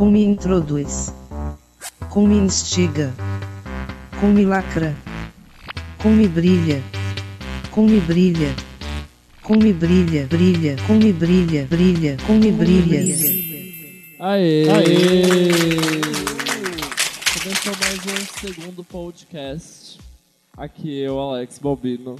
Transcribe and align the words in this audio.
Com 0.00 0.10
me 0.10 0.24
introduz. 0.24 1.12
Com 2.08 2.26
me 2.26 2.38
instiga. 2.38 3.12
Com 4.18 4.28
me 4.28 4.46
lacra. 4.46 4.96
Com 6.02 6.08
me 6.08 6.26
brilha. 6.26 6.82
Com 7.70 7.82
me 7.86 8.00
brilha. 8.00 8.48
Com 9.42 9.56
me 9.56 9.74
brilha, 9.74 10.26
brilha, 10.26 10.76
com 10.86 10.94
me 10.94 11.12
brilha, 11.12 11.66
brilha, 11.66 12.16
com 12.26 12.32
me 12.32 12.50
brilha. 12.50 13.00
Aê! 14.20 14.70
Aê! 14.70 15.50
Começou 17.42 17.74
mais 17.78 17.98
um 18.06 18.26
segundo 18.40 18.82
podcast. 18.82 19.98
Aqui 20.56 20.98
eu, 20.98 21.20
Alex 21.20 21.58
Bobino. 21.58 22.16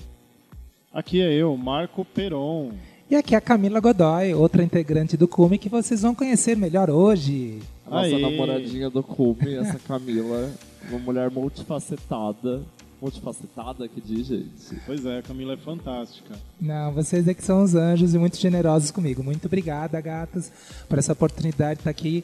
Aqui 0.93 1.23
é 1.23 1.33
eu, 1.33 1.57
Marco 1.57 2.05
Peron. 2.05 2.73
E 3.11 3.17
aqui 3.17 3.35
é 3.35 3.39
a 3.39 3.41
Camila 3.41 3.81
Godoy, 3.81 4.35
outra 4.35 4.63
integrante 4.63 5.17
do 5.17 5.27
Cume 5.27 5.59
que 5.59 5.69
vocês 5.69 6.03
vão 6.03 6.15
conhecer 6.15 6.57
melhor 6.57 6.89
hoje. 6.89 7.59
A 7.85 7.91
nossa 7.91 8.07
Aê! 8.07 8.21
namoradinha 8.21 8.89
do 8.89 9.03
Cume, 9.03 9.57
essa 9.57 9.81
Camila. 9.81 10.49
Uma 10.89 11.01
mulher 11.01 11.29
multifacetada. 11.29 12.63
Multifacetada, 13.03 13.89
que 13.89 14.01
diz, 14.01 14.29
gente? 14.29 14.81
Pois 14.87 15.05
é, 15.05 15.19
a 15.19 15.23
Camila 15.23 15.55
é 15.55 15.57
fantástica. 15.57 16.37
Não, 16.61 16.93
vocês 16.93 17.27
é 17.27 17.35
que 17.35 17.43
são 17.43 17.65
os 17.65 17.75
anjos 17.75 18.15
e 18.15 18.19
muito 18.19 18.37
generosos 18.37 18.93
comigo. 18.93 19.25
Muito 19.25 19.47
obrigada, 19.47 20.01
gatas, 20.01 20.53
por 20.89 20.97
essa 20.97 21.13
oportunidade 21.13 21.75
de 21.75 21.81
estar 21.81 21.91
aqui 21.91 22.23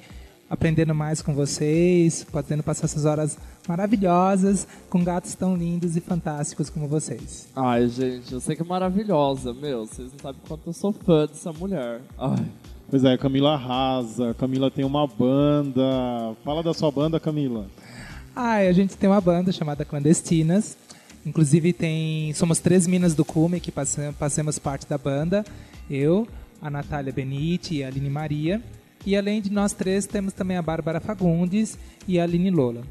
aprendendo 0.49 0.95
mais 0.95 1.21
com 1.23 1.35
vocês, 1.35 2.25
podendo 2.31 2.63
passar 2.63 2.85
essas 2.85 3.05
horas 3.05 3.37
maravilhosas 3.69 4.67
com 4.89 5.03
gatos 5.03 5.35
tão 5.35 5.57
lindos 5.57 5.97
e 5.97 6.01
fantásticos 6.01 6.71
como 6.71 6.87
vocês. 6.89 7.49
Ai, 7.55 7.89
gente, 7.89 8.33
eu 8.33 8.41
sei 8.41 8.55
que 8.57 8.63
é 8.63 8.65
maravilhosa, 8.65 9.53
meu. 9.53 9.87
Vocês 9.87 10.13
não 10.13 10.19
sabem 10.21 10.41
quanto 10.47 10.67
eu 10.69 10.73
sou 10.73 10.93
fã 10.93 11.27
dessa 11.27 11.53
mulher. 11.53 12.01
Ai. 12.19 12.45
Pois 12.89 13.03
é, 13.03 13.15
a 13.15 13.19
Camila 13.19 13.55
arrasa. 13.55 14.35
Camila 14.35 14.71
tem 14.71 14.85
uma 14.85 15.07
banda. 15.07 15.83
Fala 16.45 16.63
da 16.63 16.73
sua 16.73 16.91
banda, 16.91 17.19
Camila. 17.19 17.67
Ah, 18.35 18.63
e 18.63 18.69
a 18.69 18.73
gente 18.73 18.97
tem 18.97 19.11
uma 19.11 19.21
banda 19.21 19.51
chamada 19.51 19.85
Clandestinas. 19.85 20.77
Inclusive 21.25 21.73
tem. 21.73 22.33
Somos 22.35 22.61
três 22.61 22.87
minas 22.87 23.15
do 23.15 23.25
Cume 23.25 23.59
que 23.59 23.73
passam- 23.73 24.13
passamos 24.13 24.59
parte 24.61 24.87
da 24.89 24.97
banda. 24.97 25.45
Eu, 25.91 26.29
a 26.63 26.71
Natália 26.71 27.13
Benite 27.13 27.75
e 27.77 27.83
a 27.85 27.89
Aline 27.89 28.09
Maria. 28.11 28.63
E 29.07 29.17
além 29.17 29.41
de 29.41 29.53
nós 29.53 29.73
três, 29.73 30.05
temos 30.05 30.33
também 30.33 30.57
a 30.57 30.63
Bárbara 30.63 30.99
Fagundes 30.99 31.79
e 32.09 32.19
a 32.19 32.25
Aline 32.25 32.51
Lola. 32.51 32.83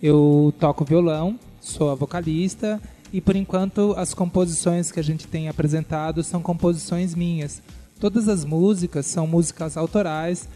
Eu 0.00 0.54
toco 0.60 0.84
violão, 0.84 1.36
sou 1.60 1.90
a 1.90 1.96
vocalista 1.96 2.80
e 3.12 3.20
por 3.20 3.34
enquanto 3.34 3.92
as 3.96 4.14
composições 4.14 4.92
que 4.92 5.00
a 5.00 5.02
gente 5.02 5.26
tem 5.26 5.48
apresentado 5.48 6.22
são 6.22 6.40
composições 6.40 7.12
minhas. 7.16 7.60
Todas 7.98 8.28
as 8.28 8.44
músicas 8.44 9.06
são 9.06 9.26
músicas 9.26 9.76
autorais 9.76 10.48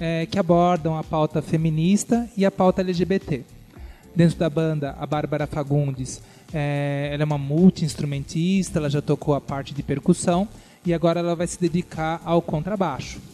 eh, 0.00 0.24
que 0.24 0.38
abordam 0.38 0.96
a 0.96 1.04
pauta 1.04 1.42
feminista 1.42 2.26
e 2.34 2.46
a 2.46 2.50
pauta 2.50 2.80
LGBT. 2.80 3.42
Dentro 4.16 4.38
da 4.38 4.48
banda, 4.48 4.96
a 4.98 5.04
Bárbara 5.04 5.46
Fagundes, 5.46 6.22
eh, 6.50 7.10
ela 7.12 7.24
é 7.24 7.26
uma 7.26 7.36
multi-instrumentista, 7.36 8.78
ela 8.78 8.88
já 8.88 9.02
tocou 9.02 9.34
a 9.34 9.40
parte 9.40 9.74
de 9.74 9.82
percussão 9.82 10.48
e 10.86 10.94
agora 10.94 11.20
ela 11.20 11.36
vai 11.36 11.46
se 11.46 11.60
dedicar 11.60 12.22
ao 12.24 12.40
contrabaixo. 12.40 13.31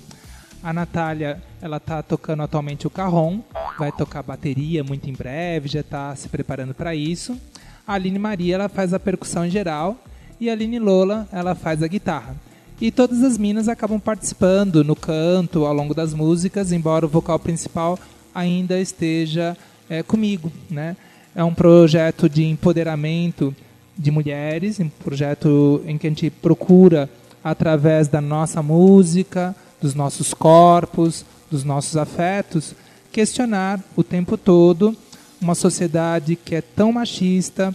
A 0.62 0.72
Natália, 0.72 1.40
ela 1.62 1.76
está 1.76 2.02
tocando 2.02 2.42
atualmente 2.42 2.86
o 2.86 2.90
carrom, 2.90 3.40
vai 3.78 3.92
tocar 3.92 4.22
bateria 4.22 4.82
muito 4.82 5.08
em 5.08 5.12
breve, 5.12 5.68
já 5.68 5.80
está 5.80 6.14
se 6.16 6.28
preparando 6.28 6.74
para 6.74 6.94
isso. 6.94 7.38
A 7.86 7.94
Aline 7.94 8.18
Maria, 8.18 8.56
ela 8.56 8.68
faz 8.68 8.92
a 8.92 8.98
percussão 8.98 9.46
em 9.46 9.50
geral 9.50 9.96
e 10.40 10.50
a 10.50 10.52
Aline 10.52 10.78
Lola, 10.78 11.28
ela 11.32 11.54
faz 11.54 11.82
a 11.82 11.86
guitarra. 11.86 12.34
E 12.80 12.90
todas 12.90 13.22
as 13.22 13.38
minas 13.38 13.68
acabam 13.68 14.00
participando 14.00 14.84
no 14.84 14.94
canto, 14.94 15.64
ao 15.64 15.74
longo 15.74 15.94
das 15.94 16.12
músicas, 16.12 16.70
embora 16.70 17.06
o 17.06 17.08
vocal 17.08 17.38
principal 17.38 17.98
ainda 18.34 18.80
esteja 18.80 19.56
é, 19.88 20.02
comigo, 20.02 20.52
né? 20.70 20.96
É 21.34 21.42
um 21.42 21.54
projeto 21.54 22.28
de 22.28 22.44
empoderamento 22.44 23.54
de 23.96 24.10
mulheres, 24.10 24.78
um 24.78 24.88
projeto 24.88 25.82
em 25.86 25.98
que 25.98 26.06
a 26.06 26.10
gente 26.10 26.30
procura, 26.30 27.08
através 27.42 28.06
da 28.06 28.20
nossa 28.20 28.62
música, 28.62 29.54
dos 29.80 29.94
nossos 29.94 30.34
corpos, 30.34 31.24
dos 31.50 31.64
nossos 31.64 31.96
afetos, 31.96 32.74
questionar 33.10 33.80
o 33.96 34.02
tempo 34.02 34.36
todo 34.36 34.96
uma 35.40 35.54
sociedade 35.54 36.36
que 36.36 36.54
é 36.54 36.60
tão 36.60 36.92
machista, 36.92 37.74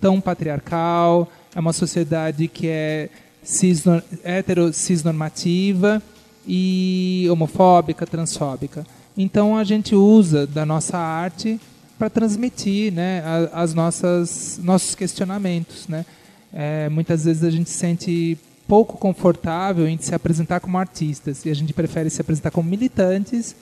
tão 0.00 0.20
patriarcal, 0.20 1.30
é 1.54 1.60
uma 1.60 1.72
sociedade 1.72 2.48
que 2.48 2.66
é 2.66 3.08
cisno, 3.42 4.02
hetero 4.24 4.72
cisnormativa 4.72 6.02
e 6.46 7.26
homofóbica, 7.30 8.06
transfóbica. 8.06 8.86
Então 9.16 9.56
a 9.56 9.64
gente 9.64 9.94
usa 9.94 10.46
da 10.46 10.64
nossa 10.64 10.96
arte 10.98 11.60
para 11.98 12.08
transmitir 12.08 12.92
né, 12.92 13.22
as 13.52 13.74
nossas 13.74 14.58
nossos 14.62 14.94
questionamentos. 14.94 15.86
Né? 15.86 16.04
É, 16.52 16.88
muitas 16.88 17.24
vezes 17.24 17.44
a 17.44 17.50
gente 17.50 17.68
se 17.68 17.78
sente 17.78 18.38
pouco 18.66 18.96
confortável 18.96 19.86
em 19.88 19.98
se 19.98 20.14
apresentar 20.14 20.60
como 20.60 20.78
artistas 20.78 21.44
e 21.44 21.50
a 21.50 21.54
gente 21.54 21.72
prefere 21.72 22.10
se 22.10 22.20
apresentar 22.20 22.50
como 22.50 22.68
militantes 22.68 23.54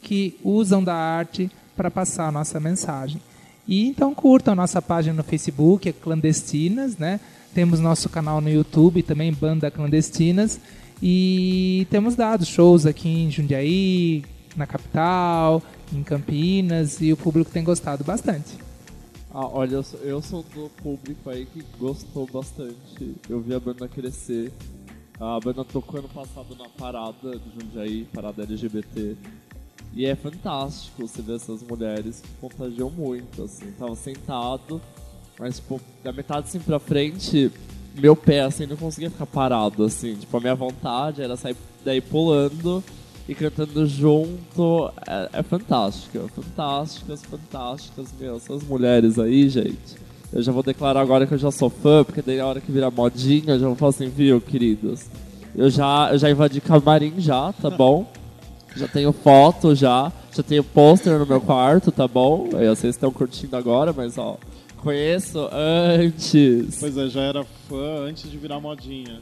que 0.00 0.38
usam 0.44 0.82
da 0.82 0.94
arte 0.94 1.50
para 1.76 1.90
passar 1.90 2.28
a 2.28 2.32
nossa 2.32 2.60
mensagem. 2.60 3.20
E 3.66 3.86
então 3.88 4.14
curtam 4.14 4.54
nossa 4.54 4.82
página 4.82 5.14
no 5.14 5.22
Facebook, 5.22 5.88
é 5.88 5.92
Clandestinas, 5.92 6.98
né? 6.98 7.20
Temos 7.54 7.80
nosso 7.80 8.08
canal 8.08 8.40
no 8.40 8.50
YouTube 8.50 9.02
também, 9.02 9.32
Banda 9.32 9.70
Clandestinas. 9.70 10.58
E 11.02 11.86
temos 11.90 12.14
dado 12.14 12.44
shows 12.44 12.86
aqui 12.86 13.08
em 13.08 13.30
Jundiaí, 13.30 14.24
na 14.56 14.66
capital, 14.66 15.62
em 15.92 16.02
Campinas, 16.02 17.00
e 17.00 17.12
o 17.12 17.16
público 17.16 17.50
tem 17.50 17.64
gostado 17.64 18.04
bastante. 18.04 18.56
Ah, 19.34 19.46
olha, 19.46 19.76
eu 19.76 19.82
sou, 19.82 20.00
eu 20.00 20.22
sou 20.22 20.42
do 20.54 20.68
público 20.82 21.30
aí 21.30 21.46
que 21.46 21.64
gostou 21.78 22.28
bastante. 22.30 23.14
Eu 23.30 23.40
vi 23.40 23.54
a 23.54 23.60
banda 23.60 23.88
crescer. 23.88 24.52
A 25.18 25.40
banda 25.40 25.64
tocou 25.64 26.00
ano 26.00 26.08
passado 26.08 26.54
na 26.54 26.68
parada 26.68 27.38
de 27.38 27.50
Jundiaí, 27.54 28.04
parada 28.12 28.42
LGBT. 28.42 29.16
E 29.94 30.04
é 30.04 30.14
fantástico 30.14 31.06
você 31.06 31.22
ver 31.22 31.36
essas 31.36 31.62
mulheres 31.62 32.20
que 32.20 32.28
contagiam 32.40 32.90
muito, 32.90 33.44
assim. 33.44 33.72
Tava 33.72 33.96
sentado, 33.96 34.82
mas, 35.38 35.56
tipo, 35.56 35.80
da 36.04 36.12
metade 36.12 36.48
assim 36.48 36.60
pra 36.60 36.78
frente, 36.78 37.50
meu 37.94 38.14
pé, 38.14 38.40
assim, 38.40 38.66
não 38.66 38.76
conseguia 38.76 39.10
ficar 39.10 39.26
parado, 39.26 39.84
assim. 39.84 40.14
Tipo, 40.14 40.36
a 40.36 40.40
minha 40.40 40.54
vontade 40.54 41.22
era 41.22 41.36
sair 41.36 41.56
daí 41.82 42.02
pulando 42.02 42.84
e 43.28 43.34
cantando 43.34 43.86
junto. 43.86 44.90
É, 45.06 45.40
é 45.40 45.42
fantástico, 45.42 46.28
fantásticas, 46.34 47.22
fantásticas, 47.22 48.08
meu. 48.18 48.36
Essas 48.36 48.62
mulheres 48.62 49.18
aí, 49.18 49.48
gente. 49.48 50.02
Eu 50.32 50.42
já 50.42 50.50
vou 50.50 50.62
declarar 50.62 51.00
agora 51.00 51.26
que 51.26 51.34
eu 51.34 51.38
já 51.38 51.50
sou 51.50 51.68
fã, 51.68 52.02
porque 52.02 52.22
daí 52.22 52.40
a 52.40 52.46
hora 52.46 52.60
que 52.60 52.72
virar 52.72 52.90
modinha, 52.90 53.54
eu 53.54 53.60
já 53.60 53.66
vou 53.66 53.76
falar 53.76 53.90
assim, 53.90 54.08
viu, 54.08 54.40
queridos. 54.40 55.06
Eu 55.54 55.68
já, 55.68 56.10
eu 56.10 56.18
já 56.18 56.30
invadi 56.30 56.60
camarim 56.60 57.14
já, 57.18 57.52
tá 57.52 57.68
bom? 57.70 58.10
Já 58.74 58.88
tenho 58.88 59.12
foto 59.12 59.74
já, 59.74 60.10
já 60.34 60.42
tenho 60.42 60.64
pôster 60.64 61.18
no 61.18 61.26
meu 61.26 61.42
quarto, 61.42 61.92
tá 61.92 62.08
bom? 62.08 62.48
Aí 62.54 62.66
vocês 62.68 62.94
estão 62.94 63.12
curtindo 63.12 63.54
agora, 63.54 63.92
mas 63.92 64.16
ó, 64.16 64.38
conheço 64.78 65.46
antes. 65.52 66.78
Pois 66.80 66.96
é, 66.96 67.08
já 67.08 67.20
era 67.20 67.44
fã 67.68 68.06
antes 68.08 68.30
de 68.30 68.38
virar 68.38 68.58
modinha. 68.60 69.20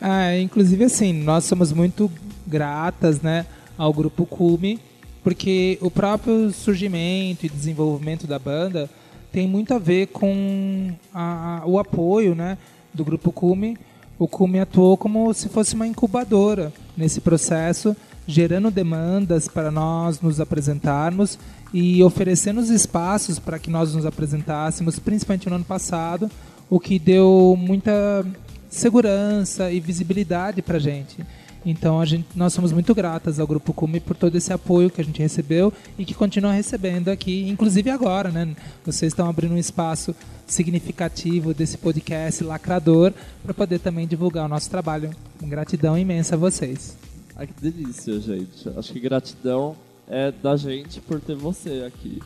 Ah, 0.00 0.36
inclusive 0.38 0.84
assim, 0.84 1.12
nós 1.12 1.44
somos 1.44 1.72
muito 1.72 2.10
gratas, 2.46 3.20
né, 3.20 3.46
ao 3.78 3.92
grupo 3.92 4.26
Cume, 4.26 4.80
porque 5.22 5.78
o 5.80 5.90
próprio 5.90 6.50
surgimento 6.52 7.46
e 7.46 7.48
desenvolvimento 7.48 8.26
da 8.26 8.38
banda 8.38 8.90
tem 9.30 9.46
muito 9.46 9.72
a 9.72 9.78
ver 9.78 10.08
com 10.08 10.90
a- 11.14 11.60
a- 11.62 11.66
o 11.66 11.78
apoio, 11.78 12.34
né, 12.34 12.58
do 12.92 13.04
grupo 13.04 13.30
Cume. 13.32 13.78
O 14.18 14.26
Cume 14.28 14.58
atuou 14.60 14.96
como 14.96 15.32
se 15.32 15.48
fosse 15.48 15.74
uma 15.74 15.86
incubadora 15.86 16.72
nesse 16.96 17.20
processo, 17.20 17.96
gerando 18.26 18.70
demandas 18.70 19.48
para 19.48 19.70
nós 19.70 20.20
nos 20.20 20.38
apresentarmos 20.40 21.38
e 21.72 22.02
oferecendo 22.04 22.60
os 22.60 22.68
espaços 22.70 23.38
para 23.38 23.58
que 23.58 23.70
nós 23.70 23.94
nos 23.94 24.04
apresentássemos, 24.04 24.98
principalmente 24.98 25.48
no 25.48 25.54
ano 25.56 25.64
passado, 25.64 26.30
o 26.68 26.78
que 26.78 26.98
deu 26.98 27.56
muita 27.58 28.24
segurança 28.72 29.70
e 29.70 29.78
visibilidade 29.78 30.62
para 30.62 30.78
a 30.78 30.80
gente. 30.80 31.18
Então 31.64 32.00
a 32.00 32.04
gente, 32.06 32.26
nós 32.34 32.52
somos 32.52 32.72
muito 32.72 32.92
gratas 32.94 33.38
ao 33.38 33.46
Grupo 33.46 33.72
Cume 33.72 34.00
por 34.00 34.16
todo 34.16 34.34
esse 34.34 34.52
apoio 34.52 34.90
que 34.90 35.00
a 35.00 35.04
gente 35.04 35.20
recebeu 35.20 35.72
e 35.96 36.04
que 36.04 36.14
continua 36.14 36.52
recebendo 36.52 37.08
aqui, 37.08 37.48
inclusive 37.48 37.90
agora, 37.90 38.30
né? 38.30 38.56
Vocês 38.84 39.12
estão 39.12 39.28
abrindo 39.28 39.54
um 39.54 39.58
espaço 39.58 40.16
significativo 40.46 41.54
desse 41.54 41.78
podcast 41.78 42.42
lacrador 42.42 43.12
para 43.44 43.54
poder 43.54 43.78
também 43.78 44.08
divulgar 44.08 44.46
o 44.46 44.48
nosso 44.48 44.70
trabalho. 44.70 45.10
Gratidão 45.40 45.96
imensa 45.96 46.34
a 46.34 46.38
vocês. 46.38 46.96
Ai, 47.36 47.46
que 47.46 47.70
delícia, 47.70 48.18
gente. 48.18 48.68
Acho 48.76 48.92
que 48.92 48.98
gratidão 48.98 49.76
é 50.08 50.32
da 50.32 50.56
gente 50.56 51.00
por 51.00 51.20
ter 51.20 51.36
você 51.36 51.84
aqui. 51.86 52.20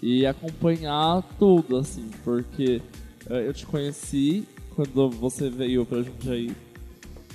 E 0.00 0.24
acompanhar 0.24 1.22
tudo, 1.38 1.76
assim, 1.76 2.08
porque 2.24 2.80
eh, 3.28 3.46
eu 3.46 3.52
te 3.52 3.66
conheci 3.66 4.46
quando 4.80 5.10
você 5.10 5.50
veio 5.50 5.84
pra 5.84 6.02
Jundiaí. 6.02 6.54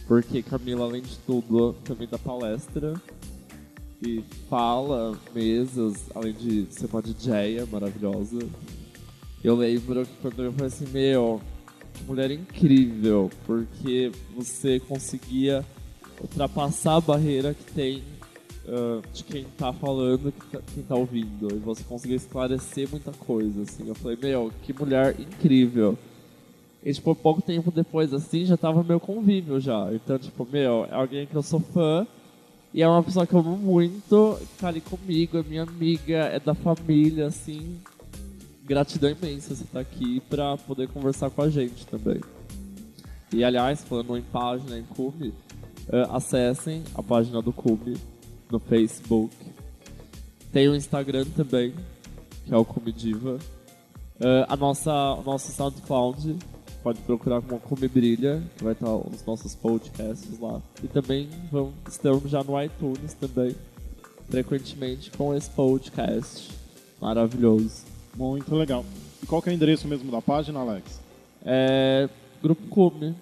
Porque 0.08 0.42
Camila, 0.42 0.86
além 0.86 1.02
de 1.02 1.18
tudo, 1.20 1.74
também 1.84 2.08
dá 2.08 2.18
palestra. 2.18 3.00
e 4.02 4.24
fala 4.50 5.18
mesas, 5.34 6.06
além 6.14 6.34
de 6.34 6.68
ser 6.70 6.88
uma 6.88 7.02
DJ 7.02 7.66
maravilhosa. 7.72 8.40
Eu 9.44 9.56
lembro 9.56 10.06
que 10.06 10.12
quando 10.22 10.44
eu 10.44 10.52
falei 10.54 10.68
assim, 10.68 10.88
meu, 10.92 11.42
que 11.94 12.04
mulher 12.04 12.32
incrível, 12.32 13.30
porque 13.46 14.12
você 14.36 14.80
conseguia 14.80 15.64
ultrapassar 16.22 16.96
a 16.96 17.02
barreira 17.02 17.54
que 17.54 17.72
tem 17.74 18.04
uh, 18.66 19.02
de 19.14 19.24
quem 19.24 19.46
tá 19.58 19.72
falando, 19.72 20.32
que 20.32 20.48
tá, 20.48 20.62
quem 20.74 20.84
tá 20.84 20.96
ouvindo, 20.96 21.56
e 21.56 21.60
você 21.60 21.84
conseguia 21.84 22.18
esclarecer 22.18 22.90
muita 22.90 23.12
coisa, 23.12 23.62
assim. 23.62 23.88
Eu 23.88 23.96
falei, 23.96 24.18
meu, 24.22 24.52
que 24.64 24.74
mulher 24.74 25.16
incrível. 25.20 25.98
E, 26.86 26.94
tipo, 26.94 27.16
pouco 27.16 27.42
tempo 27.42 27.72
depois, 27.72 28.14
assim, 28.14 28.46
já 28.46 28.56
tava 28.56 28.84
meu 28.84 29.00
convívio 29.00 29.60
já. 29.60 29.92
Então, 29.92 30.20
tipo, 30.20 30.48
meu, 30.52 30.86
é 30.86 30.94
alguém 30.94 31.26
que 31.26 31.34
eu 31.34 31.42
sou 31.42 31.60
fã, 31.60 32.06
e 32.72 32.84
é 32.84 32.88
uma 32.88 33.02
pessoa 33.02 33.26
que 33.26 33.34
eu 33.34 33.40
amo 33.40 33.58
muito, 33.58 34.40
tá 34.60 34.68
ali 34.68 34.82
comigo, 34.82 35.40
é 35.40 35.44
minha 35.44 35.64
amiga, 35.64 36.18
é 36.26 36.40
da 36.40 36.54
família, 36.54 37.26
assim. 37.26 37.80
Gratidão 38.64 39.10
imensa 39.10 39.56
você 39.56 39.64
estar 39.64 39.74
tá 39.74 39.80
aqui 39.80 40.20
pra 40.30 40.58
poder 40.58 40.88
conversar 40.90 41.32
com 41.32 41.42
a 41.42 41.50
gente 41.50 41.88
também. 41.88 42.22
E 43.34 43.44
aliás, 43.44 43.84
falando 43.84 44.16
em 44.16 44.22
página, 44.22 44.78
em 44.78 44.84
Cube, 44.84 45.30
uh, 45.90 46.16
acessem 46.16 46.84
a 46.94 47.02
página 47.02 47.42
do 47.42 47.52
Cube 47.52 47.98
no 48.52 48.60
Facebook. 48.60 49.36
Tem 50.52 50.70
o 50.70 50.76
Instagram 50.76 51.26
também, 51.36 51.74
que 52.46 52.54
é 52.54 52.58
o 52.58 52.64
Cube 52.64 52.92
Diva. 52.92 53.40
Uh, 54.20 54.46
a 54.48 54.56
nossa, 54.56 54.94
o 55.14 55.24
nosso 55.24 55.52
SoundCloud 55.52 56.38
pode 56.86 57.00
procurar 57.00 57.42
como 57.42 57.60
Come 57.60 57.88
Brilha, 57.88 58.44
que 58.56 58.64
vai 58.64 58.74
estar 58.74 58.96
os 58.96 59.26
nossos 59.26 59.56
podcasts 59.56 60.40
lá. 60.40 60.62
E 60.84 60.88
também 60.88 61.28
vamos, 61.52 61.74
estamos 61.90 62.30
já 62.30 62.44
no 62.44 62.62
iTunes 62.62 63.16
também, 63.16 63.56
frequentemente 64.30 65.10
com 65.10 65.34
esse 65.34 65.50
podcast 65.50 66.48
maravilhoso. 67.02 67.84
Muito 68.16 68.54
legal. 68.54 68.86
E 69.24 69.26
qual 69.26 69.42
que 69.42 69.50
é 69.50 69.52
o 69.52 69.56
endereço 69.56 69.88
mesmo 69.88 70.12
da 70.12 70.22
página, 70.22 70.60
Alex? 70.60 71.02
É 71.44 72.08
Grupo 72.40 72.68
Cume. 72.68 73.16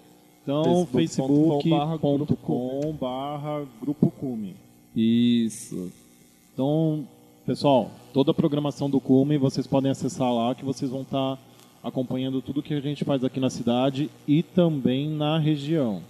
Então, 0.44 0.86
facebook.com 0.88 2.98
barra 3.00 3.66
Grupo 3.80 4.12
Cume. 4.12 4.58
Isso. 4.94 5.90
Então, 6.54 7.08
pessoal, 7.46 7.92
toda 8.12 8.32
a 8.32 8.34
programação 8.34 8.90
do 8.90 9.00
Cume 9.00 9.38
vocês 9.38 9.66
podem 9.66 9.90
acessar 9.90 10.34
lá 10.34 10.54
que 10.54 10.66
vocês 10.66 10.92
vão 10.92 11.04
estar... 11.04 11.38
Tá 11.38 11.53
acompanhando 11.84 12.42
tudo 12.42 12.64
que 12.64 12.74
a 12.74 12.80
gente 12.80 13.04
faz 13.04 13.24
aqui 13.24 13.40
na 13.40 13.50
cidade 13.50 14.10
e 14.28 14.42
também 14.42 15.10
na 15.10 15.38
região. 15.38 16.02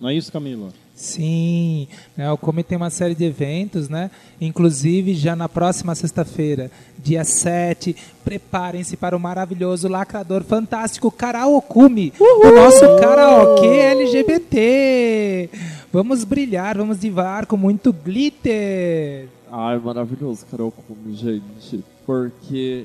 Não 0.00 0.08
é 0.08 0.14
isso, 0.14 0.30
Camila? 0.30 0.70
Sim, 0.94 1.88
né, 2.16 2.30
o 2.30 2.36
Come 2.36 2.62
tem 2.62 2.76
uma 2.76 2.90
série 2.90 3.14
de 3.14 3.24
eventos, 3.24 3.88
né? 3.88 4.10
Inclusive 4.40 5.14
já 5.14 5.34
na 5.34 5.48
próxima 5.48 5.94
sexta-feira, 5.94 6.70
dia 6.98 7.24
7, 7.24 7.96
preparem-se 8.22 8.96
para 8.96 9.16
o 9.16 9.20
maravilhoso 9.20 9.88
lacrador 9.88 10.44
fantástico 10.44 11.10
Karaokumi, 11.10 12.12
o 12.20 12.50
nosso 12.50 12.80
karaokê 13.00 13.66
LGBT. 13.66 15.50
Vamos 15.90 16.24
brilhar, 16.24 16.76
vamos 16.76 17.00
divar 17.00 17.46
com 17.46 17.56
muito 17.56 17.92
glitter. 17.92 19.28
Ai, 19.50 19.78
maravilhoso 19.78 20.44
Karaokumi, 20.50 21.14
gente, 21.14 21.82
porque 22.04 22.84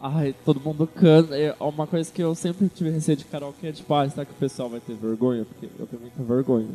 Ai, 0.00 0.34
todo 0.44 0.60
mundo 0.60 0.86
canta. 0.86 1.36
É 1.36 1.54
uma 1.60 1.86
coisa 1.86 2.10
que 2.10 2.22
eu 2.22 2.34
sempre 2.34 2.68
tive 2.68 2.90
receio 2.90 3.18
de 3.18 3.24
karaokê 3.26 3.68
é 3.68 3.72
tipo, 3.72 3.92
ah, 3.92 4.08
será 4.08 4.24
que 4.24 4.32
o 4.32 4.36
pessoal 4.36 4.68
vai 4.70 4.80
ter 4.80 4.94
vergonha? 4.94 5.44
Porque 5.44 5.68
eu 5.78 5.86
tenho 5.86 6.00
muita 6.00 6.22
vergonha. 6.22 6.68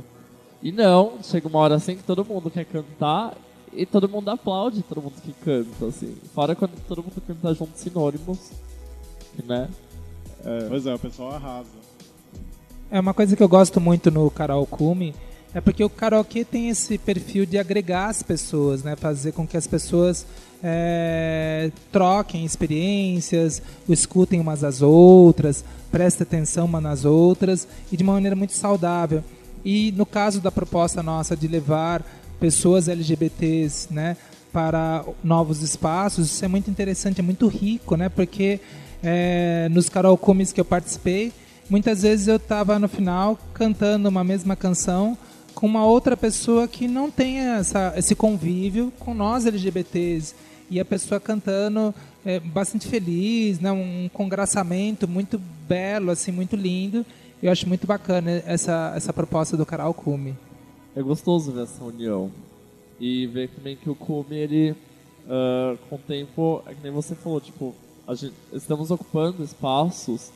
E 0.62 0.72
não, 0.72 1.14
chega 1.24 1.48
uma 1.48 1.60
hora 1.60 1.76
assim 1.76 1.96
que 1.96 2.04
todo 2.04 2.24
mundo 2.24 2.52
quer 2.52 2.66
cantar 2.66 3.36
e 3.74 3.86
todo 3.86 4.08
mundo 4.08 4.30
aplaude 4.30 4.82
todo 4.84 5.02
mundo 5.02 5.16
que 5.24 5.34
canta, 5.34 5.86
assim. 5.88 6.16
Fora 6.34 6.56
quando 6.56 6.72
todo 6.88 7.04
mundo 7.04 7.22
canta 7.26 7.54
junto 7.54 7.78
sinônimos, 7.78 8.52
né? 9.46 9.70
É. 10.44 10.68
Pois 10.70 10.86
é, 10.86 10.94
o 10.94 11.00
pessoal 11.00 11.32
arrasa. 11.32 11.70
É 12.92 13.00
uma 13.00 13.14
coisa 13.14 13.36
que 13.36 13.42
eu 13.42 13.50
gosto 13.50 13.82
muito 13.82 14.12
no 14.12 14.30
karaokê 14.30 15.14
é 15.56 15.62
porque 15.62 15.82
o 15.82 15.90
karaokê 15.90 16.44
tem 16.44 16.68
esse 16.68 16.98
perfil 16.98 17.46
de 17.46 17.58
agregar 17.58 18.10
as 18.10 18.22
pessoas, 18.22 18.84
né? 18.84 18.94
Fazer 18.98 19.32
com 19.32 19.48
que 19.48 19.56
as 19.56 19.66
pessoas 19.66 20.26
é, 20.68 21.70
troquem 21.92 22.44
experiências, 22.44 23.62
escutem 23.88 24.40
umas 24.40 24.64
às 24.64 24.82
outras, 24.82 25.64
prestem 25.92 26.24
atenção 26.24 26.66
umas 26.66 26.82
nas 26.82 27.06
outras 27.06 27.68
e 27.92 27.96
de 27.96 28.02
uma 28.02 28.14
maneira 28.14 28.36
muito 28.36 28.54
saudável. 28.54 29.24
E 29.64 29.92
no 29.92 30.08
caso 30.08 30.42
da 30.42 30.52
proposta 30.52 31.04
nossa 31.04 31.38
de 31.38 31.48
levar 31.48 32.04
pessoas 32.40 32.88
LGBTs 32.88 33.94
né, 33.94 34.18
para 34.52 35.06
novos 35.24 35.62
espaços, 35.62 36.32
isso 36.32 36.44
é 36.44 36.48
muito 36.48 36.72
interessante, 36.72 37.20
é 37.20 37.24
muito 37.24 37.48
rico, 37.48 37.96
né? 37.96 38.10
Porque 38.10 38.60
é, 39.04 39.70
nos 39.70 39.88
karaokês 39.88 40.52
que 40.52 40.60
eu 40.60 40.66
participei, 40.66 41.32
muitas 41.70 42.02
vezes 42.02 42.28
eu 42.28 42.38
estava 42.38 42.80
no 42.80 42.88
final 42.88 43.38
cantando 43.54 44.10
uma 44.10 44.24
mesma 44.24 44.56
canção 44.56 45.16
com 45.54 45.68
uma 45.68 45.86
outra 45.86 46.18
pessoa 46.18 46.68
que 46.68 46.88
não 46.88 47.12
tem 47.12 47.38
essa, 47.38 47.94
esse 47.96 48.16
convívio 48.16 48.92
com 48.98 49.14
nós 49.14 49.46
LGBTs 49.46 50.34
e 50.70 50.80
a 50.80 50.86
pessoa 50.86 51.20
cantando 51.20 51.94
é, 52.26 52.40
bastante 52.40 52.88
feliz, 52.88 53.60
né? 53.60 53.72
um 53.72 54.10
congraçamento 54.12 55.08
muito 55.08 55.40
belo, 55.68 56.12
assim, 56.12 56.32
muito 56.32 56.56
lindo. 56.56 57.06
Eu 57.42 57.52
acho 57.52 57.68
muito 57.68 57.86
bacana 57.86 58.44
essa, 58.46 58.94
essa 58.96 59.14
proposta 59.14 59.56
do 59.56 59.66
Canal 59.66 59.94
Cume. 59.94 60.36
É 60.96 61.02
gostoso 61.02 61.52
ver 61.52 61.64
essa 61.64 61.84
união 61.84 62.32
e 63.00 63.28
ver 63.28 63.50
também 63.50 63.76
que 63.76 63.90
o 63.90 63.96
Cume, 63.96 64.36
ele, 64.36 64.72
uh, 64.72 65.78
com 65.90 65.96
o 65.96 66.00
tempo, 66.00 66.64
é 66.66 66.74
que 66.74 66.82
nem 66.82 66.92
você 66.92 67.14
falou, 67.14 67.40
tipo, 67.42 67.76
gente, 68.14 68.34
estamos 68.54 68.90
ocupando 68.90 69.44
espaços 69.44 70.32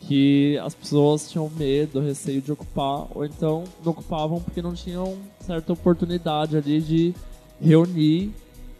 que 0.00 0.58
as 0.58 0.74
pessoas 0.74 1.30
tinham 1.30 1.48
medo, 1.50 2.00
receio 2.00 2.40
de 2.40 2.50
ocupar, 2.50 3.06
ou 3.14 3.24
então 3.24 3.64
não 3.84 3.92
ocupavam 3.92 4.40
porque 4.40 4.62
não 4.62 4.74
tinham 4.74 5.16
certa 5.40 5.72
oportunidade 5.72 6.56
ali 6.56 6.80
de 6.80 7.14
reunir 7.60 8.32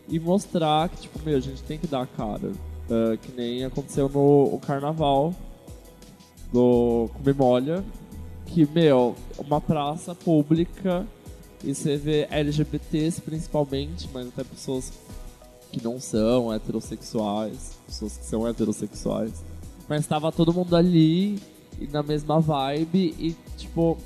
e 0.08 0.18
mostrar 0.18 0.88
que, 0.88 1.02
tipo, 1.02 1.18
meu, 1.24 1.36
a 1.36 1.40
gente 1.40 1.62
tem 1.62 1.78
que 1.78 1.86
dar 1.86 2.02
a 2.02 2.06
cara. 2.06 2.52
Uh, 2.90 3.16
que 3.18 3.32
nem 3.32 3.64
aconteceu 3.64 4.08
no 4.08 4.58
carnaval 4.58 5.32
do 6.52 7.08
Comemolha, 7.14 7.82
que, 8.46 8.66
meu, 8.66 9.14
uma 9.38 9.60
praça 9.60 10.14
pública 10.14 11.06
e 11.64 11.74
você 11.74 11.96
vê 11.96 12.26
LGBTs 12.30 13.20
principalmente, 13.22 14.08
mas 14.12 14.28
até 14.28 14.44
pessoas 14.44 14.92
que 15.70 15.82
não 15.82 15.98
são 16.00 16.52
heterossexuais, 16.52 17.78
pessoas 17.86 18.16
que 18.18 18.26
são 18.26 18.46
heterossexuais. 18.46 19.44
Mas 19.88 20.00
estava 20.00 20.30
todo 20.30 20.52
mundo 20.52 20.76
ali 20.76 21.38
e 21.80 21.86
na 21.90 22.02
mesma 22.02 22.40
vibe 22.40 23.14
e, 23.18 23.36
tipo, 23.56 23.96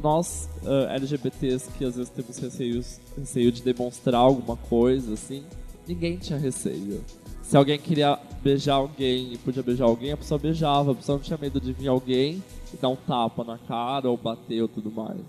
nós 0.00 0.48
uh, 0.62 0.88
LGBTs 0.90 1.70
que 1.76 1.84
às 1.84 1.96
vezes 1.96 2.10
temos 2.10 2.38
receios, 2.38 3.00
receio 3.16 3.52
de 3.52 3.62
demonstrar 3.62 4.20
alguma 4.20 4.56
coisa, 4.56 5.14
assim, 5.14 5.44
ninguém 5.86 6.16
tinha 6.16 6.38
receio. 6.38 7.02
Se 7.42 7.56
alguém 7.56 7.78
queria 7.78 8.18
beijar 8.42 8.74
alguém 8.74 9.34
e 9.34 9.38
podia 9.38 9.62
beijar 9.62 9.84
alguém, 9.84 10.12
a 10.12 10.16
pessoa 10.16 10.38
beijava, 10.38 10.92
a 10.92 10.94
pessoa 10.94 11.18
não 11.18 11.22
tinha 11.22 11.38
medo 11.38 11.60
de 11.60 11.72
vir 11.72 11.88
alguém 11.88 12.42
e 12.72 12.76
dar 12.76 12.88
um 12.88 12.96
tapa 12.96 13.44
na 13.44 13.58
cara 13.58 14.08
ou 14.08 14.16
bater 14.16 14.62
ou 14.62 14.68
tudo 14.68 14.90
mais. 14.90 15.20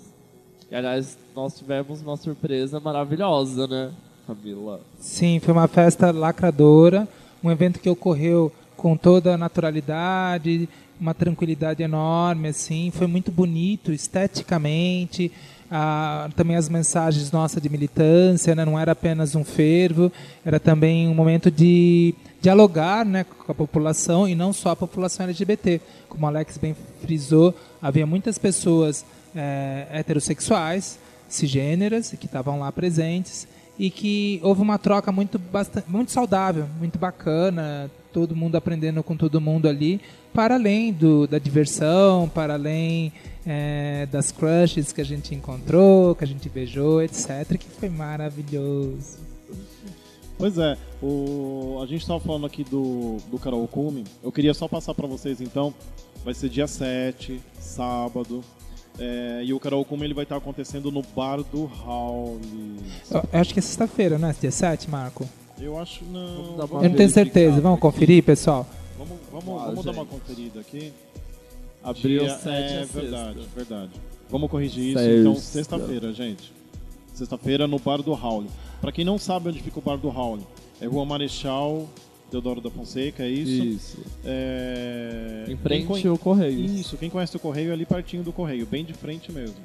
E 0.72 0.76
aliás, 0.76 1.18
nós 1.36 1.58
tivemos 1.58 2.02
uma 2.02 2.18
surpresa 2.18 2.80
maravilhosa, 2.80 3.68
né, 3.68 3.92
Camila? 4.26 4.80
Sim, 4.98 5.40
foi 5.40 5.54
uma 5.54 5.68
festa 5.68 6.10
lacradora, 6.12 7.08
um 7.44 7.52
evento 7.52 7.80
que 7.80 7.90
ocorreu 7.90 8.52
com 8.76 8.98
toda 8.98 9.34
a 9.34 9.38
naturalidade, 9.38 10.68
uma 11.00 11.14
tranquilidade 11.14 11.84
enorme, 11.84 12.50
assim, 12.50 12.92
foi 12.94 13.08
muito 13.08 13.32
bonito 13.32 13.92
esteticamente, 13.92 15.32
ah, 15.70 16.30
também 16.36 16.56
as 16.56 16.70
mensagens 16.70 17.32
nossas 17.32 17.62
de 17.62 17.70
militância, 17.70 18.56
né, 18.56 18.64
não 18.64 18.80
era 18.80 18.92
apenas 18.92 19.36
um 19.36 19.44
fervo, 19.44 20.12
era 20.46 20.60
também 20.60 21.08
um 21.08 21.14
momento 21.14 21.50
de 21.50 22.14
dialogar 22.42 23.04
né, 23.04 23.24
com 23.24 23.52
a 23.52 23.56
população 23.56 24.28
e 24.28 24.36
não 24.36 24.54
só 24.54 24.70
a 24.70 24.76
população 24.76 25.26
LGBT. 25.26 25.82
Como 26.08 26.26
Alex 26.28 26.58
bem 26.58 26.76
frisou, 27.02 27.54
havia 27.82 28.06
muitas 28.06 28.38
pessoas 28.38 29.04
é, 29.36 29.88
heterossexuais, 29.92 31.00
cisgêneras, 31.28 32.14
que 32.20 32.26
estavam 32.26 32.60
lá 32.60 32.72
presentes 32.72 33.48
e 33.78 33.90
que 33.90 34.40
houve 34.44 34.62
uma 34.62 34.78
troca 34.78 35.12
muito, 35.12 35.38
bastante, 35.38 35.90
muito 35.90 36.12
saudável, 36.12 36.68
muito 36.80 36.98
bacana, 36.98 37.90
todo 38.16 38.34
mundo 38.34 38.56
aprendendo 38.56 39.04
com 39.04 39.18
todo 39.18 39.42
mundo 39.42 39.68
ali, 39.68 40.00
para 40.34 40.56
além 40.56 40.94
do, 40.94 41.28
da 41.28 41.38
diversão, 41.38 42.32
para 42.34 42.54
além 42.54 43.12
é, 43.46 44.08
das 44.10 44.32
crushes 44.32 44.94
que 44.94 45.02
a 45.02 45.04
gente 45.04 45.36
encontrou, 45.36 46.16
que 46.16 46.24
a 46.24 46.28
gente 46.28 46.48
beijou, 46.48 47.02
etc., 47.02 47.58
que 47.60 47.68
foi 47.68 47.90
maravilhoso. 47.90 49.20
Pois 50.38 50.58
é, 50.58 50.78
o, 51.04 51.78
a 51.84 51.86
gente 51.88 52.04
estava 52.04 52.22
falando 52.22 52.46
aqui 52.46 52.64
do, 52.64 53.18
do 53.30 53.38
Karaokumi, 53.38 54.06
eu 54.24 54.32
queria 54.32 54.54
só 54.54 54.66
passar 54.66 54.94
para 54.94 55.08
vocês 55.08 55.42
então, 55.42 55.74
vai 56.24 56.34
ser 56.34 56.48
dia 56.48 56.68
7, 56.68 57.42
sábado, 57.60 58.42
é, 58.98 59.42
e 59.44 59.54
o 59.54 59.60
karaokê 59.60 59.94
ele 59.96 60.14
vai 60.14 60.24
estar 60.24 60.38
acontecendo 60.38 60.90
no 60.90 61.02
bar 61.02 61.44
do 61.44 61.70
eu 63.34 63.40
acho 63.42 63.54
que 63.54 63.60
é 63.60 63.62
sexta-feira, 63.62 64.18
não 64.18 64.30
é? 64.30 64.36
Dia 64.40 64.52
7, 64.52 64.90
Marco? 64.90 65.28
Eu 65.60 65.78
acho 65.80 66.04
não. 66.06 66.36
Vamos 66.44 66.58
dar 66.58 66.66
uma 66.66 66.84
Eu 66.84 66.90
não 66.90 66.96
tenho 66.98 67.10
certeza. 67.10 67.62
Vamos 67.62 67.78
aqui. 67.78 67.82
conferir, 67.82 68.24
pessoal? 68.24 68.68
Vamos, 68.98 69.18
vamos, 69.32 69.62
Ah, 69.62 69.66
vamos 69.68 69.86
dar 69.86 69.92
uma 69.92 70.06
conferida 70.06 70.60
aqui. 70.60 70.92
Abril 71.84 72.22
Dia- 72.26 72.38
7 72.38 72.48
é, 72.50 72.82
é 72.82 72.86
verdade, 72.86 73.40
sexta. 73.40 73.56
verdade. 73.56 73.92
Vamos 74.30 74.50
corrigir 74.50 74.84
isso. 74.90 75.00
Sexta. 75.00 75.20
Então, 75.20 75.36
sexta-feira, 75.36 76.14
gente. 76.14 76.52
Sexta-feira 77.14 77.68
no 77.68 77.80
Bar 77.80 78.02
do 78.02 78.14
Raul. 78.14 78.46
Pra 78.82 78.92
quem 78.92 79.06
não 79.06 79.18
sabe 79.18 79.50
onde 79.50 79.62
fica 79.62 79.80
o 79.80 79.82
Bar 79.82 79.98
do 79.98 80.10
Raul, 80.10 80.40
é 80.82 80.86
Rua 80.88 81.06
Marechal 81.06 81.88
Deodoro 82.32 82.60
da 82.60 82.70
Fonseca, 82.72 83.24
é 83.24 83.30
isso? 83.30 83.64
Isso. 83.64 83.98
É... 84.26 85.46
Em 85.48 85.56
frente 85.56 85.86
conhe- 85.86 86.08
ao 86.08 86.18
Correio. 86.18 86.60
Isso, 86.66 86.98
quem 86.98 87.10
conhece 87.10 87.36
o 87.38 87.40
Correio 87.40 87.70
é 87.70 87.74
ali 87.74 87.86
pertinho 87.86 88.24
do 88.24 88.34
Correio, 88.34 88.66
bem 88.66 88.84
de 88.84 88.94
frente 88.94 89.32
mesmo. 89.32 89.56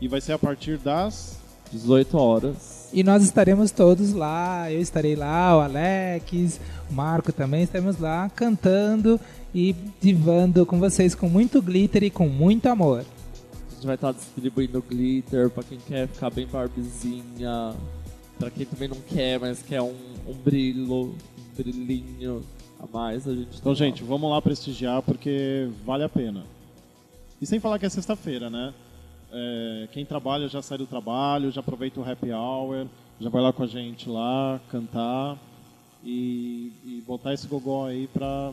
E 0.00 0.08
vai 0.08 0.20
ser 0.20 0.32
a 0.32 0.38
partir 0.38 0.76
das... 0.78 1.38
18 1.72 2.16
horas. 2.18 2.77
E 2.92 3.02
nós 3.04 3.22
estaremos 3.22 3.70
todos 3.70 4.12
lá. 4.12 4.70
Eu 4.72 4.80
estarei 4.80 5.14
lá, 5.14 5.56
o 5.56 5.60
Alex, 5.60 6.58
o 6.90 6.94
Marco 6.94 7.32
também 7.32 7.62
estaremos 7.62 7.98
lá 7.98 8.30
cantando 8.34 9.20
e 9.54 9.74
divando 10.00 10.64
com 10.64 10.78
vocês 10.78 11.14
com 11.14 11.28
muito 11.28 11.60
glitter 11.60 12.02
e 12.04 12.10
com 12.10 12.28
muito 12.28 12.66
amor. 12.66 13.00
A 13.00 13.74
gente 13.74 13.86
vai 13.86 13.94
estar 13.94 14.12
distribuindo 14.12 14.82
glitter 14.88 15.50
pra 15.50 15.62
quem 15.62 15.78
quer 15.86 16.08
ficar 16.08 16.30
bem 16.30 16.46
barbezinha. 16.46 17.74
Pra 18.38 18.50
quem 18.50 18.64
também 18.64 18.88
não 18.88 18.96
quer, 19.06 19.38
mas 19.40 19.62
quer 19.62 19.82
um, 19.82 19.94
um 20.26 20.32
brilho, 20.32 20.94
um 20.94 21.14
brilhinho 21.56 22.42
a 22.80 22.86
mais, 22.96 23.26
a 23.26 23.34
gente 23.34 23.58
Então, 23.58 23.72
lá. 23.72 23.78
gente, 23.78 24.02
vamos 24.04 24.30
lá 24.30 24.40
prestigiar 24.40 25.02
porque 25.02 25.68
vale 25.84 26.04
a 26.04 26.08
pena. 26.08 26.44
E 27.40 27.46
sem 27.46 27.58
falar 27.60 27.78
que 27.80 27.86
é 27.86 27.88
sexta-feira, 27.88 28.48
né? 28.48 28.72
É, 29.32 29.88
quem 29.92 30.04
trabalha 30.04 30.48
já 30.48 30.62
sai 30.62 30.78
do 30.78 30.86
trabalho, 30.86 31.50
já 31.50 31.60
aproveita 31.60 32.00
o 32.00 32.10
happy 32.10 32.32
hour, 32.32 32.86
já 33.20 33.28
vai 33.28 33.42
lá 33.42 33.52
com 33.52 33.62
a 33.62 33.66
gente 33.66 34.08
lá, 34.08 34.60
cantar 34.70 35.36
e, 36.04 36.72
e 36.84 37.02
botar 37.06 37.34
esse 37.34 37.46
gogó 37.46 37.86
aí 37.86 38.06
pra 38.12 38.52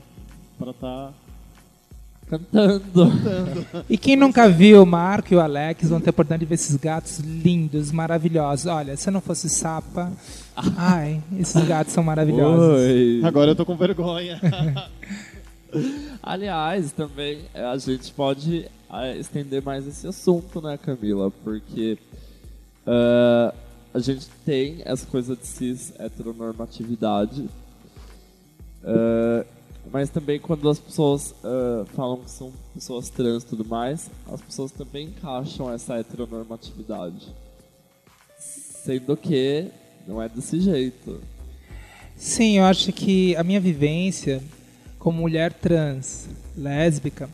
pra 0.57 0.73
tá 0.73 1.13
Cantando. 2.27 3.11
E 3.87 3.97
quem 3.97 4.15
nunca 4.15 4.49
viu 4.49 4.81
o 4.81 4.85
Marco 4.85 5.33
e 5.33 5.37
o 5.37 5.39
Alex 5.39 5.89
vão 5.89 5.99
ter 5.99 6.09
a 6.09 6.11
oportunidade 6.11 6.39
de 6.39 6.45
ver 6.47 6.55
esses 6.55 6.75
gatos 6.75 7.19
lindos, 7.19 7.91
maravilhosos. 7.91 8.65
Olha, 8.65 8.97
se 8.97 9.09
eu 9.09 9.13
não 9.13 9.21
fosse 9.21 9.47
sapa, 9.47 10.11
ai, 10.55 11.21
esses 11.39 11.63
gatos 11.67 11.93
são 11.93 12.03
maravilhosos. 12.03 12.79
Oi. 12.79 13.21
Agora 13.23 13.51
eu 13.51 13.55
tô 13.55 13.65
com 13.65 13.75
vergonha. 13.75 14.39
Aliás, 16.21 16.91
também 16.91 17.41
eh, 17.53 17.63
a 17.63 17.77
gente 17.77 18.11
pode 18.13 18.69
eh, 18.91 19.17
estender 19.17 19.61
mais 19.61 19.87
esse 19.87 20.07
assunto, 20.07 20.61
né, 20.61 20.77
Camila? 20.77 21.31
Porque 21.43 21.97
eh, 22.85 23.53
a 23.93 23.99
gente 23.99 24.27
tem 24.45 24.81
essa 24.85 25.05
coisa 25.05 25.35
de 25.35 25.45
cis 25.45 25.93
heteronormatividade, 25.97 27.47
eh, 28.83 29.45
mas 29.91 30.09
também 30.09 30.39
quando 30.39 30.69
as 30.69 30.79
pessoas 30.79 31.33
eh, 31.43 31.85
falam 31.95 32.17
que 32.17 32.31
são 32.31 32.51
pessoas 32.73 33.09
trans 33.09 33.43
e 33.43 33.45
tudo 33.45 33.65
mais, 33.65 34.09
as 34.31 34.41
pessoas 34.41 34.71
também 34.71 35.07
encaixam 35.07 35.71
essa 35.71 35.95
heteronormatividade. 35.95 37.33
Sendo 38.37 39.15
que 39.15 39.71
não 40.07 40.21
é 40.21 40.29
desse 40.29 40.59
jeito. 40.59 41.21
Sim, 42.15 42.59
eu 42.59 42.65
acho 42.65 42.93
que 42.93 43.35
a 43.35 43.43
minha 43.43 43.59
vivência 43.59 44.41
como 45.05 45.21
mulher 45.21 45.53
trans, 45.53 46.27
lésbica, 46.57 47.29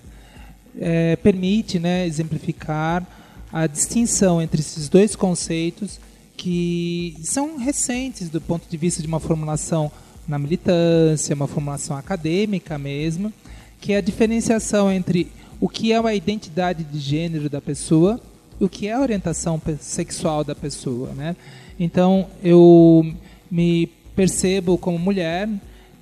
eh, 0.77 1.15
permite 1.23 1.79
né, 1.79 2.05
exemplificar 2.05 3.07
a 3.49 3.65
distinção 3.65 4.41
entre 4.41 4.59
esses 4.59 4.89
dois 4.89 5.15
conceitos 5.15 5.97
que 6.35 7.15
são 7.23 7.57
recentes 7.57 8.27
do 8.27 8.41
ponto 8.41 8.67
de 8.69 8.75
vista 8.75 9.01
de 9.01 9.07
uma 9.07 9.21
formulação 9.21 9.89
na 10.27 10.37
militância, 10.37 11.33
uma 11.33 11.47
formulação 11.47 11.95
acadêmica 11.95 12.77
mesmo, 12.77 13.31
que 13.79 13.93
é 13.93 13.97
a 13.99 14.01
diferenciação 14.01 14.91
entre 14.91 15.31
o 15.57 15.69
que 15.69 15.93
é 15.93 15.97
a 15.97 16.13
identidade 16.13 16.83
de 16.83 16.99
gênero 16.99 17.49
da 17.49 17.61
pessoa 17.61 18.19
e 18.59 18.65
o 18.65 18.67
que 18.67 18.87
é 18.87 18.91
a 18.91 18.99
orientação 18.99 19.61
sexual 19.79 20.43
da 20.43 20.53
pessoa, 20.53 21.13
né? 21.13 21.37
Então, 21.79 22.27
eu 22.43 23.15
me 23.49 23.87
percebo 24.13 24.77
como 24.77 24.99
mulher, 24.99 25.47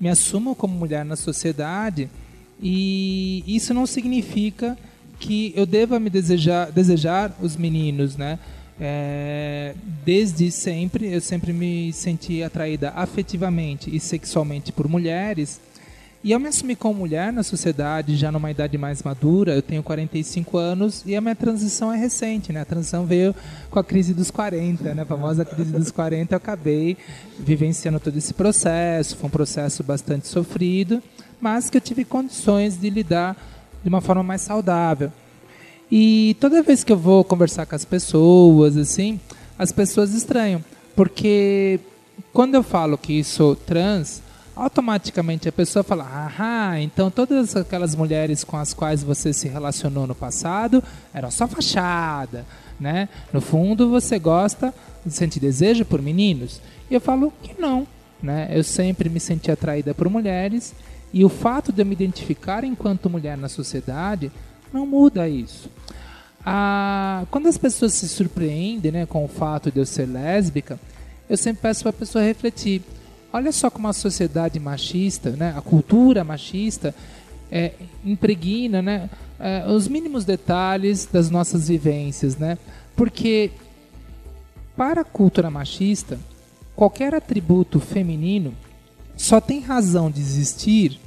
me 0.00 0.08
assumo 0.08 0.54
como 0.54 0.74
mulher 0.74 1.04
na 1.04 1.16
sociedade 1.16 2.08
e 2.62 3.44
isso 3.46 3.72
não 3.74 3.86
significa 3.86 4.76
que 5.18 5.52
eu 5.54 5.66
deva 5.66 6.00
me 6.00 6.08
desejar, 6.08 6.72
desejar 6.72 7.36
os 7.40 7.56
meninos, 7.56 8.16
né? 8.16 8.38
É, 8.82 9.74
desde 10.04 10.50
sempre, 10.50 11.12
eu 11.12 11.20
sempre 11.20 11.52
me 11.52 11.92
senti 11.92 12.42
atraída 12.42 12.92
afetivamente 12.96 13.94
e 13.94 14.00
sexualmente 14.00 14.72
por 14.72 14.88
mulheres. 14.88 15.60
E 16.22 16.32
eu 16.32 16.38
me 16.38 16.48
assumi 16.48 16.76
como 16.76 17.00
mulher 17.00 17.32
na 17.32 17.42
sociedade, 17.42 18.14
já 18.14 18.30
numa 18.30 18.50
idade 18.50 18.76
mais 18.76 19.02
madura, 19.02 19.54
eu 19.54 19.62
tenho 19.62 19.82
45 19.82 20.58
anos 20.58 21.02
e 21.06 21.16
a 21.16 21.20
minha 21.20 21.34
transição 21.34 21.90
é 21.90 21.96
recente, 21.96 22.52
né? 22.52 22.60
A 22.60 22.64
transição 22.66 23.06
veio 23.06 23.34
com 23.70 23.78
a 23.78 23.84
crise 23.84 24.12
dos 24.12 24.30
40, 24.30 24.94
né? 24.94 25.00
A 25.00 25.06
famosa 25.06 25.46
crise 25.46 25.72
dos 25.72 25.90
40, 25.90 26.34
eu 26.34 26.36
acabei 26.36 26.98
vivenciando 27.38 27.98
todo 27.98 28.18
esse 28.18 28.34
processo, 28.34 29.16
foi 29.16 29.28
um 29.28 29.30
processo 29.30 29.82
bastante 29.82 30.28
sofrido, 30.28 31.02
mas 31.40 31.70
que 31.70 31.78
eu 31.78 31.80
tive 31.80 32.04
condições 32.04 32.78
de 32.78 32.90
lidar 32.90 33.34
de 33.82 33.88
uma 33.88 34.02
forma 34.02 34.22
mais 34.22 34.42
saudável. 34.42 35.10
E 35.90 36.36
toda 36.38 36.62
vez 36.62 36.84
que 36.84 36.92
eu 36.92 36.98
vou 36.98 37.24
conversar 37.24 37.64
com 37.64 37.74
as 37.74 37.86
pessoas, 37.86 38.76
assim, 38.76 39.18
as 39.58 39.72
pessoas 39.72 40.12
estranham. 40.12 40.62
Porque 40.94 41.80
quando 42.30 42.56
eu 42.56 42.62
falo 42.62 42.98
que 42.98 43.24
sou 43.24 43.56
trans, 43.56 44.20
automaticamente 44.54 45.48
a 45.48 45.52
pessoa 45.52 45.82
fala: 45.82 46.32
ah, 46.38 46.80
então 46.80 47.10
todas 47.10 47.56
aquelas 47.56 47.94
mulheres 47.94 48.44
com 48.44 48.56
as 48.56 48.74
quais 48.74 49.02
você 49.02 49.32
se 49.32 49.48
relacionou 49.48 50.06
no 50.06 50.14
passado 50.14 50.82
eram 51.12 51.30
só 51.30 51.46
fachada, 51.46 52.44
né? 52.78 53.08
No 53.32 53.40
fundo 53.40 53.90
você 53.90 54.18
gosta, 54.18 54.74
sente 55.08 55.40
desejo 55.40 55.84
por 55.84 56.00
meninos? 56.02 56.60
E 56.90 56.94
eu 56.94 57.00
falo 57.00 57.32
que 57.42 57.60
não, 57.60 57.86
né? 58.22 58.48
Eu 58.50 58.64
sempre 58.64 59.08
me 59.08 59.20
senti 59.20 59.50
atraída 59.50 59.94
por 59.94 60.08
mulheres 60.08 60.74
e 61.12 61.24
o 61.24 61.28
fato 61.28 61.72
de 61.72 61.82
eu 61.82 61.86
me 61.86 61.92
identificar 61.92 62.64
enquanto 62.64 63.10
mulher 63.10 63.36
na 63.36 63.48
sociedade 63.48 64.30
não 64.72 64.86
muda 64.86 65.28
isso. 65.28 65.68
Ah, 66.44 67.24
quando 67.30 67.48
as 67.48 67.58
pessoas 67.58 67.92
se 67.92 68.08
surpreendem 68.08 68.92
né, 68.92 69.06
com 69.06 69.24
o 69.24 69.28
fato 69.28 69.70
de 69.70 69.78
eu 69.78 69.86
ser 69.86 70.06
lésbica, 70.06 70.78
eu 71.28 71.36
sempre 71.36 71.62
peço 71.62 71.82
para 71.82 71.90
a 71.90 71.92
pessoa 71.92 72.24
refletir. 72.24 72.82
Olha 73.32 73.52
só 73.52 73.70
como 73.70 73.86
a 73.86 73.92
sociedade 73.92 74.58
machista, 74.58 75.30
né, 75.30 75.54
a 75.56 75.60
cultura 75.60 76.24
machista, 76.24 76.94
é, 77.50 77.72
impregna 78.04 78.82
né, 78.82 79.10
é, 79.38 79.64
os 79.68 79.88
mínimos 79.88 80.24
detalhes 80.24 81.06
das 81.06 81.30
nossas 81.30 81.68
vivências. 81.68 82.36
Né? 82.36 82.58
Porque, 82.96 83.50
para 84.76 85.02
a 85.02 85.04
cultura 85.04 85.50
machista, 85.50 86.18
qualquer 86.74 87.14
atributo 87.14 87.78
feminino 87.78 88.54
só 89.16 89.40
tem 89.40 89.60
razão 89.60 90.10
de 90.10 90.20
existir 90.20 90.98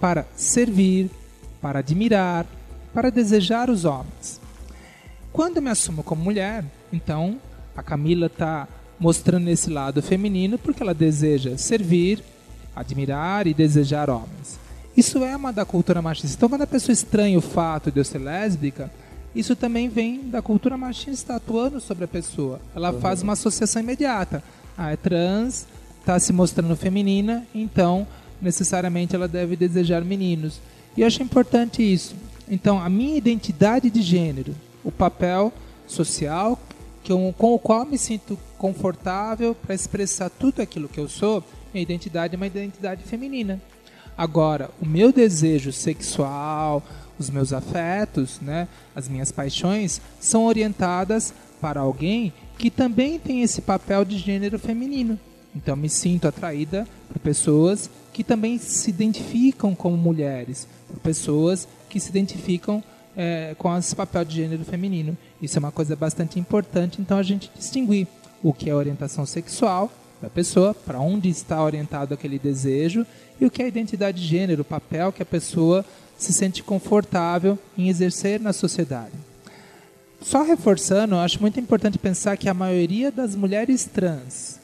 para 0.00 0.26
servir, 0.36 1.10
para 1.62 1.78
admirar, 1.78 2.46
para 2.92 3.10
desejar 3.10 3.70
os 3.70 3.84
homens. 3.84 4.40
Quando 5.32 5.56
eu 5.56 5.62
me 5.62 5.70
assumo 5.70 6.02
como 6.02 6.22
mulher, 6.22 6.64
então 6.92 7.40
a 7.76 7.82
Camila 7.82 8.26
está 8.26 8.68
mostrando 8.98 9.48
esse 9.48 9.70
lado 9.70 10.02
feminino 10.02 10.58
porque 10.58 10.82
ela 10.82 10.94
deseja 10.94 11.56
servir, 11.56 12.22
admirar 12.74 13.46
e 13.46 13.54
desejar 13.54 14.08
homens. 14.10 14.58
Isso 14.96 15.24
é 15.24 15.36
uma 15.36 15.52
da 15.52 15.64
cultura 15.64 16.00
machista. 16.00 16.36
Então, 16.36 16.48
quando 16.48 16.62
a 16.62 16.66
pessoa 16.66 16.92
estranha 16.92 17.38
o 17.38 17.42
fato 17.42 17.90
de 17.90 17.98
eu 17.98 18.04
ser 18.04 18.18
lésbica, 18.18 18.90
isso 19.34 19.56
também 19.56 19.88
vem 19.88 20.28
da 20.28 20.40
cultura 20.40 20.76
machista 20.76 21.34
atuando 21.34 21.80
sobre 21.80 22.04
a 22.04 22.08
pessoa. 22.08 22.60
Ela 22.74 22.92
faz 22.92 23.20
uma 23.20 23.32
associação 23.32 23.82
imediata. 23.82 24.42
Ah, 24.78 24.92
é 24.92 24.96
trans, 24.96 25.66
está 26.00 26.18
se 26.20 26.32
mostrando 26.32 26.76
feminina, 26.76 27.44
então 27.52 28.06
necessariamente 28.40 29.16
ela 29.16 29.26
deve 29.26 29.56
desejar 29.56 30.04
meninos. 30.04 30.60
E 30.96 31.00
eu 31.00 31.06
acho 31.06 31.22
importante 31.22 31.82
isso. 31.82 32.14
Então, 32.48 32.78
a 32.78 32.88
minha 32.88 33.16
identidade 33.16 33.90
de 33.90 34.02
gênero, 34.02 34.54
o 34.84 34.92
papel 34.92 35.52
social 35.86 36.58
que 37.04 37.12
eu, 37.12 37.34
com 37.36 37.54
o 37.54 37.58
qual 37.58 37.84
me 37.84 37.98
sinto 37.98 38.38
confortável 38.56 39.54
para 39.54 39.74
expressar 39.74 40.30
tudo 40.30 40.62
aquilo 40.62 40.88
que 40.88 40.98
eu 40.98 41.08
sou, 41.08 41.44
minha 41.72 41.82
identidade 41.82 42.34
é 42.34 42.36
uma 42.36 42.46
identidade 42.46 43.04
feminina. 43.04 43.60
Agora, 44.16 44.70
o 44.80 44.86
meu 44.86 45.12
desejo 45.12 45.70
sexual, 45.70 46.82
os 47.18 47.28
meus 47.28 47.52
afetos, 47.52 48.40
né, 48.40 48.66
as 48.96 49.06
minhas 49.06 49.30
paixões, 49.30 50.00
são 50.18 50.46
orientadas 50.46 51.34
para 51.60 51.80
alguém 51.80 52.32
que 52.56 52.70
também 52.70 53.18
tem 53.18 53.42
esse 53.42 53.60
papel 53.60 54.04
de 54.04 54.16
gênero 54.16 54.58
feminino. 54.58 55.18
Então, 55.54 55.76
me 55.76 55.88
sinto 55.88 56.26
atraída 56.26 56.86
por 57.08 57.18
pessoas 57.18 57.90
que 58.12 58.24
também 58.24 58.58
se 58.58 58.88
identificam 58.88 59.74
como 59.74 59.96
mulheres, 59.96 60.66
por 60.88 60.98
pessoas 61.00 61.68
que 61.88 62.00
se 62.00 62.08
identificam 62.08 62.82
é, 63.16 63.54
com 63.58 63.76
esse 63.76 63.94
papel 63.94 64.24
de 64.24 64.36
gênero 64.36 64.64
feminino. 64.64 65.16
Isso 65.44 65.58
é 65.58 65.60
uma 65.60 65.72
coisa 65.72 65.94
bastante 65.94 66.40
importante, 66.40 67.00
então 67.00 67.18
a 67.18 67.22
gente 67.22 67.50
distinguir 67.54 68.06
o 68.42 68.52
que 68.52 68.70
é 68.70 68.74
orientação 68.74 69.26
sexual 69.26 69.92
da 70.22 70.30
pessoa, 70.30 70.72
para 70.72 70.98
onde 70.98 71.28
está 71.28 71.62
orientado 71.62 72.14
aquele 72.14 72.38
desejo, 72.38 73.06
e 73.38 73.44
o 73.44 73.50
que 73.50 73.62
é 73.62 73.68
identidade 73.68 74.22
de 74.22 74.26
gênero, 74.26 74.62
o 74.62 74.64
papel 74.64 75.12
que 75.12 75.22
a 75.22 75.26
pessoa 75.26 75.84
se 76.16 76.32
sente 76.32 76.62
confortável 76.62 77.58
em 77.76 77.88
exercer 77.88 78.40
na 78.40 78.52
sociedade. 78.52 79.12
Só 80.22 80.42
reforçando, 80.42 81.16
acho 81.16 81.40
muito 81.42 81.60
importante 81.60 81.98
pensar 81.98 82.38
que 82.38 82.48
a 82.48 82.54
maioria 82.54 83.12
das 83.12 83.36
mulheres 83.36 83.84
trans 83.84 84.58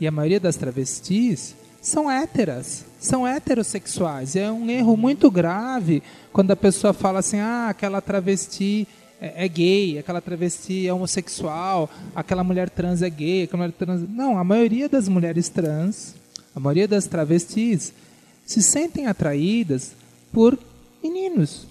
e 0.00 0.06
a 0.08 0.10
maioria 0.10 0.40
das 0.40 0.56
travestis 0.56 1.54
são 1.80 2.10
héteras, 2.10 2.84
são 2.98 3.24
heterossexuais. 3.24 4.34
E 4.34 4.40
é 4.40 4.50
um 4.50 4.68
erro 4.68 4.96
muito 4.96 5.30
grave 5.30 6.02
quando 6.32 6.50
a 6.50 6.56
pessoa 6.56 6.92
fala 6.92 7.20
assim: 7.20 7.38
ah, 7.38 7.68
aquela 7.68 8.00
travesti 8.00 8.88
é, 9.24 9.44
é, 9.44 9.48
gay, 9.48 9.98
aquela 9.98 10.20
travesti 10.20 10.86
é 10.86 10.92
homossexual, 10.92 11.88
aquela 12.14 12.44
mulher 12.44 12.68
trans 12.68 13.00
é 13.00 13.08
gay, 13.08 13.44
aquela 13.44 13.62
mulher 13.62 13.72
trans. 13.72 14.02
Não, 14.10 14.38
a 14.38 14.44
maioria 14.44 14.86
das 14.86 15.08
mulheres 15.08 15.48
trans, 15.48 16.14
a 16.54 16.60
maioria 16.60 16.86
das 16.86 17.06
travestis, 17.06 17.92
se 18.44 18.62
sentem 18.62 19.06
atraídas 19.06 19.92
por 20.30 20.58
meninos, 21.02 21.66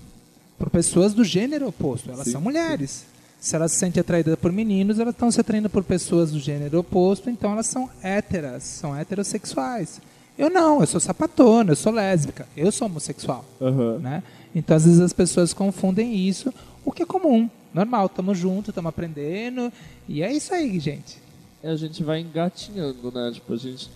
por 0.57 0.72
pessoas 0.72 1.13
do 1.13 1.24
gênero 1.24 1.67
oposto. 1.67 2.10
Elas 2.10 2.25
sim, 2.25 2.31
são 2.31 2.41
mulheres. 2.41 3.05
Se 3.39 3.55
elas 3.55 3.74
se 3.74 3.77
sentem 3.77 4.01
atraídas 4.01 4.36
por 4.39 4.51
meninos, 4.51 4.98
elas 4.98 5.13
estão 5.13 5.29
se 5.29 5.39
atraindo 5.39 5.69
por 5.69 5.83
pessoas 5.83 6.31
do 6.31 6.39
gênero 6.39 6.79
oposto, 6.79 7.29
então 7.29 7.51
elas 7.51 7.67
são 7.67 7.88
héteras, 8.01 8.63
são 8.63 8.95
heterossexuais. 8.95 10.01
Eu 10.36 10.50
não, 10.50 10.81
eu 10.81 10.88
sou 10.88 11.00
sapatona, 11.00 11.74
eu 11.74 11.75
sou 11.75 11.91
lésbica, 11.91 12.48
eu 12.57 12.72
sou 12.72 12.88
homossexual. 12.88 13.45
Uhum. 13.60 14.00
Né? 14.00 14.24
Então, 14.55 14.75
às 14.75 14.86
vezes, 14.86 15.00
as 15.00 15.13
pessoas 15.13 15.53
confundem 15.53 16.15
isso, 16.15 16.51
o 16.85 16.91
que 16.91 17.03
é 17.03 17.05
comum, 17.05 17.49
normal, 17.73 18.07
estamos 18.07 18.37
juntos, 18.37 18.69
estamos 18.69 18.89
aprendendo, 18.89 19.71
e 20.07 20.21
é 20.21 20.31
isso 20.31 20.53
aí, 20.53 20.79
gente. 20.79 21.17
É, 21.61 21.69
a 21.69 21.75
gente 21.75 22.03
vai 22.03 22.19
engatinhando, 22.19 23.11
né? 23.11 23.31
Tipo, 23.33 23.53
a 23.53 23.57
gente. 23.57 23.89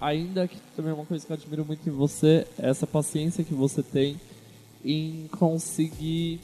Ainda 0.00 0.48
que 0.48 0.56
também 0.74 0.90
é 0.90 0.94
uma 0.94 1.04
coisa 1.04 1.24
que 1.24 1.30
eu 1.30 1.36
admiro 1.36 1.64
muito 1.64 1.88
em 1.88 1.92
você, 1.92 2.46
é 2.58 2.70
essa 2.70 2.86
paciência 2.86 3.44
que 3.44 3.54
você 3.54 3.82
tem 3.82 4.18
em 4.84 5.28
conseguir 5.38 6.40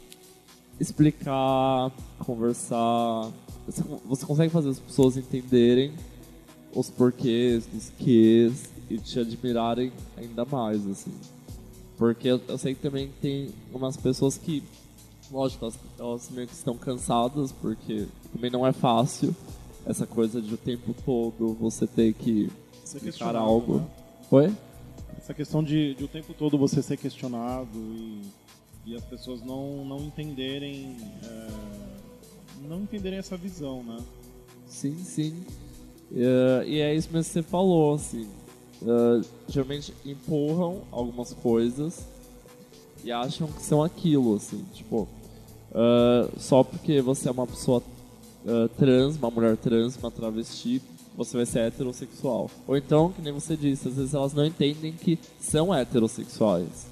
explicar, 0.78 1.90
conversar. 2.18 3.30
Você, 3.66 4.26
consegue 4.26 4.50
fazer 4.50 4.70
as 4.70 4.78
pessoas 4.78 5.16
entenderem 5.16 5.92
os 6.74 6.90
porquês, 6.90 7.68
os 7.74 7.90
quês 7.98 8.70
e 8.90 8.98
te 8.98 9.18
admirarem 9.18 9.92
ainda 10.16 10.44
mais, 10.44 10.86
assim. 10.86 11.12
Porque 11.96 12.28
eu, 12.28 12.40
eu 12.48 12.58
sei 12.58 12.74
que 12.74 12.80
também 12.80 13.10
tem 13.20 13.50
umas 13.72 13.96
pessoas 13.96 14.36
que, 14.36 14.62
lógico, 15.32 15.64
elas, 15.64 15.78
elas 15.98 16.30
meio 16.30 16.46
que 16.46 16.54
estão 16.54 16.76
cansadas, 16.76 17.52
porque 17.52 18.06
também 18.32 18.50
não 18.50 18.66
é 18.66 18.72
fácil 18.72 19.34
essa 19.86 20.06
coisa 20.06 20.40
de 20.40 20.54
o 20.54 20.56
tempo 20.56 20.94
todo 21.04 21.54
você 21.54 21.86
ter 21.86 22.12
que 22.12 22.50
explicar 22.84 23.34
algo. 23.34 23.78
Né? 23.78 23.86
Oi? 24.30 24.56
Essa 25.16 25.34
questão 25.34 25.62
de, 25.62 25.94
de 25.94 26.04
o 26.04 26.08
tempo 26.08 26.34
todo 26.34 26.58
você 26.58 26.82
ser 26.82 26.96
questionado 26.96 27.76
e 27.76 28.22
e 28.84 28.96
as 28.96 29.04
pessoas 29.04 29.40
não, 29.42 29.84
não 29.84 29.98
entenderem 29.98 30.96
é, 31.22 31.48
não 32.68 32.80
entenderem 32.80 33.18
essa 33.18 33.36
visão, 33.36 33.82
né? 33.82 33.98
Sim, 34.66 34.96
sim. 35.04 35.44
Uh, 36.10 36.62
e 36.66 36.80
é 36.80 36.94
isso 36.94 37.08
mesmo 37.12 37.24
que 37.24 37.32
você 37.32 37.42
falou, 37.42 37.94
assim. 37.94 38.28
Uh, 38.82 39.24
geralmente 39.48 39.94
empurram 40.04 40.82
algumas 40.90 41.32
coisas 41.32 42.06
e 43.04 43.10
acham 43.10 43.46
que 43.48 43.62
são 43.62 43.82
aquilo, 43.82 44.36
assim, 44.36 44.64
tipo, 44.72 45.08
uh, 45.72 46.30
só 46.38 46.62
porque 46.62 47.00
você 47.00 47.28
é 47.28 47.32
uma 47.32 47.46
pessoa 47.46 47.82
trans, 48.76 49.16
uma 49.16 49.30
mulher 49.30 49.56
trans, 49.56 49.96
uma 49.96 50.10
travesti, 50.10 50.82
você 51.16 51.36
vai 51.36 51.46
ser 51.46 51.60
heterossexual. 51.60 52.50
Ou 52.66 52.76
então, 52.76 53.12
que 53.12 53.22
nem 53.22 53.32
você 53.32 53.56
disse, 53.56 53.88
às 53.88 53.94
vezes 53.94 54.14
elas 54.14 54.32
não 54.32 54.44
entendem 54.44 54.92
que 54.92 55.18
são 55.40 55.74
heterossexuais. 55.74 56.86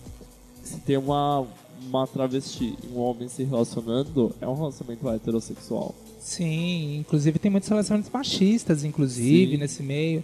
Se 0.63 0.79
tem 0.79 0.97
uma, 0.97 1.47
uma 1.89 2.07
travesti 2.07 2.77
e 2.85 2.87
um 2.95 3.01
homem 3.01 3.29
se 3.29 3.43
relacionando, 3.43 4.35
é 4.41 4.47
um 4.47 4.55
relacionamento 4.55 5.09
heterossexual. 5.09 5.95
Sim, 6.21 6.99
inclusive 6.99 7.39
tem 7.39 7.51
muitos 7.51 7.69
relacionamentos 7.69 8.13
machistas, 8.13 8.85
inclusive, 8.85 9.53
Sim. 9.53 9.59
nesse 9.59 9.83
meio. 9.83 10.23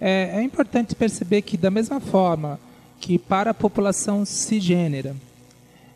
É, 0.00 0.30
é, 0.34 0.42
importante 0.42 0.94
perceber 0.94 1.42
que, 1.42 1.56
da 1.56 1.70
mesma 1.70 2.00
forma 2.00 2.58
que 2.98 3.18
para 3.18 3.50
a 3.50 3.54
população 3.54 4.24
cisgênera, 4.24 5.14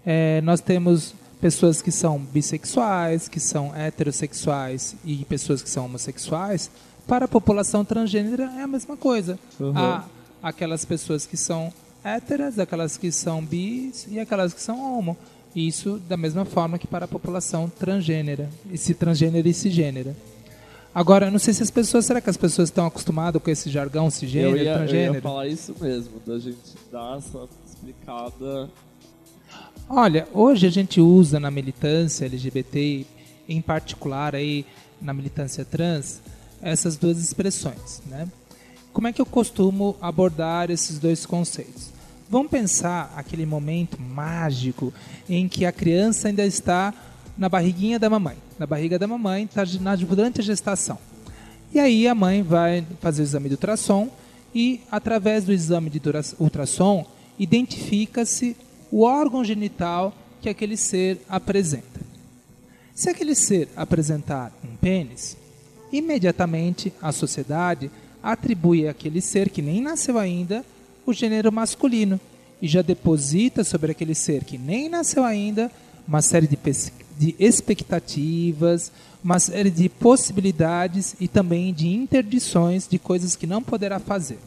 é, 0.05 0.41
nós 0.43 0.61
temos 0.61 1.15
pessoas 1.41 1.81
que 1.81 1.91
são 1.91 2.19
bissexuais, 2.19 3.29
que 3.29 3.41
são 3.41 3.75
heterossexuais 3.75 4.95
e 5.05 5.25
pessoas 5.25 5.63
que 5.63 5.71
são 5.71 5.87
homossexuais, 5.87 6.71
para 7.07 7.25
a 7.25 7.29
população 7.29 7.85
transgênera 7.85 8.45
é 8.57 8.63
a 8.63 8.67
mesma 8.67 8.97
coisa. 8.97 9.39
Uhum. 9.59 9.77
Há 9.77 10.05
aquelas 10.43 10.85
pessoas 10.85 11.27
que 11.27 11.37
são 11.37 11.73
héteras, 12.05 12.59
aquelas 12.59 12.97
que 12.97 13.11
são 13.11 13.45
bis 13.45 14.07
e 14.09 14.21
aquelas 14.21 14.53
que 14.53 14.61
são 14.61 14.81
homo. 14.81 15.17
Isso 15.55 16.01
da 16.09 16.17
mesma 16.17 16.45
forma 16.45 16.79
que 16.79 16.87
para 16.87 17.07
a 17.07 17.09
população 17.09 17.69
transgênera, 17.69 18.49
esse 18.73 18.95
transgênero 18.95 19.49
e 19.49 19.55
cisgênera. 19.55 20.15
Agora, 20.95 21.27
eu 21.27 21.31
não 21.31 21.39
sei 21.39 21.55
se 21.55 21.63
as 21.63 21.71
pessoas, 21.71 22.05
será 22.05 22.21
que 22.21 22.31
as 22.31 22.37
pessoas 22.37 22.69
estão 22.69 22.87
acostumadas 22.87 23.41
com 23.41 23.51
esse 23.51 23.71
jargão 23.71 24.11
cisgênero, 24.11 24.57
eu 24.57 24.65
ia, 24.65 24.75
transgênero? 24.75 25.13
Eu 25.13 25.15
ia 25.15 25.23
falar 25.23 25.47
isso 25.47 25.75
mesmo, 25.81 26.21
da 26.27 26.39
gente 26.39 26.59
dar 26.91 27.19
essa 27.19 27.49
explicada. 27.69 28.69
Olha, 29.93 30.29
hoje 30.33 30.69
a 30.69 30.71
gente 30.71 31.01
usa 31.01 31.41
na 31.41 31.51
militância 31.51 32.25
LGBT, 32.25 33.05
em 33.49 33.61
particular 33.61 34.37
aí 34.37 34.65
na 35.03 35.13
militância 35.13 35.65
trans, 35.65 36.21
essas 36.63 36.97
duas 36.97 37.19
expressões, 37.19 38.01
né? 38.07 38.29
Como 38.93 39.09
é 39.09 39.13
que 39.13 39.21
eu 39.21 39.27
costumo 39.27 39.97
abordar 40.01 40.71
esses 40.71 41.01
dois 41.01 41.27
conceitos? 41.27 41.91
Vamos 42.31 42.53
pensar 42.53 43.13
aquele 43.17 43.45
momento 43.45 44.01
mágico 44.01 44.95
em 45.29 45.49
que 45.49 45.67
a 45.67 45.73
criança 45.73 46.29
ainda 46.29 46.47
está 46.47 46.95
na 47.37 47.49
barriguinha 47.49 47.99
da 47.99 48.09
mamãe. 48.09 48.37
Na 48.61 48.69
barriga 48.69 48.97
da 48.97 49.09
mamãe, 49.09 49.43
está 49.43 49.65
durante 49.97 50.41
a 50.41 50.45
gestação. 50.45 50.99
E 51.75 51.81
aí 51.81 52.07
a 52.07 52.15
mãe 52.15 52.45
vai 52.45 52.87
fazer 53.01 53.23
o 53.23 53.25
exame 53.25 53.49
de 53.49 53.57
ultrassom 53.57 54.09
e, 54.55 54.83
através 54.89 55.43
do 55.43 55.53
exame 55.53 55.91
de 55.91 56.01
ultrassom, 56.39 57.05
identifica-se 57.37 58.57
o 58.91 59.03
órgão 59.03 59.45
genital 59.45 60.13
que 60.41 60.49
aquele 60.49 60.77
ser 60.77 61.21
apresenta. 61.29 62.01
Se 62.95 63.09
aquele 63.09 63.35
ser 63.35 63.69
apresentar 63.77 64.53
um 64.65 64.77
pênis, 64.77 65.37
imediatamente 65.93 66.93
a 67.01 67.13
sociedade 67.13 67.91
atribui 68.23 68.89
àquele 68.89 69.21
ser 69.21 69.49
que 69.51 69.63
nem 69.63 69.81
nasceu 69.81 70.19
ainda 70.19 70.65
o 71.07 71.13
gênero 71.13 71.51
masculino 71.51 72.21
e 72.61 72.69
já 72.69 72.83
deposita 72.83 73.65
sobre 73.65 73.93
aquele 73.93 74.15
ser 74.15 74.45
que 74.45 74.59
nem 74.59 74.89
nasceu 74.89 75.25
ainda 75.25 75.71
uma 76.07 76.21
série 76.21 76.47
de, 76.47 76.59
de 77.19 77.35
expectativas, 77.39 78.93
uma 79.23 79.39
série 79.39 79.71
de 79.71 79.89
possibilidades 79.89 81.15
e 81.21 81.29
também 81.29 81.73
de 81.73 81.89
interdições 81.89 82.87
de 82.89 82.99
coisas 82.99 83.37
que 83.37 83.47
não 83.47 83.63
poderá 83.63 83.99
fazer. 83.99 84.39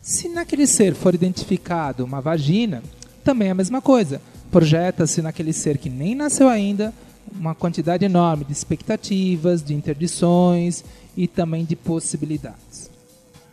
Se 0.00 0.28
naquele 0.28 0.66
ser 0.66 0.94
for 0.94 1.14
identificado 1.14 2.04
uma 2.04 2.20
vagina, 2.20 2.82
também 3.28 3.48
é 3.48 3.50
a 3.50 3.54
mesma 3.54 3.82
coisa. 3.82 4.22
Projeta-se 4.50 5.20
naquele 5.20 5.52
ser 5.52 5.76
que 5.76 5.90
nem 5.90 6.14
nasceu 6.14 6.48
ainda 6.48 6.94
uma 7.38 7.54
quantidade 7.54 8.02
enorme 8.02 8.42
de 8.42 8.52
expectativas, 8.52 9.62
de 9.62 9.74
interdições 9.74 10.82
e 11.14 11.28
também 11.28 11.62
de 11.62 11.76
possibilidades. 11.76 12.90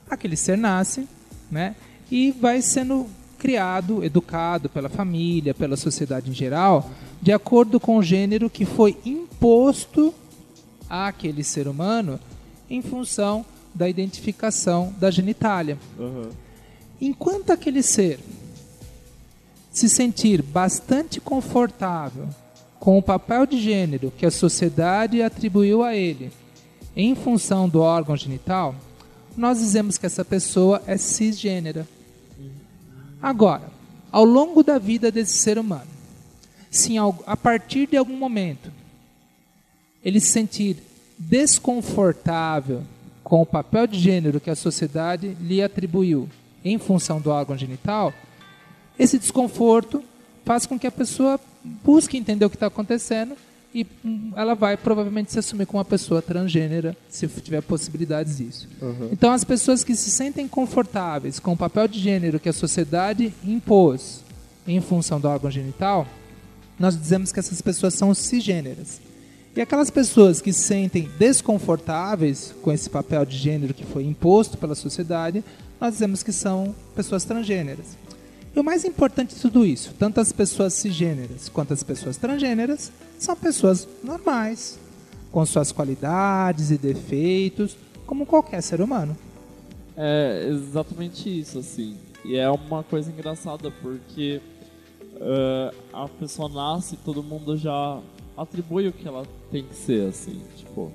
Aquele 0.10 0.38
ser 0.38 0.58
nasce 0.58 1.06
né, 1.52 1.76
e 2.10 2.32
vai 2.32 2.62
sendo 2.62 3.06
criado, 3.38 4.02
educado 4.02 4.70
pela 4.70 4.88
família, 4.88 5.54
pela 5.54 5.76
sociedade 5.76 6.32
em 6.32 6.34
geral, 6.34 6.90
de 7.22 7.34
acordo 7.34 7.78
com 7.78 7.98
o 7.98 8.04
gênero 8.04 8.50
que 8.50 8.64
foi 8.64 8.98
imposto 9.06 10.14
àquele 10.90 11.44
ser 11.44 11.68
humano 11.68 12.18
em 12.70 12.82
função 12.82 13.46
da 13.74 13.90
identificação 13.90 14.96
da 14.98 15.12
genitália. 15.12 15.78
Uhum. 16.00 16.30
Enquanto 17.02 17.50
aquele 17.50 17.84
ser 17.84 18.22
se 19.76 19.90
sentir 19.90 20.42
bastante 20.42 21.20
confortável 21.20 22.30
com 22.80 22.98
o 22.98 23.02
papel 23.02 23.46
de 23.46 23.60
gênero 23.60 24.10
que 24.18 24.26
a 24.26 24.32
sociedade 24.32 25.22
atribuiu 25.22 25.84
a 25.84 25.94
ele 25.94 26.32
em 26.96 27.14
função 27.14 27.68
do 27.68 27.82
órgão 27.82 28.16
genital, 28.16 28.74
nós 29.36 29.60
dizemos 29.60 29.98
que 29.98 30.06
essa 30.06 30.24
pessoa 30.24 30.82
é 30.88 30.96
cisgênera. 30.96 31.86
Agora, 33.22 33.70
ao 34.14 34.24
longo 34.24 34.64
da 34.64 34.80
vida 34.80 35.12
desse 35.12 35.38
ser 35.40 35.58
humano, 35.58 35.92
se 36.72 36.96
a 37.28 37.36
partir 37.36 37.88
de 37.88 37.98
algum 37.98 38.16
momento 38.16 38.72
ele 40.02 40.22
se 40.22 40.32
sentir 40.32 40.78
desconfortável 41.20 42.82
com 43.22 43.42
o 43.42 43.46
papel 43.46 43.88
de 43.88 44.00
gênero 44.00 44.40
que 44.40 44.50
a 44.50 44.56
sociedade 44.56 45.36
lhe 45.42 45.62
atribuiu 45.62 46.30
em 46.64 46.78
função 46.78 47.20
do 47.20 47.30
órgão 47.30 47.58
genital, 47.58 48.14
esse 48.98 49.20
desconforto 49.20 50.04
faz 50.44 50.66
com 50.66 50.78
que 50.78 50.88
a 50.88 50.92
pessoa 50.92 51.40
busque 51.84 52.18
entender 52.18 52.46
o 52.46 52.50
que 52.50 52.56
está 52.56 52.68
acontecendo 52.68 53.36
e 53.74 53.86
hum, 54.06 54.32
ela 54.38 54.56
vai 54.56 54.78
provavelmente 54.78 55.34
se 55.34 55.40
assumir 55.40 55.66
como 55.66 55.80
uma 55.80 55.86
pessoa 55.86 56.22
transgênera, 56.22 56.96
se 57.10 57.28
tiver 57.28 57.62
possibilidades 57.62 58.38
disso. 58.38 58.70
Uhum. 58.82 59.10
Então, 59.12 59.34
as 59.34 59.44
pessoas 59.44 59.84
que 59.84 59.94
se 59.98 60.10
sentem 60.10 60.48
confortáveis 60.48 61.40
com 61.40 61.52
o 61.52 61.58
papel 61.58 61.86
de 61.86 62.00
gênero 62.00 62.40
que 62.40 62.48
a 62.48 62.54
sociedade 62.54 63.34
impôs 63.44 64.24
em 64.66 64.80
função 64.80 65.20
do 65.20 65.28
órgão 65.28 65.52
genital, 65.52 66.08
nós 66.80 66.98
dizemos 66.98 67.34
que 67.34 67.40
essas 67.40 67.62
pessoas 67.62 67.94
são 67.94 68.14
cisgêneras. 68.14 69.02
E 69.54 69.60
aquelas 69.60 69.90
pessoas 69.90 70.42
que 70.42 70.54
se 70.54 70.64
sentem 70.64 71.10
desconfortáveis 71.20 72.54
com 72.62 72.72
esse 72.72 72.90
papel 72.90 73.26
de 73.26 73.38
gênero 73.38 73.74
que 73.74 73.86
foi 73.86 74.06
imposto 74.06 74.58
pela 74.58 74.76
sociedade, 74.76 75.44
nós 75.80 75.94
dizemos 75.94 76.24
que 76.24 76.32
são 76.32 76.74
pessoas 76.96 77.26
transgêneras. 77.26 77.98
E 78.56 78.60
o 78.60 78.64
mais 78.64 78.86
importante 78.86 79.36
de 79.36 79.42
tudo 79.42 79.66
isso, 79.66 79.94
tanto 80.00 80.22
as 80.22 80.32
pessoas 80.32 80.74
cisgêneras 80.74 81.50
quanto 81.50 81.74
as 81.74 81.84
pessoas 81.84 82.16
transgêneras 82.18 82.92
são 83.20 83.36
pessoas 83.36 83.88
normais, 84.04 84.80
com 85.32 85.46
suas 85.46 85.72
qualidades 85.72 86.72
e 86.72 86.78
defeitos, 86.78 87.76
como 88.06 88.26
qualquer 88.26 88.62
ser 88.62 88.80
humano. 88.80 89.18
É 89.98 90.48
exatamente 90.50 91.40
isso, 91.40 91.60
assim. 91.60 91.98
E 92.24 92.38
é 92.38 92.50
uma 92.50 92.84
coisa 92.84 93.12
engraçada 93.12 93.70
porque 93.70 94.42
uh, 95.16 95.76
a 95.94 96.08
pessoa 96.08 96.50
nasce, 96.50 96.98
todo 96.98 97.22
mundo 97.22 97.58
já 97.58 98.00
atribui 98.38 98.88
o 98.88 98.94
que 98.94 99.08
ela 99.08 99.26
tem 99.52 99.64
que 99.64 99.76
ser, 99.76 100.10
assim, 100.10 100.42
tipo. 100.56 100.92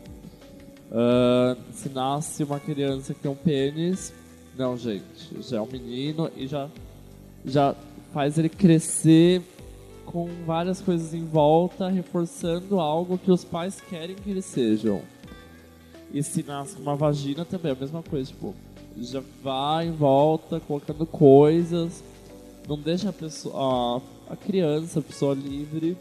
Uh, 0.90 1.56
se 1.72 1.88
nasce 1.88 2.42
uma 2.42 2.58
criança 2.58 3.14
que 3.14 3.20
tem 3.20 3.30
um 3.30 3.36
pênis, 3.36 4.12
não, 4.58 4.76
gente, 4.76 5.40
já 5.40 5.58
é 5.58 5.60
um 5.60 5.66
menino 5.66 6.28
e 6.36 6.46
já, 6.46 6.68
já 7.44 7.74
faz 8.12 8.38
ele 8.38 8.48
crescer 8.48 9.42
com 10.04 10.28
várias 10.44 10.80
coisas 10.80 11.14
em 11.14 11.24
volta, 11.24 11.88
reforçando 11.88 12.80
algo 12.80 13.16
que 13.18 13.30
os 13.30 13.44
pais 13.44 13.80
querem 13.80 14.16
que 14.16 14.30
eles 14.30 14.44
sejam. 14.44 15.02
E 16.12 16.22
se 16.22 16.42
nasce 16.42 16.74
com 16.74 16.82
uma 16.82 16.96
vagina 16.96 17.44
também 17.44 17.70
é 17.70 17.74
a 17.74 17.78
mesma 17.78 18.02
coisa, 18.02 18.28
tipo, 18.28 18.54
já 18.98 19.22
vai 19.42 19.86
em 19.86 19.92
volta 19.92 20.58
colocando 20.58 21.06
coisas, 21.06 22.02
não 22.68 22.76
deixa 22.76 23.10
a 23.10 23.12
pessoa, 23.12 24.02
a, 24.28 24.32
a 24.32 24.36
criança, 24.36 24.98
a 24.98 25.02
pessoa 25.02 25.34
livre 25.34 25.96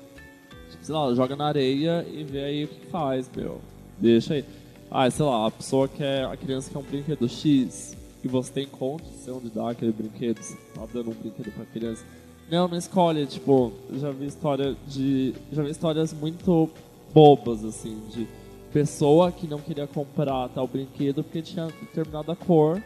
sei 0.81 0.95
lá, 0.95 1.13
joga 1.13 1.35
na 1.35 1.47
areia 1.47 2.05
e 2.11 2.23
vê 2.23 2.43
aí 2.43 2.63
o 2.65 2.67
que 2.67 2.85
faz, 2.87 3.29
meu. 3.35 3.61
Deixa 3.97 4.35
aí. 4.35 4.45
Ah, 4.89 5.09
sei 5.09 5.25
lá, 5.25 5.47
a 5.47 5.51
pessoa 5.51 5.87
quer, 5.87 6.25
a 6.25 6.35
criança 6.35 6.71
quer 6.71 6.79
um 6.79 6.83
brinquedo 6.83 7.29
X 7.29 7.95
e 8.23 8.27
você 8.27 8.51
tem 8.51 8.67
condição 8.67 9.39
de 9.39 9.49
dar 9.49 9.71
aquele 9.71 9.91
brinquedo, 9.91 10.41
você 10.41 10.55
tá 10.73 10.85
dando 10.93 11.11
um 11.11 11.13
brinquedo 11.13 11.51
pra 11.53 11.65
criança. 11.65 12.03
Não, 12.49 12.67
não 12.67 12.77
escolhe, 12.77 13.25
tipo, 13.25 13.71
já 13.93 14.11
vi 14.11 14.25
história 14.25 14.75
de. 14.87 15.35
Já 15.51 15.61
vi 15.61 15.69
histórias 15.69 16.11
muito 16.11 16.69
bobas, 17.13 17.63
assim, 17.63 18.01
de 18.09 18.27
pessoa 18.73 19.31
que 19.31 19.47
não 19.47 19.59
queria 19.59 19.87
comprar 19.87 20.49
tal 20.49 20.67
brinquedo 20.67 21.23
porque 21.23 21.41
tinha 21.41 21.67
determinada 21.67 22.35
cor 22.35 22.81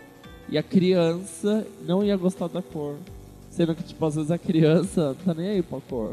e 0.49 0.57
a 0.57 0.63
criança 0.63 1.65
não 1.85 2.03
ia 2.03 2.15
gostar 2.17 2.47
da 2.47 2.61
cor. 2.61 2.95
Sendo 3.49 3.75
que, 3.75 3.83
tipo, 3.83 4.05
às 4.05 4.15
vezes 4.15 4.31
a 4.31 4.37
criança 4.37 5.15
tá 5.23 5.33
nem 5.33 5.47
aí 5.47 5.61
pra 5.61 5.79
cor. 5.81 6.11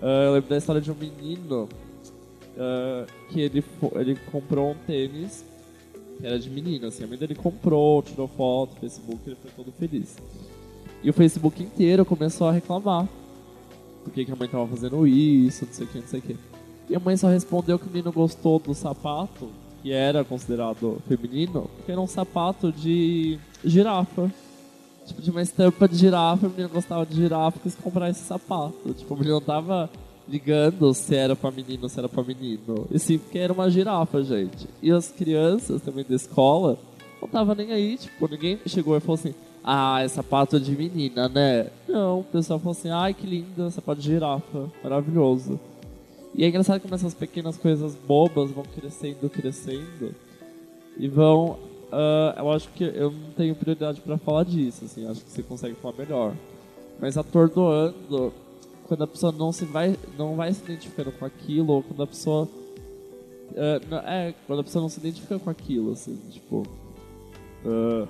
Uh, 0.00 0.26
eu 0.26 0.32
lembro 0.34 0.50
da 0.50 0.56
história 0.56 0.80
de 0.80 0.90
um 0.90 0.94
menino 0.94 1.68
uh, 2.56 3.06
que 3.30 3.40
ele, 3.40 3.64
ele 3.94 4.16
comprou 4.30 4.70
um 4.70 4.74
tênis 4.86 5.42
que 5.42 5.51
era 6.22 6.38
de 6.38 6.48
menino, 6.48 6.86
assim. 6.86 7.04
A 7.04 7.06
mãe 7.06 7.18
dele 7.18 7.34
comprou, 7.34 8.02
tirou 8.02 8.28
foto, 8.28 8.76
Facebook, 8.80 9.20
ele 9.26 9.36
foi 9.40 9.50
todo 9.50 9.72
feliz. 9.72 10.16
E 11.02 11.10
o 11.10 11.12
Facebook 11.12 11.62
inteiro 11.62 12.04
começou 12.04 12.48
a 12.48 12.52
reclamar. 12.52 13.08
Por 14.04 14.12
que, 14.12 14.26
a 14.30 14.36
mãe 14.36 14.48
tava 14.48 14.66
fazendo 14.66 15.06
isso, 15.06 15.64
não 15.66 15.72
sei 15.72 15.86
o 15.86 15.88
que, 15.88 15.98
não 15.98 16.06
sei 16.06 16.18
o 16.20 16.22
que. 16.22 16.36
E 16.90 16.96
a 16.96 17.00
mãe 17.00 17.16
só 17.16 17.28
respondeu 17.28 17.78
que 17.78 17.86
o 17.86 17.90
menino 17.90 18.12
gostou 18.12 18.58
do 18.58 18.74
sapato, 18.74 19.48
que 19.82 19.92
era 19.92 20.24
considerado 20.24 21.00
feminino, 21.08 21.70
porque 21.76 21.92
era 21.92 22.00
um 22.00 22.06
sapato 22.06 22.72
de 22.72 23.38
girafa 23.64 24.30
tipo, 25.06 25.22
de 25.22 25.30
uma 25.30 25.42
estampa 25.42 25.88
de 25.88 25.96
girafa, 25.96 26.46
o 26.46 26.50
menino 26.50 26.68
gostava 26.68 27.04
de 27.04 27.14
girafa 27.14 27.58
quis 27.60 27.74
comprar 27.74 28.10
esse 28.10 28.20
sapato. 28.20 28.94
Tipo, 28.94 29.14
o 29.14 29.16
menino 29.16 29.40
tava 29.40 29.90
ligando 30.32 30.94
se 30.94 31.14
era 31.14 31.36
pra 31.36 31.50
menino 31.50 31.82
ou 31.82 31.88
se 31.90 31.98
era 31.98 32.08
pra 32.08 32.24
menino. 32.24 32.86
E 32.90 32.98
sim, 32.98 33.18
porque 33.18 33.38
era 33.38 33.52
uma 33.52 33.70
girafa, 33.70 34.22
gente. 34.22 34.66
E 34.82 34.90
as 34.90 35.10
crianças 35.10 35.82
também 35.82 36.04
da 36.08 36.16
escola 36.16 36.78
não 37.20 37.28
tava 37.28 37.54
nem 37.54 37.70
aí, 37.70 37.98
tipo, 37.98 38.26
ninguém 38.26 38.58
chegou 38.66 38.96
e 38.96 39.00
falou 39.00 39.14
assim, 39.14 39.34
ah, 39.62 40.02
é 40.02 40.08
sapato 40.08 40.58
de 40.58 40.72
menina, 40.72 41.28
né? 41.28 41.68
Não, 41.86 42.20
o 42.20 42.24
pessoal 42.24 42.58
falou 42.58 42.72
assim, 42.72 42.88
ai 42.88 43.12
que 43.12 43.26
linda, 43.26 43.70
sapato 43.70 44.00
de 44.00 44.08
girafa, 44.08 44.70
maravilhoso. 44.82 45.60
E 46.34 46.44
é 46.44 46.48
engraçado 46.48 46.80
como 46.80 46.94
essas 46.94 47.12
pequenas 47.12 47.58
coisas 47.58 47.94
bobas 47.94 48.50
vão 48.50 48.64
crescendo, 48.64 49.28
crescendo 49.28 50.14
e 50.96 51.06
vão 51.06 51.58
uh, 51.92 52.38
eu 52.38 52.50
acho 52.50 52.68
que 52.70 52.84
eu 52.84 53.10
não 53.10 53.30
tenho 53.36 53.54
prioridade 53.54 54.00
para 54.00 54.16
falar 54.16 54.44
disso, 54.44 54.86
assim, 54.86 55.06
acho 55.06 55.20
que 55.22 55.30
você 55.30 55.42
consegue 55.42 55.74
falar 55.74 55.94
melhor. 55.98 56.34
Mas 56.98 57.18
atordoando, 57.18 58.32
quando 58.92 59.04
a 59.04 59.06
pessoa 59.06 59.32
não 59.32 59.50
se 59.52 59.64
vai, 59.64 59.96
não 60.18 60.36
vai 60.36 60.52
se 60.52 60.62
identificando 60.62 61.10
com 61.12 61.24
aquilo, 61.24 61.72
ou 61.72 61.82
quando 61.82 62.02
a 62.02 62.06
pessoa 62.06 62.44
uh, 62.44 63.94
é, 64.06 64.34
quando 64.46 64.60
a 64.60 64.64
pessoa 64.64 64.82
não 64.82 64.90
se 64.90 65.00
identifica 65.00 65.38
com 65.38 65.48
aquilo, 65.48 65.92
assim, 65.92 66.14
tipo, 66.28 66.58
uh, 67.64 68.06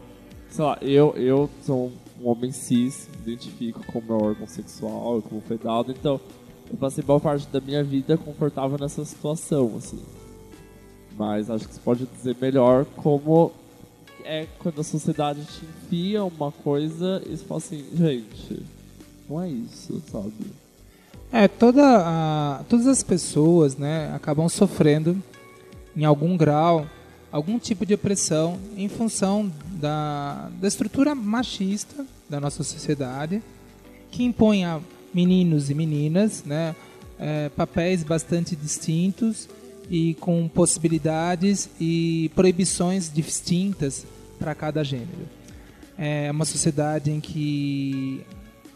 sei 0.51 0.65
lá, 0.65 0.77
eu, 0.83 1.15
eu 1.17 1.49
sou 1.65 1.93
um 2.21 2.29
homem 2.29 2.51
cis, 2.51 3.09
me 3.15 3.33
identifico 3.33 3.81
com 3.93 4.01
meu 4.01 4.17
órgão 4.17 4.49
sexual, 4.49 5.23
como 5.23 5.41
foi 5.43 5.57
dado, 5.57 5.93
então 5.93 6.21
eu 6.69 6.77
passei 6.77 7.05
boa 7.05 7.21
parte 7.21 7.47
da 7.47 7.61
minha 7.61 7.85
vida 7.85 8.17
confortável 8.17 8.77
nessa 8.77 9.05
situação, 9.05 9.77
assim. 9.77 10.03
Mas 11.17 11.49
acho 11.49 11.69
que 11.69 11.75
você 11.75 11.81
pode 11.81 12.07
dizer 12.07 12.37
melhor 12.41 12.87
como 12.97 13.53
é 14.25 14.49
quando 14.59 14.81
a 14.81 14.85
sociedade 14.85 15.45
te 15.45 15.65
enfia 15.65 16.25
uma 16.25 16.51
coisa 16.51 17.23
e 17.25 17.37
você 17.37 17.45
fala 17.45 17.59
assim, 17.59 17.85
gente, 17.95 18.63
não 19.29 19.41
é 19.41 19.49
isso, 19.49 20.03
sabe? 20.11 20.62
É, 21.33 21.49
toda 21.49 21.83
a, 21.83 22.63
todas 22.69 22.87
as 22.87 23.03
pessoas 23.03 23.79
né, 23.79 24.13
acabam 24.15 24.47
sofrendo, 24.51 25.21
em 25.97 26.05
algum 26.05 26.37
grau, 26.37 26.87
algum 27.31 27.59
tipo 27.59 27.87
de 27.87 27.95
opressão 27.95 28.59
em 28.77 28.87
função 28.87 29.51
da, 29.81 30.51
da 30.61 30.69
estrutura 30.69 31.15
machista 31.15 32.05
da 32.29 32.39
nossa 32.39 32.63
sociedade, 32.63 33.43
que 34.11 34.23
impõe 34.23 34.67
a 34.67 34.79
meninos 35.15 35.71
e 35.71 35.75
meninas 35.75 36.45
né, 36.45 36.77
é, 37.19 37.49
papéis 37.49 38.05
bastante 38.05 38.55
distintos 38.55 39.49
e 39.91 40.13
com 40.21 40.47
possibilidades 40.49 41.71
e 41.81 42.31
proibições 42.35 43.11
distintas 43.11 44.05
para 44.39 44.55
cada 44.55 44.85
gênero. 44.85 45.27
É 45.97 46.31
uma 46.31 46.45
sociedade 46.45 47.11
em 47.11 47.21
que 47.21 48.23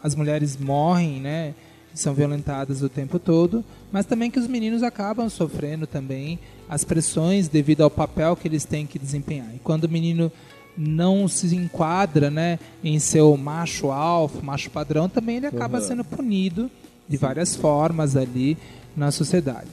as 0.01 0.15
mulheres 0.15 0.57
morrem, 0.57 1.19
né, 1.19 1.53
são 1.99 2.13
violentadas 2.13 2.81
o 2.81 2.89
tempo 2.89 3.19
todo, 3.19 3.63
mas 3.91 4.05
também 4.05 4.29
que 4.29 4.39
os 4.39 4.47
meninos 4.47 4.83
acabam 4.83 5.29
sofrendo 5.29 5.87
também 5.87 6.39
as 6.69 6.83
pressões 6.83 7.47
devido 7.47 7.81
ao 7.81 7.89
papel 7.89 8.35
que 8.35 8.47
eles 8.47 8.65
têm 8.65 8.85
que 8.85 8.99
desempenhar. 8.99 9.53
E 9.55 9.59
quando 9.59 9.85
o 9.85 9.89
menino 9.89 10.31
não 10.77 11.27
se 11.27 11.55
enquadra, 11.55 12.29
né, 12.29 12.59
em 12.83 12.99
seu 12.99 13.35
macho 13.35 13.91
alfa, 13.91 14.41
macho 14.41 14.69
padrão, 14.69 15.09
também 15.09 15.37
ele 15.37 15.47
acaba 15.47 15.79
uhum. 15.79 15.83
sendo 15.83 16.03
punido 16.03 16.69
de 17.07 17.17
várias 17.17 17.55
formas 17.55 18.15
ali 18.15 18.57
na 18.95 19.11
sociedade. 19.11 19.67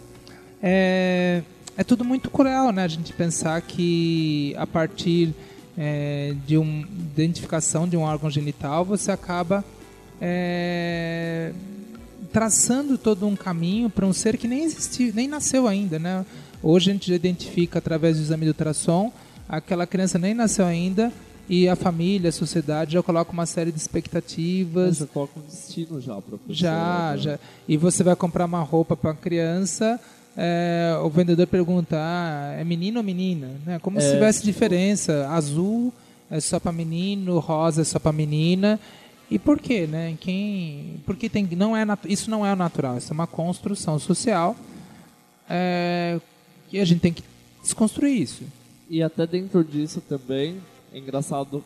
É, 0.63 1.43
é 1.77 1.85
tudo 1.85 2.05
muito 2.05 2.31
cruel, 2.31 2.73
né? 2.73 2.85
A 2.85 2.89
gente 2.89 3.13
pensar 3.13 3.61
que 3.61 4.55
a 4.57 4.67
partir 4.67 5.35
é, 5.77 6.35
de 6.47 6.57
uma 6.57 6.87
identificação 6.89 7.87
de 7.87 7.97
um 7.97 8.03
órgão 8.03 8.31
genital, 8.31 8.85
você 8.85 9.11
acaba 9.11 9.65
é, 10.21 11.53
traçando 12.35 12.99
todo 12.99 13.27
um 13.27 13.37
caminho 13.37 13.89
para 13.89 14.05
um 14.05 14.13
ser 14.13 14.37
que 14.37 14.49
nem 14.49 14.65
existiu, 14.65 15.13
nem 15.15 15.29
nasceu 15.29 15.69
ainda, 15.69 15.99
né? 15.99 16.27
Hoje 16.61 16.91
a 16.91 16.93
gente 16.93 17.09
já 17.09 17.15
identifica 17.15 17.79
através 17.79 18.17
do 18.17 18.23
exame 18.23 18.45
do 18.45 18.49
ultrassom, 18.49 19.13
aquela 19.49 19.87
criança 19.87 20.19
nem 20.19 20.35
nasceu 20.35 20.67
ainda 20.67 21.13
e 21.49 21.69
a 21.69 21.77
família, 21.77 22.31
a 22.31 22.33
sociedade 22.33 22.95
já 22.95 23.03
coloca 23.03 23.31
uma 23.31 23.47
série 23.47 23.71
de 23.71 23.79
expectativas. 23.79 24.99
Já 24.99 25.07
coloca 25.07 25.39
um 25.39 25.43
destino 25.43 26.01
já 26.01 26.21
para 26.21 26.37
Já, 26.49 27.13
né? 27.13 27.19
já. 27.19 27.39
E 27.69 27.77
você 27.77 28.03
vai 28.03 28.17
comprar 28.17 28.47
uma 28.47 28.63
roupa 28.63 28.97
para 28.97 29.13
a 29.13 29.15
criança 29.15 30.01
é, 30.37 30.99
o 31.03 31.09
vendedor 31.09 31.47
pergunta, 31.47 31.97
ah, 31.97 32.57
é 32.59 32.65
menino 32.65 32.99
ou 32.99 33.05
menina? 33.05 33.51
Né? 33.65 33.79
Como 33.79 33.99
é, 33.99 34.01
se 34.01 34.13
tivesse 34.13 34.41
tipo... 34.41 34.53
diferença. 34.53 35.29
Azul 35.29 35.93
é 36.31 36.41
só 36.41 36.59
para 36.59 36.73
menino, 36.73 37.39
rosa 37.39 37.83
é 37.83 37.85
só 37.85 37.99
para 37.99 38.13
menina. 38.13 38.81
E 39.31 39.39
por 39.39 39.59
quê, 39.59 39.87
né? 39.87 40.17
Quem, 40.21 41.01
porque 41.07 41.29
tem, 41.29 41.47
não 41.57 41.77
é 41.77 41.85
isso 42.07 42.31
não 42.31 42.45
é 42.45 42.55
natural, 42.55 42.99
isso 42.99 43.13
é 43.13 43.15
uma 43.15 43.27
construção 43.27 43.99
social 43.99 44.55
é, 45.49 46.21
e 46.73 46.79
a 46.79 46.85
gente 46.85 47.01
tem 47.01 47.13
que 47.13 47.23
desconstruir 47.63 48.21
isso. 48.21 48.45
E 48.89 49.03
até 49.03 49.27
dentro 49.27 49.65
disso 49.65 50.01
também 50.01 50.61
é 50.93 50.99
engraçado 50.99 51.65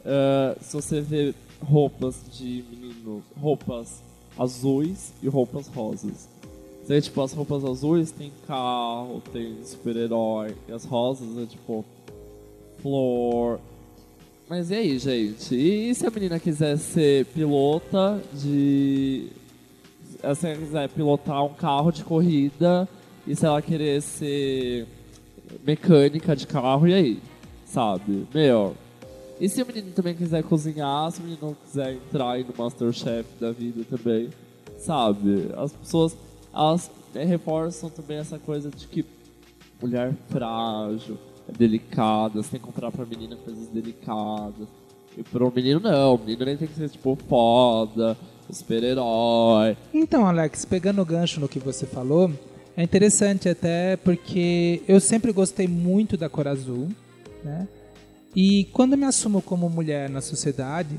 uh, 0.00 0.56
se 0.60 0.74
você 0.74 1.00
vê 1.00 1.34
roupas 1.60 2.22
de 2.32 2.64
menino, 2.70 3.22
roupas 3.40 4.02
azuis 4.38 5.12
e 5.22 5.28
roupas 5.28 5.66
rosas 5.66 6.28
Tem, 6.86 7.00
tipo, 7.00 7.20
as 7.20 7.32
roupas 7.32 7.64
azuis 7.64 8.10
tem 8.10 8.32
carro, 8.46 9.20
tem 9.32 9.62
super-herói. 9.64 10.56
E 10.68 10.72
as 10.72 10.84
rosas 10.84 11.36
é 11.36 11.46
tipo 11.46 11.84
flor. 12.80 13.60
Mas 14.48 14.70
e 14.70 14.74
aí, 14.74 14.98
gente? 14.98 15.54
E 15.54 15.94
se 15.94 16.06
a 16.06 16.10
menina 16.10 16.40
quiser 16.40 16.78
ser 16.78 17.26
pilota 17.26 18.18
de. 18.32 19.28
Se 20.34 20.46
ela 20.46 20.56
quiser 20.56 20.88
pilotar 20.88 21.44
um 21.44 21.52
carro 21.52 21.92
de 21.92 22.02
corrida 22.02 22.88
e 23.26 23.36
se 23.36 23.44
ela 23.44 23.60
querer 23.60 24.00
ser 24.00 24.86
mecânica 25.64 26.34
de 26.34 26.46
carro, 26.46 26.88
e 26.88 26.94
aí? 26.94 27.22
Sabe? 27.66 28.26
Meu. 28.32 28.74
E 29.38 29.48
se 29.48 29.62
o 29.62 29.66
menino 29.66 29.92
também 29.92 30.14
quiser 30.14 30.42
cozinhar, 30.42 31.12
se 31.12 31.20
o 31.20 31.24
menino 31.24 31.56
quiser 31.66 31.92
entrar 31.94 32.32
aí 32.32 32.44
no 32.44 32.54
Masterchef 32.56 33.28
da 33.38 33.52
vida 33.52 33.84
também, 33.84 34.30
sabe? 34.78 35.50
As 35.56 35.72
pessoas 35.72 36.16
elas 36.54 36.90
reforçam 37.14 37.90
também 37.90 38.16
essa 38.16 38.38
coisa 38.38 38.70
de 38.70 38.86
que 38.88 39.04
mulher 39.80 40.14
frágil, 40.28 41.18
delicada, 41.56 42.42
você 42.42 42.50
tem 42.50 42.60
que 42.60 42.66
comprar 42.66 42.90
pra 42.90 43.06
menina 43.06 43.36
coisas 43.36 43.68
delicadas. 43.68 44.68
E 45.16 45.22
pro 45.22 45.52
menino 45.54 45.80
não, 45.80 46.14
o 46.14 46.18
menino 46.18 46.44
nem 46.44 46.56
tem 46.56 46.68
que 46.68 46.74
ser 46.74 46.88
tipo 46.88 47.16
foda, 47.28 48.16
super-herói. 48.50 49.76
Então, 49.92 50.26
Alex, 50.26 50.64
pegando 50.64 51.02
o 51.02 51.04
gancho 51.04 51.40
no 51.40 51.48
que 51.48 51.58
você 51.58 51.86
falou, 51.86 52.30
é 52.76 52.82
interessante 52.82 53.48
até 53.48 53.96
porque 53.96 54.82
eu 54.86 55.00
sempre 55.00 55.32
gostei 55.32 55.66
muito 55.66 56.16
da 56.16 56.28
cor 56.28 56.46
azul, 56.46 56.88
né? 57.42 57.66
E 58.36 58.66
quando 58.72 58.96
me 58.96 59.04
assumo 59.04 59.42
como 59.42 59.68
mulher 59.68 60.08
na 60.08 60.20
sociedade, 60.20 60.96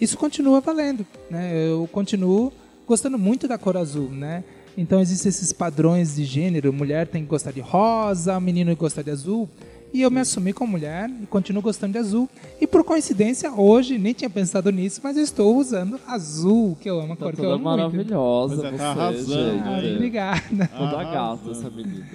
isso 0.00 0.16
continua 0.16 0.60
valendo, 0.60 1.04
né? 1.30 1.52
Eu 1.66 1.88
continuo 1.90 2.52
gostando 2.86 3.18
muito 3.18 3.48
da 3.48 3.58
cor 3.58 3.76
azul, 3.76 4.08
né? 4.10 4.44
Então 4.76 5.00
existem 5.00 5.28
esses 5.28 5.52
padrões 5.52 6.16
de 6.16 6.24
gênero, 6.24 6.72
mulher 6.72 7.06
tem 7.06 7.22
que 7.22 7.28
gostar 7.28 7.52
de 7.52 7.60
rosa, 7.60 8.38
menino 8.40 8.68
tem 8.68 8.76
que 8.76 8.80
gostar 8.80 9.02
de 9.02 9.10
azul. 9.10 9.48
E 9.92 10.00
eu 10.00 10.10
me 10.10 10.20
assumi 10.20 10.54
como 10.54 10.72
mulher 10.72 11.10
e 11.22 11.26
continuo 11.26 11.62
gostando 11.62 11.92
de 11.92 11.98
azul. 11.98 12.26
E 12.58 12.66
por 12.66 12.82
coincidência, 12.82 13.52
hoje, 13.52 13.98
nem 13.98 14.14
tinha 14.14 14.30
pensado 14.30 14.70
nisso, 14.70 15.02
mas 15.04 15.18
eu 15.18 15.22
estou 15.22 15.54
usando 15.54 16.00
azul, 16.06 16.78
que 16.80 16.88
eu 16.88 16.98
amo, 16.98 17.12
a 17.12 17.16
Tá 17.16 17.24
cor 17.26 17.34
que 17.34 17.42
eu 17.42 17.52
amo 17.52 17.64
muito. 17.64 17.76
maravilhosa 17.76 18.56
Pois 18.56 18.64
é, 18.64 18.70
você, 18.70 18.76
tá 18.78 18.90
arrasando 18.90 19.34
gente. 19.34 19.68
Aí. 19.68 19.94
obrigada. 19.94 20.70
Toda 20.78 21.04
gata 21.04 21.50
essa 21.50 21.68
menina. 21.68 22.06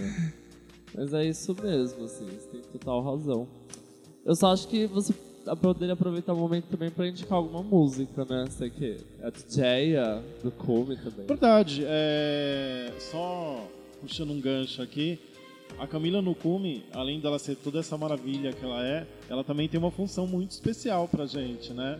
Mas 0.96 1.14
é 1.14 1.26
isso 1.26 1.56
mesmo, 1.62 2.06
assim, 2.06 2.26
você 2.26 2.48
tem 2.52 2.62
total 2.62 3.04
razão. 3.04 3.48
Eu 4.26 4.36
só 4.36 4.52
acho 4.52 4.68
que 4.68 4.88
você 4.88 5.14
poderia 5.56 5.94
aproveitar 5.94 6.34
o 6.34 6.38
momento 6.38 6.66
também 6.66 6.90
pra 6.90 7.08
indicar 7.08 7.38
alguma 7.38 7.64
música, 7.64 8.26
né? 8.26 8.46
Sei 8.50 8.70
que 8.70 8.98
é 9.22 9.28
a 9.28 9.30
DJ 9.30 9.96
do 10.44 10.52
Cume 10.52 10.98
também. 10.98 11.26
Verdade. 11.26 11.84
É... 11.86 12.92
Só 13.00 13.68
puxando 14.02 14.32
um 14.32 14.40
gancho 14.40 14.82
aqui, 14.82 15.20
a 15.80 15.88
Camila 15.88 16.22
Nukumi, 16.22 16.86
além 16.94 17.20
dela 17.20 17.40
ser 17.40 17.56
toda 17.56 17.80
essa 17.80 17.98
maravilha 17.98 18.54
que 18.54 18.64
ela 18.64 18.86
é, 18.86 19.06
ela 19.30 19.44
também 19.44 19.68
tem 19.68 19.80
uma 19.80 19.92
função 19.92 20.26
muito 20.26 20.52
especial 20.52 21.08
pra 21.08 21.26
gente, 21.26 21.74
né? 21.74 22.00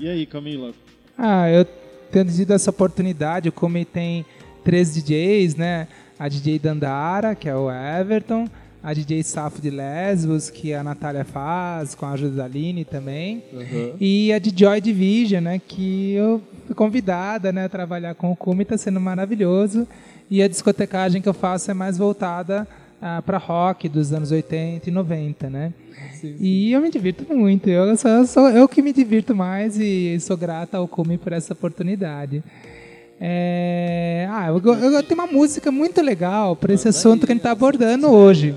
E 0.00 0.08
aí, 0.08 0.26
Camila? 0.26 0.72
Ah, 1.16 1.50
eu 1.50 1.66
tendo 2.10 2.32
tido 2.32 2.52
essa 2.52 2.70
oportunidade, 2.70 3.50
como 3.50 3.82
tem 3.84 4.24
três 4.64 4.94
DJs, 4.94 5.56
né? 5.56 5.88
A 6.18 6.28
DJ 6.28 6.58
Dandara, 6.58 7.34
que 7.34 7.48
é 7.48 7.56
o 7.56 7.70
Everton, 7.70 8.48
a 8.82 8.92
DJ 8.94 9.22
Safo 9.24 9.60
de 9.60 9.70
Lesbos, 9.70 10.50
que 10.50 10.72
a 10.72 10.82
Natália 10.84 11.24
faz, 11.24 11.94
com 11.94 12.06
a 12.06 12.12
ajuda 12.12 12.36
da 12.36 12.44
Aline 12.44 12.84
também, 12.84 13.42
Uhum. 13.52 13.92
e 14.00 14.32
a 14.32 14.38
de 14.38 14.52
Joy 14.56 14.80
Division, 14.80 15.42
né? 15.42 15.60
Que 15.66 16.12
eu 16.12 16.40
fui 16.66 16.74
convidada 16.74 17.52
né, 17.52 17.64
a 17.64 17.68
trabalhar 17.68 18.14
com 18.14 18.30
o 18.30 18.36
Cume, 18.36 18.62
está 18.62 18.76
sendo 18.78 19.00
maravilhoso. 19.00 19.86
E 20.30 20.42
a 20.42 20.48
discotecagem 20.48 21.20
que 21.22 21.28
eu 21.28 21.34
faço 21.34 21.70
é 21.70 21.74
mais 21.74 21.96
voltada 21.98 22.66
para 23.24 23.38
rock 23.38 23.88
dos 23.88 24.12
anos 24.12 24.30
80 24.30 24.88
e 24.88 24.92
90, 24.92 25.48
né? 25.48 25.72
Sim, 26.14 26.36
sim. 26.36 26.36
E 26.40 26.72
eu 26.72 26.80
me 26.80 26.90
divirto 26.90 27.24
muito. 27.34 27.68
Eu 27.70 27.96
sou, 27.96 28.10
eu 28.10 28.26
sou 28.26 28.48
eu 28.50 28.68
que 28.68 28.82
me 28.82 28.92
divirto 28.92 29.34
mais 29.34 29.78
e 29.78 30.18
sou 30.20 30.36
grata 30.36 30.76
ao 30.76 30.86
Cume 30.86 31.16
por 31.18 31.32
essa 31.32 31.52
oportunidade. 31.52 32.42
É, 33.20 34.28
Ah, 34.30 34.48
eu, 34.48 34.60
eu- 34.64 34.92
eu 34.92 35.02
tenho 35.02 35.20
uma 35.20 35.26
música 35.26 35.72
muito 35.72 36.00
legal 36.02 36.54
para 36.54 36.72
esse 36.72 36.86
assunto 36.88 37.26
que 37.26 37.32
a 37.32 37.34
gente 37.34 37.40
está 37.40 37.50
abordando 37.50 38.08
hoje. 38.08 38.54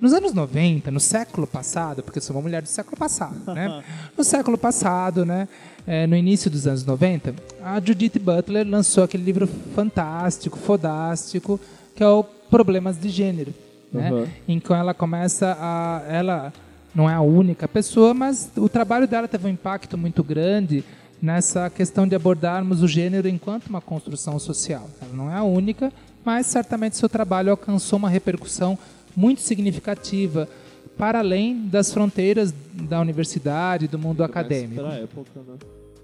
Nos 0.00 0.12
anos 0.12 0.32
90, 0.32 0.90
no 0.90 1.00
século 1.00 1.46
passado, 1.46 2.02
porque 2.02 2.18
eu 2.18 2.22
sou 2.22 2.34
uma 2.34 2.42
mulher 2.42 2.62
do 2.62 2.68
século 2.68 2.96
passado, 2.96 3.52
né? 3.54 3.82
No 4.16 4.24
século 4.24 4.56
passado, 4.56 5.26
né? 5.26 5.46
é, 5.86 6.06
no 6.06 6.16
início 6.16 6.50
dos 6.50 6.66
anos 6.66 6.84
90, 6.84 7.34
a 7.62 7.80
Judith 7.80 8.18
Butler 8.20 8.66
lançou 8.66 9.04
aquele 9.04 9.24
livro 9.24 9.48
fantástico, 9.74 10.58
fodástico, 10.58 11.60
que 11.94 12.02
é 12.02 12.08
o 12.08 12.22
Problemas 12.22 12.96
de 12.96 13.08
Gênero, 13.08 13.52
né? 13.92 14.12
Uhum. 14.12 14.26
Em 14.48 14.60
que 14.60 14.72
ela 14.72 14.94
começa 14.94 15.56
a... 15.58 16.02
Ela 16.08 16.52
não 16.94 17.08
é 17.08 17.14
a 17.14 17.20
única 17.20 17.68
pessoa, 17.68 18.12
mas 18.12 18.50
o 18.56 18.68
trabalho 18.68 19.06
dela 19.06 19.28
teve 19.28 19.46
um 19.46 19.50
impacto 19.50 19.96
muito 19.96 20.24
grande 20.24 20.84
nessa 21.22 21.68
questão 21.70 22.06
de 22.06 22.16
abordarmos 22.16 22.82
o 22.82 22.88
gênero 22.88 23.28
enquanto 23.28 23.66
uma 23.66 23.80
construção 23.80 24.38
social. 24.38 24.88
Ela 25.00 25.12
não 25.12 25.30
é 25.30 25.36
a 25.36 25.42
única, 25.42 25.92
mas 26.24 26.46
certamente 26.46 26.96
seu 26.96 27.08
trabalho 27.08 27.50
alcançou 27.50 27.98
uma 27.98 28.08
repercussão 28.08 28.78
muito 29.16 29.40
significativa 29.40 30.48
para 30.96 31.20
além 31.20 31.66
das 31.66 31.92
fronteiras 31.92 32.52
da 32.74 33.00
universidade, 33.00 33.88
do 33.88 33.98
mundo 33.98 34.22
acadêmico. 34.22 34.82
Mais 34.82 34.94
pra 34.94 35.02
época, 35.02 35.40
né? 35.46 35.58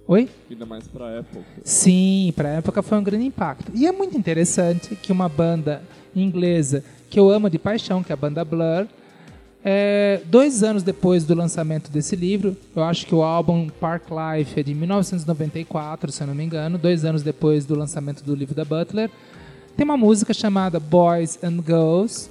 Oi? 0.08 0.28
Ainda 0.50 0.64
mais 0.64 0.86
pra 0.86 1.10
época. 1.10 1.44
Sim, 1.64 2.32
para 2.36 2.48
a 2.48 2.52
época 2.52 2.82
foi 2.82 2.96
um 2.96 3.02
grande 3.02 3.24
impacto. 3.24 3.72
E 3.74 3.86
é 3.86 3.92
muito 3.92 4.16
interessante 4.16 4.94
que 4.94 5.10
uma 5.10 5.28
banda 5.28 5.82
inglesa 6.14 6.82
que 7.10 7.18
eu 7.18 7.30
amo 7.30 7.50
de 7.50 7.58
paixão, 7.58 8.02
que 8.02 8.12
é 8.12 8.14
a 8.14 8.16
banda 8.16 8.44
Blur, 8.44 8.86
é, 9.64 10.20
dois 10.26 10.62
anos 10.62 10.84
depois 10.84 11.24
do 11.24 11.34
lançamento 11.34 11.90
desse 11.90 12.14
livro, 12.14 12.56
eu 12.74 12.84
acho 12.84 13.04
que 13.04 13.12
o 13.12 13.22
álbum 13.22 13.68
Park 13.68 14.04
Life 14.10 14.60
é 14.60 14.62
de 14.62 14.72
1994, 14.72 16.12
se 16.12 16.22
eu 16.22 16.26
não 16.28 16.36
me 16.36 16.44
engano, 16.44 16.78
dois 16.78 17.04
anos 17.04 17.22
depois 17.24 17.66
do 17.66 17.74
lançamento 17.74 18.22
do 18.22 18.32
livro 18.32 18.54
da 18.54 18.64
Butler, 18.64 19.10
tem 19.76 19.84
uma 19.84 19.96
música 19.96 20.32
chamada 20.32 20.78
Boys 20.78 21.42
and 21.42 21.64
Girls, 21.66 22.30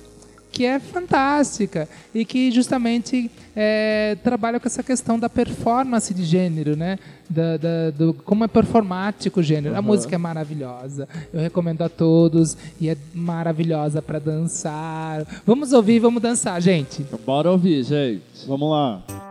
que 0.56 0.66
é 0.66 0.80
fantástica 0.80 1.88
e 2.14 2.24
que 2.24 2.50
justamente 2.50 3.30
é, 3.54 4.18
trabalha 4.24 4.58
com 4.58 4.68
essa 4.68 4.82
questão 4.82 5.20
da 5.20 5.28
performance 5.30 6.14
de 6.14 6.24
gênero, 6.24 6.78
né? 6.78 6.98
Da, 7.30 7.58
da- 7.58 7.90
do, 7.92 8.14
como 8.14 8.44
é 8.46 8.48
performático 8.48 9.42
o 9.42 9.44
gênero. 9.44 9.76
A 9.76 9.80
Uhum. 9.80 9.86
música 9.86 10.16
é 10.16 10.18
maravilhosa. 10.18 11.10
Eu 11.34 11.42
recomendo 11.42 11.82
a 11.82 11.90
todos 11.90 12.56
e 12.80 12.88
é 12.90 12.96
maravilhosa 13.14 14.02
para 14.02 14.18
dançar. 14.20 15.26
Vamos 15.46 15.74
ouvir, 15.74 16.00
vamos 16.00 16.22
dançar, 16.22 16.62
gente. 16.62 17.06
Bora 17.26 17.52
ouvir, 17.52 17.84
gente. 17.84 18.22
Vamos 18.48 18.70
lá. 18.72 19.25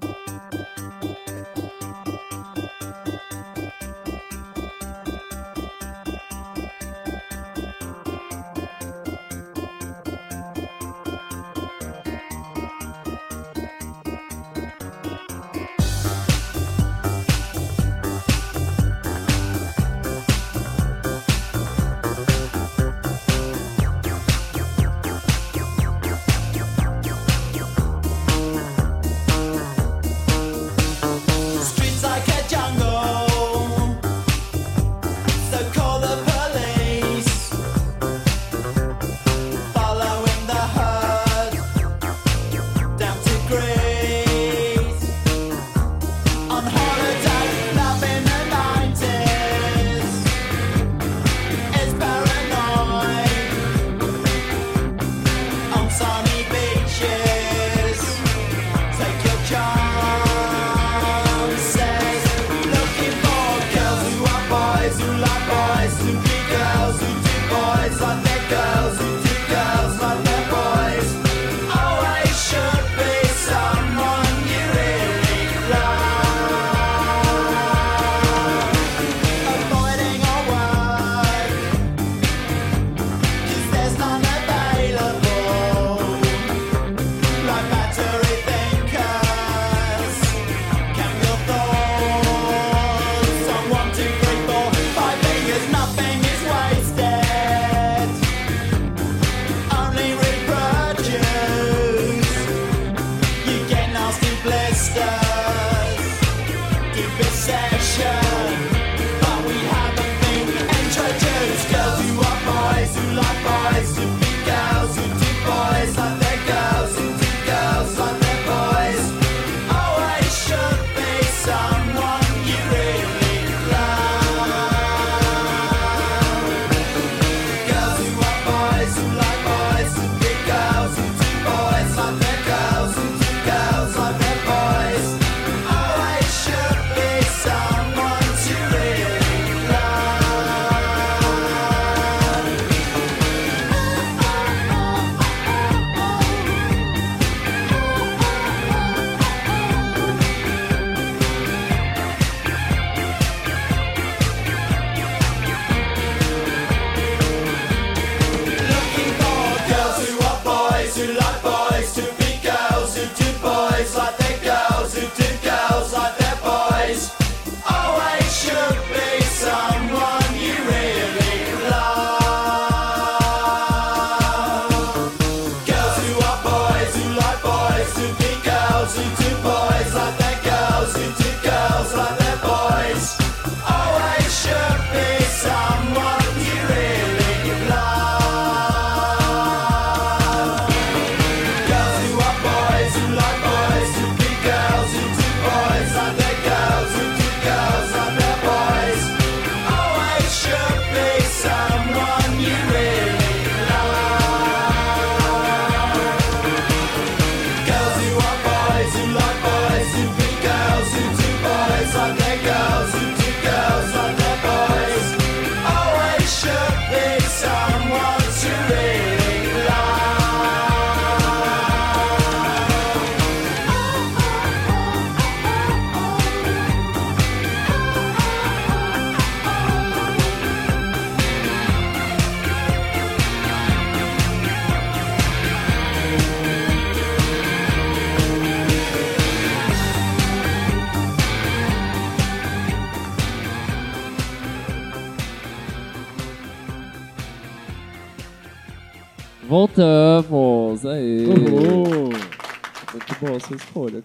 Sua 253.40 253.56
escolha, 253.56 254.02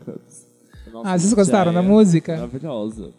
nossa 0.92 1.10
Ah, 1.10 1.18
vocês 1.18 1.34
gostaram 1.34 1.74
da 1.74 1.82
ideia 1.82 1.94
música? 1.94 2.36
Maravilhosa. 2.36 3.12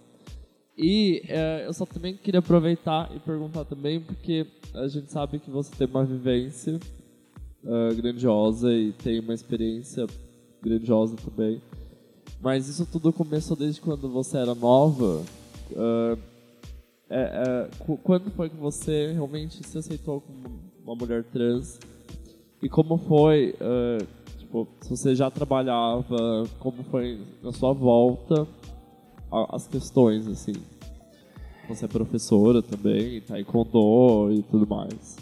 E 0.77 1.23
é, 1.29 1.67
eu 1.67 1.73
só 1.73 1.85
também 1.85 2.17
queria 2.17 2.41
aproveitar 2.41 3.11
e 3.15 3.19
perguntar 3.19 3.65
também, 3.65 4.01
porque 4.01 4.47
a 4.75 4.89
gente 4.89 5.13
sabe 5.13 5.39
que 5.39 5.51
você 5.51 5.71
tem 5.77 5.87
uma 5.87 6.05
vivência 6.05 6.81
ah, 7.67 7.93
grandiosa 7.95 8.73
e 8.73 8.93
tem 8.93 9.21
uma 9.21 9.35
experiência 9.35 10.07
grandiosa 10.63 11.17
também. 11.17 11.61
Mas 12.41 12.69
isso 12.69 12.87
tudo 12.87 13.13
começou 13.13 13.57
desde 13.57 13.81
quando 13.81 14.09
você 14.09 14.39
era 14.39 14.55
nova. 14.55 15.23
Ah, 15.77 16.17
é, 17.11 17.21
é, 17.21 17.97
quando 18.05 18.31
foi 18.31 18.49
que 18.49 18.57
você 18.57 19.13
realmente 19.13 19.67
se 19.67 19.77
aceitou 19.77 20.21
como 20.21 20.61
uma 20.85 20.95
mulher 20.95 21.25
trans? 21.25 21.79
E 22.63 22.69
como 22.69 22.97
foi, 22.97 23.55
ah, 23.61 23.99
tipo, 24.51 24.67
se 24.83 24.91
você 24.91 25.15
já 25.15 25.31
trabalhava, 25.31 26.45
como 26.59 26.83
foi 26.91 27.21
na 27.43 27.53
sua 27.53 27.73
volta 27.73 28.47
as 29.31 29.69
questões, 29.69 30.27
assim? 30.27 30.55
Você 31.69 31.85
é 31.85 31.89
professora 31.89 32.61
também, 32.61 33.21
taekwondo 33.21 34.33
e 34.33 34.43
tudo 34.43 34.67
mais. 34.67 35.17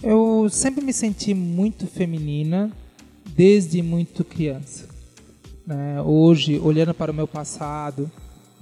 Eu 0.00 0.48
sempre 0.48 0.84
me 0.84 0.92
senti 0.92 1.34
muito 1.34 1.86
feminina 1.88 2.70
desde 3.34 3.82
muito 3.82 4.24
criança. 4.24 4.88
né? 5.66 6.00
Hoje, 6.02 6.60
olhando 6.60 6.94
para 6.94 7.10
o 7.10 7.14
meu 7.14 7.26
passado 7.26 8.08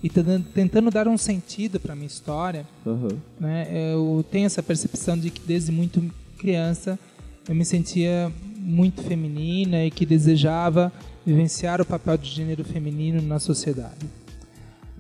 e 0.03 0.09
tentando, 0.09 0.91
dar 0.91 1.07
um 1.07 1.19
sentido 1.19 1.79
para 1.79 1.93
a 1.93 1.97
minha 1.97 2.07
história, 2.07 2.67
Aham. 2.87 3.19
né, 3.39 3.69
eu 3.93 4.25
tenho 4.31 4.47
essa 4.47 4.63
percepção 4.63 5.19
de 5.19 5.31
que 5.31 5.43
desde 5.43 5.71
muito 5.71 6.03
criança 6.39 6.99
eu 7.47 7.55
me 7.55 7.65
sentia 7.67 8.33
muito 8.63 9.03
feminina 9.03 9.85
e 9.85 9.91
que 9.91 10.05
desejava 10.05 10.93
vivenciar 11.25 11.81
o 11.81 11.85
papel 11.85 12.17
de 12.19 12.29
gênero 12.31 12.63
feminino 12.65 13.21
na 13.23 13.39
sociedade. 13.39 14.07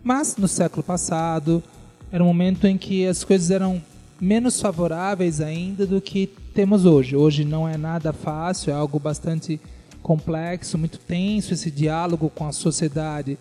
Mas 0.02 0.36
no 0.36 0.48
século 0.48 0.82
passado 0.82 1.62
era 2.10 2.22
um 2.24 2.26
momento 2.26 2.66
em 2.66 2.76
que 2.78 3.06
as 3.06 3.22
coisas 3.22 3.50
eram 3.50 3.80
menos 4.20 4.60
favoráveis 4.60 5.40
ainda 5.40 5.86
do 5.86 6.00
que 6.00 6.26
temos 6.54 6.84
hoje. 6.84 7.14
Hoje 7.16 7.44
não 7.44 7.68
é 7.68 7.76
nada 7.76 8.12
fácil, 8.12 8.70
é 8.70 8.74
algo 8.74 8.98
bastante 8.98 9.60
complexo, 10.02 10.78
muito 10.78 10.98
tenso 10.98 11.52
esse 11.54 11.70
diálogo 11.70 12.30
com 12.34 12.46
a 12.46 12.52
sociedade 12.52 13.38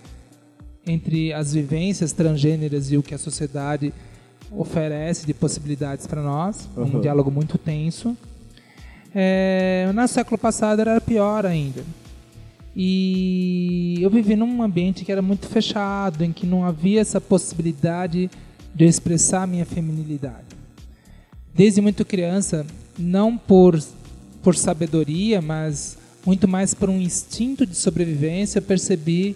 entre 0.86 1.32
as 1.34 1.54
vivências 1.54 2.12
transgêneras 2.12 2.92
e 2.92 2.98
o 2.98 3.04
que 3.04 3.14
a 3.14 3.18
sociedade 3.18 3.94
oferece 4.52 5.26
de 5.26 5.34
possibilidades 5.34 6.08
para 6.08 6.22
nós. 6.22 6.68
Um 6.76 6.82
Uhum. 6.82 7.02
diálogo 7.02 7.30
muito 7.32 7.58
tenso. 7.58 8.18
É, 9.14 9.90
no 9.94 10.08
século 10.08 10.38
passado 10.38 10.82
era 10.82 11.02
pior 11.02 11.46
ainda. 11.46 11.84
E 12.76 13.98
eu 14.02 14.10
vivi 14.10 14.36
num 14.36 14.62
ambiente 14.62 15.04
que 15.04 15.12
era 15.12 15.22
muito 15.22 15.48
fechado, 15.48 16.24
em 16.24 16.32
que 16.32 16.46
não 16.46 16.64
havia 16.64 17.02
essa 17.02 17.20
possibilidade 17.20 18.30
de 18.74 18.86
eu 18.86 18.90
expressar 18.90 19.48
minha 19.48 19.66
feminilidade. 19.66 20.46
Desde 21.54 21.82
muito 21.82 22.06
criança, 22.06 22.66
não 22.98 23.38
por, 23.38 23.78
por 24.42 24.56
sabedoria, 24.56 25.42
mas 25.42 25.98
muito 26.26 26.48
mais 26.48 26.74
por 26.74 26.90
um 26.90 27.02
instinto 27.02 27.66
de 27.66 27.76
sobrevivência, 27.76 28.60
eu 28.60 28.64
percebi 28.64 29.36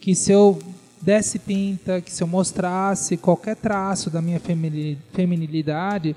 que 0.00 0.14
se 0.14 0.32
eu 0.32 0.58
desse 1.00 1.38
pinta, 1.38 2.00
que 2.00 2.12
se 2.12 2.22
eu 2.22 2.26
mostrasse 2.26 3.16
qualquer 3.16 3.56
traço 3.56 4.10
da 4.10 4.20
minha 4.20 4.38
femini- 4.38 4.98
feminilidade, 5.12 6.14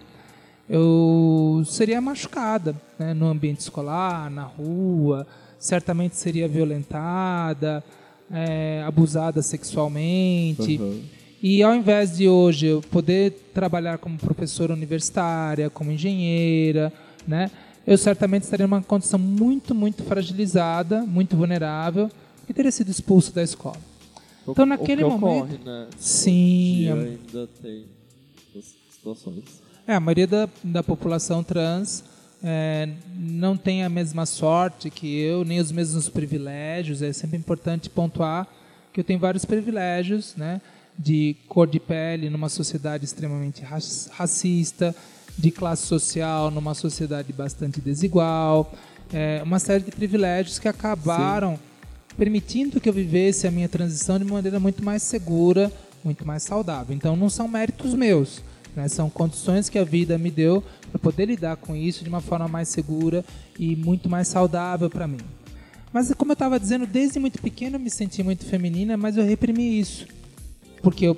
eu 0.70 1.64
seria 1.66 2.02
machucada 2.02 2.76
né, 2.98 3.14
no 3.14 3.28
ambiente 3.28 3.60
escolar, 3.60 4.30
na 4.32 4.44
rua, 4.44 5.26
certamente 5.60 6.16
seria 6.16 6.48
violentada, 6.48 7.84
é, 8.32 8.84
abusada 8.86 9.42
sexualmente. 9.42 10.78
Aham. 10.78 11.00
E 11.44 11.62
ao 11.62 11.76
invés 11.76 12.18
de 12.18 12.28
hoje 12.28 12.66
eu 12.66 12.82
poder 12.82 13.32
trabalhar 13.54 13.98
como 14.00 14.18
professora 14.18 14.74
universitária, 14.74 15.70
como 15.70 15.92
engenheira, 15.92 16.92
né, 17.28 17.52
eu 17.86 17.98
certamente 18.00 18.44
estaria 18.44 18.66
numa 18.66 18.82
condição 18.82 19.20
muito, 19.20 19.76
muito 19.76 20.04
fragilizada, 20.04 21.04
muito 21.06 21.38
vulnerável, 21.38 22.10
e 22.50 22.54
teria 22.54 22.72
sido 22.72 22.90
expulso 22.90 23.32
da 23.34 23.44
escola. 23.44 23.78
O- 24.46 24.52
Então, 24.52 24.66
naquele 24.66 25.04
momento- 25.04 25.54
Ocorre, 25.56 25.60
né? 25.64 25.88
Sim, 25.98 26.90
a- 26.90 26.94
ainda 26.96 27.48
tem 27.62 27.86
situações. 28.90 29.44
É, 29.88 29.96
a 29.96 30.00
maioria 30.00 30.28
da, 30.28 30.50
da 30.64 30.82
população 30.82 31.44
trans 31.44 32.04
é, 32.44 32.90
não 33.18 33.56
tem 33.56 33.84
a 33.84 33.90
mesma 33.90 34.26
sorte 34.26 34.90
que 34.90 35.20
eu, 35.20 35.46
nem 35.46 35.60
os 35.60 35.72
mesmos 35.72 36.10
privilégios. 36.10 37.02
É 37.02 37.14
sempre 37.14 37.38
importante 37.38 37.90
pontuar 37.90 38.48
que 38.92 39.00
eu 39.00 39.04
tenho 39.04 39.20
vários 39.20 39.46
privilégios, 39.46 40.34
né? 40.36 40.62
De 40.98 41.36
cor 41.48 41.68
de 41.68 41.80
pele 41.80 42.30
numa 42.30 42.50
sociedade 42.50 43.06
extremamente 43.06 43.62
ra- 43.64 43.78
racista, 44.12 44.96
de 45.38 45.52
classe 45.52 45.86
social 45.86 46.50
numa 46.50 46.74
sociedade 46.74 47.32
bastante 47.34 47.82
desigual, 47.82 48.74
é, 49.14 49.42
uma 49.44 49.60
série 49.60 49.84
de 49.84 49.92
privilégios 49.92 50.58
que 50.58 50.68
acabaram 50.68 51.60
permitindo 52.18 52.80
que 52.80 52.88
eu 52.88 52.94
vivesse 52.94 53.46
a 53.46 53.52
minha 53.52 53.68
transição 53.68 54.18
de 54.18 54.24
maneira 54.24 54.60
muito 54.60 54.82
mais 54.84 55.04
segura, 55.04 55.70
muito 56.04 56.26
mais 56.26 56.44
saudável. 56.44 56.96
Então 56.96 57.16
não 57.18 57.30
são 57.30 57.48
méritos 57.48 57.94
meus, 57.94 58.42
né? 58.76 58.88
são 58.88 59.10
condições 59.10 59.70
que 59.70 59.78
a 59.78 59.84
vida 59.84 60.18
me 60.18 60.30
deu 60.30 60.64
para 60.92 61.00
poder 61.00 61.26
lidar 61.26 61.56
com 61.58 61.76
isso 61.76 62.04
de 62.04 62.10
uma 62.10 62.22
forma 62.22 62.48
mais 62.48 62.70
segura 62.70 63.24
e 63.58 63.76
muito 63.76 64.10
mais 64.10 64.28
saudável 64.28 64.90
para 64.90 65.08
mim. 65.08 65.20
Mas 65.94 66.14
como 66.14 66.32
eu 66.32 66.34
estava 66.34 66.60
dizendo, 66.60 66.86
desde 66.86 67.20
muito 67.20 67.42
pequeno 67.42 67.78
eu 67.78 67.80
me 67.80 67.90
senti 67.90 68.22
muito 68.22 68.46
feminina, 68.46 68.98
mas 68.98 69.16
eu 69.16 69.24
reprimi 69.24 69.80
isso. 69.80 70.06
Porque 70.82 71.06
eu, 71.06 71.18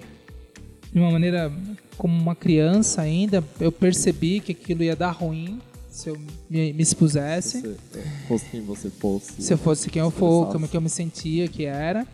de 0.93 0.99
uma 0.99 1.12
maneira 1.12 1.51
como 1.97 2.16
uma 2.16 2.36
criança 2.36 3.01
ainda, 3.01 3.43
eu 3.60 3.72
percebi 3.72 4.39
que 4.39 4.51
aquilo 4.51 4.84
ia 4.84 4.95
dar 4.95 5.12
ruim 5.12 5.60
se 5.89 6.10
eu 6.10 6.18
me, 6.47 6.74
me 6.74 6.84
expusesse 6.84 7.60
Se 7.60 7.68
você 7.68 8.03
fosse 8.28 8.45
quem 8.51 8.62
você 8.62 8.89
fosse. 8.91 9.41
se 9.41 9.53
eu 9.53 9.58
fosse 9.58 9.89
quem 9.89 9.99
eu 9.99 10.10
expressasse. 10.10 10.51
como 10.51 10.68
que 10.68 10.78
eu 10.78 10.82
me 10.82 10.89
sentia 10.89 11.47
que 11.47 11.66
era. 11.66 12.05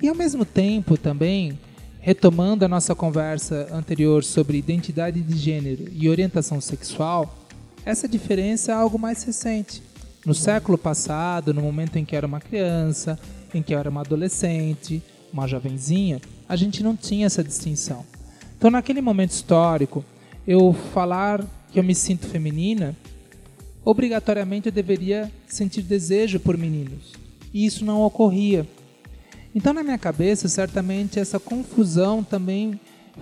E 0.00 0.08
ao 0.08 0.14
mesmo 0.14 0.46
tempo 0.46 0.96
também, 0.96 1.58
retomando 2.00 2.64
a 2.64 2.68
nossa 2.68 2.94
conversa 2.94 3.68
anterior 3.72 4.24
sobre 4.24 4.58
identidade 4.58 5.20
de 5.20 5.36
gênero 5.36 5.88
e 5.92 6.08
orientação 6.08 6.60
sexual, 6.60 7.36
essa 7.84 8.08
diferença 8.08 8.72
é 8.72 8.74
algo 8.74 8.98
mais 8.98 9.22
recente. 9.22 9.82
No 10.24 10.34
século 10.34 10.76
passado, 10.76 11.54
no 11.54 11.62
momento 11.62 11.96
em 11.96 12.04
que 12.04 12.14
era 12.14 12.26
uma 12.26 12.40
criança, 12.40 13.18
em 13.54 13.62
que 13.62 13.74
era 13.74 13.88
uma 13.88 14.00
adolescente, 14.00 15.02
uma 15.32 15.46
jovenzinha, 15.46 16.20
a 16.48 16.56
gente 16.56 16.82
não 16.82 16.96
tinha 16.96 17.26
essa 17.26 17.42
distinção. 17.42 18.04
Então, 18.56 18.70
naquele 18.70 19.00
momento 19.00 19.30
histórico, 19.30 20.04
eu 20.46 20.72
falar 20.92 21.44
que 21.70 21.78
eu 21.78 21.84
me 21.84 21.94
sinto 21.94 22.26
feminina 22.26 22.96
obrigatoriamente 23.84 24.66
eu 24.66 24.72
deveria 24.72 25.32
sentir 25.46 25.80
desejo 25.80 26.38
por 26.38 26.58
meninos. 26.58 27.12
E 27.54 27.64
isso 27.64 27.86
não 27.86 28.02
ocorria. 28.02 28.66
Então, 29.58 29.72
na 29.74 29.82
minha 29.82 29.98
cabeça, 29.98 30.46
certamente 30.48 31.18
essa 31.18 31.40
confusão 31.40 32.22
também 32.22 32.78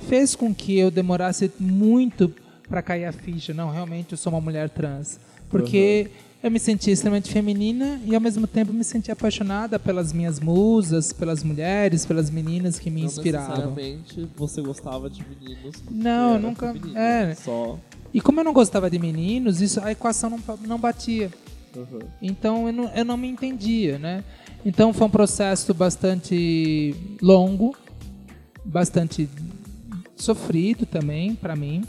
fez 0.06 0.36
com 0.36 0.54
que 0.54 0.76
eu 0.78 0.90
demorasse 0.90 1.50
muito 1.58 2.30
para 2.68 2.82
cair 2.82 3.06
a 3.06 3.12
ficha. 3.12 3.54
Não, 3.54 3.70
realmente 3.70 4.12
eu 4.12 4.18
sou 4.18 4.30
uma 4.30 4.40
mulher 4.42 4.68
trans. 4.68 5.18
Porque 5.48 6.10
eu 6.42 6.50
me 6.50 6.58
sentia 6.58 6.92
extremamente 6.92 7.32
feminina 7.32 7.98
e 8.04 8.14
ao 8.14 8.20
mesmo 8.20 8.46
tempo 8.46 8.70
me 8.70 8.84
sentia 8.84 9.14
apaixonada 9.14 9.78
pelas 9.78 10.12
minhas 10.12 10.38
musas, 10.38 11.10
pelas 11.10 11.42
mulheres, 11.42 12.04
pelas 12.04 12.28
meninas 12.28 12.78
que 12.78 12.90
me 12.90 13.00
Não 13.00 13.06
inspiravam. 13.06 13.48
necessariamente 13.74 14.28
você 14.36 14.60
gostava 14.60 15.08
de 15.08 15.24
meninos. 15.26 15.82
Não, 15.90 16.38
nunca- 16.38 16.74
é. 16.94 17.34
Só. 17.34 17.78
E 18.12 18.20
como 18.20 18.40
eu 18.40 18.44
não 18.44 18.52
gostava 18.52 18.90
de 18.90 18.98
meninos, 18.98 19.62
isso 19.62 19.80
a 19.82 19.90
equação 19.90 20.28
não, 20.28 20.58
não 20.66 20.78
batia. 20.78 21.30
Aham. 21.74 22.00
Então 22.20 22.66
eu 22.66 22.72
não, 22.74 22.94
eu 22.94 23.04
não 23.06 23.16
me 23.16 23.26
entendia, 23.28 23.98
né? 23.98 24.22
Então 24.66 24.92
foi 24.92 25.06
um 25.06 25.10
processo 25.10 25.72
bastante 25.72 26.92
longo, 27.22 27.72
bastante 28.64 29.28
sofrido 30.16 30.84
também 30.84 31.36
para 31.36 31.54
mim, 31.54 31.84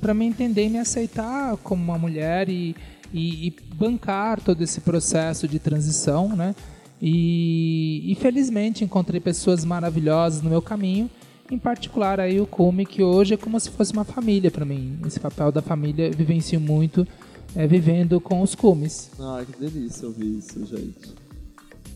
para 0.00 0.14
me 0.14 0.24
entender 0.24 0.64
e 0.64 0.70
me 0.70 0.78
aceitar 0.78 1.58
como 1.58 1.84
uma 1.84 1.98
mulher 1.98 2.48
e, 2.48 2.74
e, 3.12 3.48
e 3.48 3.56
bancar 3.74 4.40
todo 4.40 4.62
esse 4.62 4.80
processo 4.80 5.46
de 5.46 5.58
transição, 5.58 6.34
né? 6.34 6.54
E, 7.02 8.10
e 8.10 8.14
felizmente 8.14 8.82
encontrei 8.82 9.20
pessoas 9.20 9.62
maravilhosas 9.62 10.40
no 10.40 10.48
meu 10.48 10.62
caminho, 10.62 11.10
em 11.50 11.58
particular 11.58 12.18
aí 12.18 12.40
o 12.40 12.46
Cume, 12.46 12.86
que 12.86 13.02
hoje 13.02 13.34
é 13.34 13.36
como 13.36 13.60
se 13.60 13.68
fosse 13.68 13.92
uma 13.92 14.04
família 14.04 14.50
para 14.50 14.64
mim. 14.64 14.98
Esse 15.06 15.20
papel 15.20 15.52
da 15.52 15.60
família 15.60 16.06
eu 16.06 16.16
vivencio 16.16 16.58
muito 16.58 17.06
é, 17.54 17.66
vivendo 17.66 18.18
com 18.22 18.40
os 18.40 18.54
Cumes. 18.54 19.10
Ah, 19.20 19.44
que 19.44 19.60
delícia 19.60 20.08
ouvir 20.08 20.38
isso, 20.38 20.64
gente. 20.64 21.21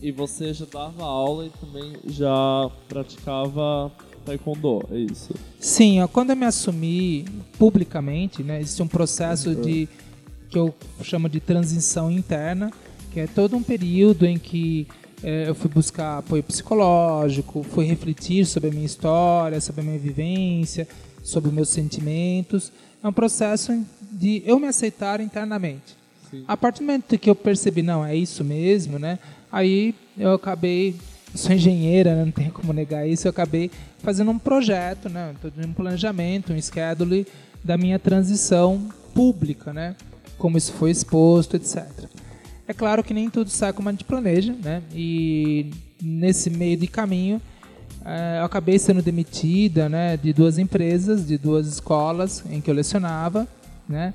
E 0.01 0.11
você 0.11 0.53
já 0.53 0.65
dava 0.65 1.03
aula 1.03 1.45
e 1.45 1.49
também 1.49 1.93
já 2.05 2.69
praticava 2.87 3.91
taekwondo, 4.25 4.85
é 4.91 4.97
isso? 4.97 5.33
Sim, 5.59 6.01
ó, 6.01 6.07
quando 6.07 6.31
eu 6.31 6.35
me 6.35 6.45
assumi 6.45 7.25
publicamente, 7.57 8.43
né, 8.43 8.59
existe 8.59 8.83
um 8.83 8.87
processo 8.87 9.55
de 9.55 9.87
que 10.49 10.57
eu 10.57 10.73
chamo 11.01 11.27
de 11.27 11.39
transição 11.39 12.11
interna, 12.11 12.71
que 13.11 13.21
é 13.21 13.27
todo 13.27 13.55
um 13.55 13.63
período 13.63 14.25
em 14.25 14.37
que 14.37 14.87
é, 15.23 15.49
eu 15.49 15.55
fui 15.55 15.69
buscar 15.69 16.19
apoio 16.19 16.43
psicológico, 16.43 17.63
fui 17.63 17.85
refletir 17.85 18.45
sobre 18.45 18.69
a 18.69 18.71
minha 18.71 18.85
história, 18.85 19.59
sobre 19.59 19.81
a 19.81 19.83
minha 19.83 19.97
vivência, 19.97 20.87
sobre 21.23 21.49
os 21.49 21.55
meus 21.55 21.69
sentimentos. 21.69 22.71
É 23.03 23.07
um 23.07 23.13
processo 23.13 23.83
de 24.11 24.43
eu 24.45 24.59
me 24.59 24.67
aceitar 24.67 25.19
internamente. 25.19 25.97
Sim. 26.29 26.43
A 26.47 26.57
partir 26.57 26.79
do 26.79 26.85
momento 26.85 27.17
que 27.17 27.29
eu 27.29 27.35
percebi, 27.35 27.81
não, 27.81 28.05
é 28.05 28.15
isso 28.15 28.43
mesmo, 28.43 28.99
né? 28.99 29.19
Aí 29.51 29.95
eu 30.17 30.33
acabei, 30.33 30.95
sou 31.33 31.53
engenheira, 31.53 32.15
né? 32.15 32.25
não 32.25 32.31
tem 32.31 32.49
como 32.49 32.73
negar 32.73 33.07
isso, 33.07 33.27
eu 33.27 33.31
acabei 33.31 33.71
fazendo 33.99 34.31
um 34.31 34.39
projeto, 34.39 35.09
né? 35.09 35.33
Um 35.65 35.73
planejamento, 35.73 36.53
um 36.53 36.61
schedule 36.61 37.25
da 37.63 37.77
minha 37.77 37.97
transição 37.97 38.87
pública, 39.13 39.73
né? 39.73 39.95
Como 40.37 40.57
isso 40.57 40.73
foi 40.73 40.91
exposto, 40.91 41.55
etc. 41.55 41.87
É 42.67 42.73
claro 42.73 43.03
que 43.03 43.13
nem 43.13 43.29
tudo 43.29 43.49
sai 43.49 43.71
como 43.71 43.89
a 43.89 43.91
gente 43.91 44.03
planeja, 44.03 44.53
né? 44.63 44.81
E 44.93 45.71
nesse 46.01 46.49
meio 46.49 46.77
de 46.77 46.87
caminho, 46.87 47.41
é, 48.05 48.39
eu 48.39 48.45
acabei 48.45 48.77
sendo 48.77 49.01
demitida, 49.01 49.87
né? 49.87 50.17
De 50.17 50.33
duas 50.33 50.57
empresas, 50.57 51.25
de 51.25 51.37
duas 51.37 51.67
escolas 51.67 52.43
em 52.49 52.59
que 52.59 52.69
eu 52.69 52.75
lecionava, 52.75 53.47
né? 53.87 54.13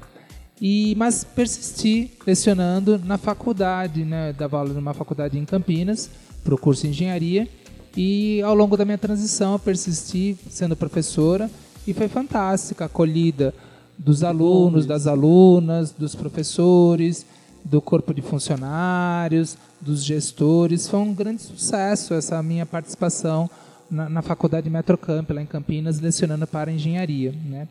E, 0.64 0.94
mas 0.96 1.24
persisti 1.24 2.12
lecionando 2.24 2.96
na 3.04 3.18
faculdade, 3.18 4.04
né? 4.04 4.32
Dava 4.32 4.58
aula 4.58 4.72
numa 4.72 4.94
faculdade 4.94 5.36
em 5.36 5.44
Campinas, 5.44 6.08
para 6.44 6.54
o 6.54 6.58
curso 6.58 6.82
de 6.82 6.90
engenharia. 6.90 7.48
E 7.96 8.40
ao 8.42 8.54
longo 8.54 8.76
da 8.76 8.84
minha 8.84 8.96
transição, 8.96 9.54
eu 9.54 9.58
persisti 9.58 10.36
sendo 10.48 10.76
professora 10.76 11.50
e 11.84 11.92
foi 11.92 12.06
fantástica 12.06 12.84
a 12.84 12.86
acolhida 12.86 13.52
dos 13.98 14.22
alunos, 14.22 14.86
das 14.86 15.08
alunas, 15.08 15.90
dos 15.90 16.14
professores, 16.14 17.26
do 17.64 17.80
corpo 17.80 18.14
de 18.14 18.22
funcionários, 18.22 19.58
dos 19.80 20.04
gestores. 20.04 20.86
Foi 20.86 21.00
um 21.00 21.12
grande 21.12 21.42
sucesso 21.42 22.14
essa 22.14 22.40
minha 22.40 22.64
participação 22.64 23.50
na, 23.90 24.08
na 24.08 24.22
faculdade 24.22 24.70
Metrocamp, 24.70 25.28
lá 25.28 25.42
em 25.42 25.46
Campinas, 25.46 25.98
lecionando 25.98 26.46
para 26.46 26.70
engenharia. 26.70 27.34
Né? 27.44 27.66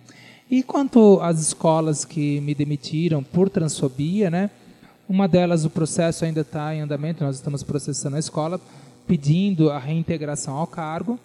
E 0.52 0.62
quanto 0.62 1.18
às 1.22 1.40
escolas 1.40 2.04
que 2.04 2.42
me 2.42 2.54
demitiram 2.54 3.24
por 3.24 3.50
transfobia, 3.50 4.30
né? 4.30 4.50
Uma 5.08 5.26
delas, 5.26 5.64
o 5.64 5.70
processo 5.70 6.26
ainda 6.26 6.42
está 6.42 6.76
em 6.76 6.82
andamento, 6.82 7.24
nós 7.24 7.38
estamos 7.38 7.64
processando 7.64 8.18
a 8.18 8.20
escola, 8.20 8.60
pedindo 9.08 9.70
a 9.70 9.80
reintegração 9.80 10.56
ao 10.56 10.68
cargo. 10.68 11.18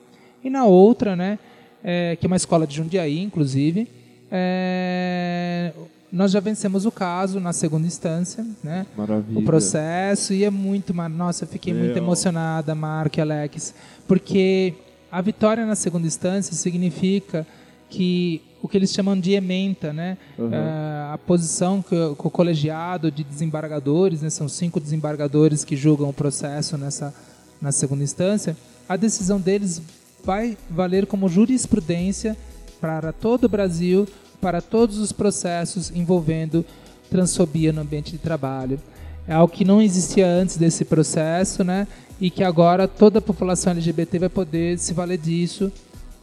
E 0.44 0.48
na 0.48 0.64
outra, 0.64 1.16
né, 1.16 1.40
é, 1.82 2.14
que 2.14 2.24
é 2.24 2.28
uma 2.28 2.36
escola 2.36 2.68
de 2.68 2.76
Jundiaí, 2.76 3.20
inclusive, 3.20 3.88
é, 4.30 5.72
nós 6.12 6.30
já 6.30 6.38
vencemos 6.38 6.86
o 6.86 6.92
caso 6.92 7.40
na 7.40 7.52
segunda 7.52 7.84
instância, 7.84 8.46
né? 8.62 8.86
Maravilha. 8.96 9.40
O 9.40 9.42
processo 9.42 10.32
e 10.34 10.44
é 10.44 10.50
muito, 10.50 10.94
nossa, 10.94 11.42
eu 11.42 11.48
fiquei 11.48 11.72
Meu. 11.72 11.84
muito 11.84 11.96
emocionada, 11.96 12.76
Marco 12.76 13.18
e 13.18 13.20
Alex, 13.20 13.74
porque 14.06 14.74
a 15.10 15.20
vitória 15.20 15.66
na 15.66 15.74
segunda 15.74 16.06
instância 16.06 16.54
significa 16.54 17.44
que 17.90 18.40
o 18.62 18.68
que 18.68 18.76
eles 18.76 18.92
chamam 18.92 19.18
de 19.18 19.32
ementa, 19.32 19.92
né? 19.92 20.16
Uhum. 20.38 20.48
Uh, 20.48 21.12
a 21.12 21.18
posição 21.18 21.82
que, 21.82 21.90
que, 21.90 22.26
o 22.26 22.30
colegiado 22.30 23.10
de 23.10 23.22
desembargadores, 23.22 24.22
né? 24.22 24.30
são 24.30 24.48
cinco 24.48 24.80
desembargadores 24.80 25.64
que 25.64 25.76
julgam 25.76 26.08
o 26.08 26.12
processo 26.12 26.76
nessa 26.76 27.14
na 27.60 27.72
segunda 27.72 28.04
instância, 28.04 28.56
a 28.88 28.96
decisão 28.96 29.40
deles 29.40 29.80
vai 30.24 30.56
valer 30.68 31.06
como 31.06 31.28
jurisprudência 31.28 32.36
para 32.80 33.12
todo 33.12 33.44
o 33.44 33.48
Brasil, 33.48 34.06
para 34.40 34.60
todos 34.60 34.98
os 34.98 35.12
processos 35.12 35.90
envolvendo 35.90 36.64
transfobia 37.10 37.72
no 37.72 37.80
ambiente 37.80 38.12
de 38.12 38.18
trabalho. 38.18 38.78
É 39.26 39.34
algo 39.34 39.52
que 39.52 39.64
não 39.64 39.80
existia 39.80 40.26
antes 40.26 40.56
desse 40.56 40.84
processo, 40.84 41.64
né? 41.64 41.86
E 42.20 42.30
que 42.30 42.42
agora 42.44 42.86
toda 42.86 43.18
a 43.18 43.22
população 43.22 43.72
LGBT 43.72 44.18
vai 44.18 44.28
poder 44.28 44.78
se 44.78 44.92
valer 44.92 45.18
disso 45.18 45.72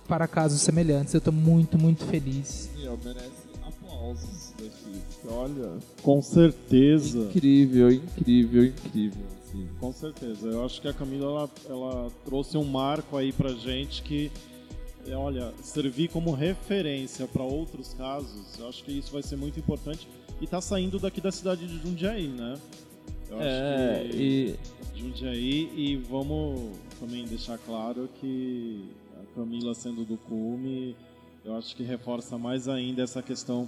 para 0.07 0.27
casos 0.27 0.61
semelhantes. 0.61 1.13
Eu 1.13 1.19
estou 1.19 1.33
muito, 1.33 1.77
muito 1.77 2.05
feliz. 2.05 2.69
E 2.77 2.87
merece 3.05 3.31
aplausos 3.65 4.53
daqui. 4.59 5.01
Olha. 5.27 5.77
Com 6.01 6.21
certeza. 6.21 7.19
Incrível, 7.19 7.91
incrível, 7.91 8.65
incrível. 8.65 9.25
Sim, 9.51 9.67
com 9.79 9.93
certeza. 9.93 10.47
Eu 10.47 10.65
acho 10.65 10.81
que 10.81 10.87
a 10.87 10.93
Camila 10.93 11.25
ela, 11.25 11.49
ela 11.69 12.11
trouxe 12.25 12.57
um 12.57 12.63
marco 12.63 13.15
aí 13.17 13.31
pra 13.31 13.49
gente 13.53 14.01
que 14.01 14.31
é, 15.07 15.15
olha, 15.15 15.53
servir 15.61 16.09
como 16.09 16.31
referência 16.31 17.27
para 17.27 17.43
outros 17.43 17.93
casos, 17.93 18.57
eu 18.57 18.69
acho 18.69 18.83
que 18.83 18.91
isso 18.91 19.11
vai 19.11 19.21
ser 19.21 19.35
muito 19.35 19.59
importante. 19.59 20.07
E 20.39 20.47
tá 20.47 20.61
saindo 20.61 20.97
daqui 20.97 21.19
da 21.21 21.31
cidade 21.31 21.67
de 21.67 21.77
Jundiaí, 21.81 22.27
né? 22.27 22.57
Eu 23.29 23.37
é, 23.41 24.05
e... 24.13 24.55
Jundiaí, 24.95 25.69
e 25.75 25.97
vamos 26.09 26.71
também 26.99 27.25
deixar 27.25 27.57
claro 27.57 28.09
que 28.19 28.89
Camila 29.35 29.73
sendo 29.73 30.05
do 30.05 30.17
Cume, 30.17 30.95
eu 31.43 31.55
acho 31.55 31.75
que 31.75 31.83
reforça 31.83 32.37
mais 32.37 32.67
ainda 32.67 33.03
essa 33.03 33.21
questão 33.21 33.67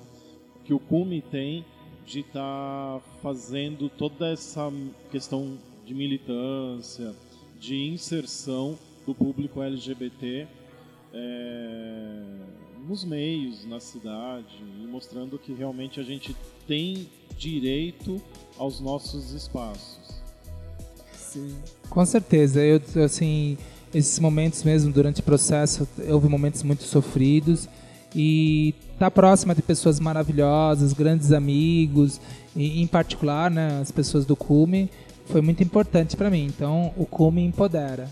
que 0.64 0.74
o 0.74 0.80
Cume 0.80 1.22
tem 1.22 1.66
de 2.06 2.20
estar 2.20 3.00
tá 3.00 3.02
fazendo 3.22 3.90
toda 3.90 4.30
essa 4.30 4.72
questão 5.12 5.58
de 5.86 5.94
militância, 5.94 7.14
de 7.60 7.76
inserção 7.76 8.78
do 9.06 9.14
público 9.14 9.62
LGBT 9.62 10.48
é, 11.14 12.24
nos 12.88 13.04
meios, 13.04 13.66
na 13.66 13.80
cidade, 13.80 14.64
e 14.82 14.86
mostrando 14.88 15.38
que 15.38 15.54
realmente 15.54 16.00
a 16.00 16.04
gente 16.04 16.36
tem 16.68 17.10
direito 17.38 18.22
aos 18.58 18.80
nossos 18.80 19.32
espaços. 19.32 20.22
Sim. 21.14 21.56
Com 21.90 22.06
certeza, 22.06 22.64
eu 22.64 22.82
assim 23.04 23.58
esses 23.96 24.20
momentos 24.20 24.62
mesmo 24.64 24.92
durante 24.92 25.22
o 25.22 25.24
processo, 25.24 25.88
houve 26.10 26.28
momentos 26.28 26.62
muito 26.64 26.84
sofridos 26.84 27.70
e 28.14 28.76
estar 28.94 29.06
tá 29.06 29.12
próxima 29.12 29.56
de 29.56 29.62
pessoas 29.62 30.00
maravilhosas, 30.00 30.92
grandes 30.92 31.32
amigos, 31.32 32.20
e 32.56 32.82
em 32.82 32.88
particular, 32.88 33.50
né, 33.50 33.80
as 33.82 33.92
pessoas 33.92 34.26
do 34.26 34.36
Cume, 34.36 34.90
foi 35.28 35.42
muito 35.42 35.64
importante 35.64 36.16
para 36.18 36.30
mim. 36.30 36.46
Então, 36.46 36.94
o 36.98 37.06
Cume 37.06 37.44
empodera. 37.44 38.10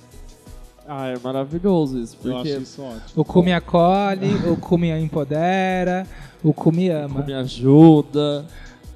Ah, 0.87 1.07
é 1.07 1.17
maravilhoso 1.21 1.99
isso, 1.99 2.17
porque 2.17 2.29
Eu 2.29 2.37
acho 2.37 2.61
isso 2.61 2.81
ótimo. 2.81 3.01
o 3.15 3.25
Cume 3.25 3.53
acolhe, 3.53 4.35
o 4.49 4.57
Cume 4.57 4.89
empodera, 4.89 6.05
o 6.43 6.53
Cume 6.53 6.89
ama. 6.89 7.19
O 7.19 7.23
Cume 7.23 7.33
ajuda. 7.33 8.45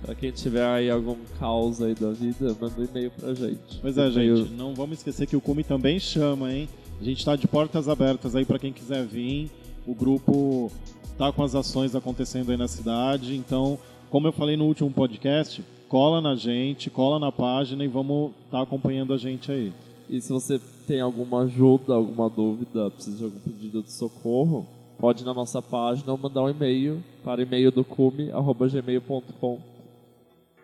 Pra 0.02 0.14
quem 0.14 0.32
tiver 0.32 0.66
aí 0.66 0.90
algum 0.90 1.16
caos 1.40 1.82
aí 1.82 1.96
da 1.96 2.12
vida, 2.12 2.56
manda 2.60 2.74
um 2.80 2.84
e-mail 2.84 3.12
pra 3.12 3.34
gente. 3.34 3.80
Pois 3.82 3.98
é, 3.98 4.10
gente, 4.12 4.52
não 4.52 4.74
vamos 4.74 5.00
esquecer 5.00 5.26
que 5.26 5.36
o 5.36 5.42
Cume 5.42 5.64
também 5.64 6.00
chama, 6.00 6.54
hein? 6.54 6.70
A 7.02 7.04
gente 7.04 7.26
tá 7.26 7.36
de 7.36 7.48
portas 7.48 7.90
abertas 7.90 8.36
aí 8.36 8.46
para 8.46 8.60
quem 8.60 8.72
quiser 8.72 9.06
vir. 9.06 9.50
O 9.86 9.94
grupo 9.94 10.72
tá 11.18 11.32
com 11.32 11.44
as 11.44 11.56
ações 11.56 11.96
acontecendo 11.96 12.52
aí 12.52 12.58
na 12.58 12.68
cidade, 12.68 13.36
então, 13.36 13.80
como 14.10 14.28
eu 14.28 14.32
falei 14.32 14.56
no 14.56 14.66
último 14.66 14.92
podcast, 14.92 15.64
cola 15.90 16.22
na 16.22 16.36
gente, 16.36 16.90
cola 16.90 17.20
na 17.20 17.32
página 17.32 17.84
e 17.84 17.88
vamos 17.88 18.32
estar 18.46 18.58
tá 18.58 18.64
acompanhando 18.64 19.14
a 19.14 19.18
gente 19.18 19.52
aí. 19.52 19.74
E 20.10 20.22
se 20.22 20.32
você 20.32 20.60
tem 20.86 21.02
alguma 21.02 21.44
ajuda, 21.44 21.94
alguma 21.96 22.30
dúvida, 22.30 22.92
precisa 22.92 23.18
de 23.18 23.24
algum 23.24 23.40
pedido 23.40 23.82
de 23.82 23.92
socorro, 23.92 24.66
pode 25.00 25.24
ir 25.24 25.26
na 25.26 25.34
nossa 25.34 25.62
página 25.62 26.12
ou 26.12 26.18
mandar 26.18 26.44
um 26.44 26.50
e-mail 26.50 27.04
para 27.24 27.42
e-mail 27.42 27.72
do 27.72 27.84
cume.gmail.com 27.84 29.77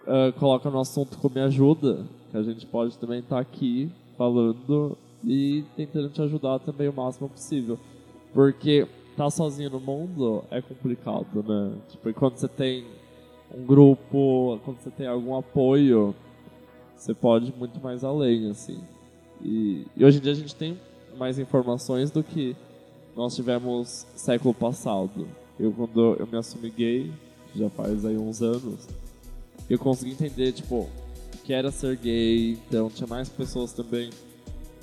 uh, 0.08 0.32
coloca 0.40 0.70
no 0.70 0.80
assunto 0.80 1.18
como 1.18 1.36
me 1.36 1.42
ajuda, 1.42 2.06
que 2.32 2.38
a 2.38 2.44
gente 2.44 2.66
pode 2.66 2.98
também 2.98 3.20
estar 3.20 3.36
tá 3.36 3.42
aqui 3.42 3.92
falando 4.18 4.98
e 5.24 5.64
tentando 5.76 6.10
te 6.10 6.22
ajudar 6.22 6.60
também 6.60 6.88
o 6.88 6.94
máximo 6.94 7.30
possível. 7.30 7.80
Porque 8.34 8.88
tá 9.16 9.30
sozinho 9.30 9.70
no 9.70 9.80
mundo 9.80 10.44
é 10.50 10.62
complicado, 10.62 11.44
né? 11.48 11.74
Tipo, 11.90 12.14
quando 12.14 12.38
você 12.38 12.48
tem 12.48 12.86
um 13.56 13.66
grupo, 13.66 14.60
quando 14.66 14.80
você 14.80 14.90
tem 14.90 15.08
algum 15.08 15.36
apoio, 15.36 16.16
você 16.96 17.14
pode 17.14 17.50
ir 17.50 17.54
muito 17.58 17.80
mais 17.82 18.04
além, 18.04 18.50
assim. 18.50 18.80
E, 19.44 19.86
e 19.96 20.04
hoje 20.04 20.18
em 20.18 20.22
dia 20.22 20.32
a 20.32 20.36
gente 20.36 20.56
tem 20.56 20.80
mais 21.18 21.38
informações 21.38 22.10
do 22.10 22.24
que 22.24 22.56
nós 23.16 23.36
tivemos 23.36 24.08
século 24.16 24.54
passado. 24.54 25.28
Eu, 25.60 25.72
quando 25.72 26.16
eu 26.20 26.26
me 26.26 26.38
assumi 26.38 26.70
gay, 26.72 27.12
já 27.56 27.70
faz 27.70 28.04
aí 28.06 28.18
uns 28.18 28.42
anos, 28.42 28.88
eu 29.74 29.80
consegui 29.80 30.12
entender, 30.12 30.52
tipo, 30.52 30.88
que 31.44 31.52
era 31.52 31.72
ser 31.72 31.98
gay, 31.98 32.52
então 32.52 32.90
tinha 32.90 33.08
mais 33.08 33.28
pessoas 33.28 33.74
também 33.74 34.12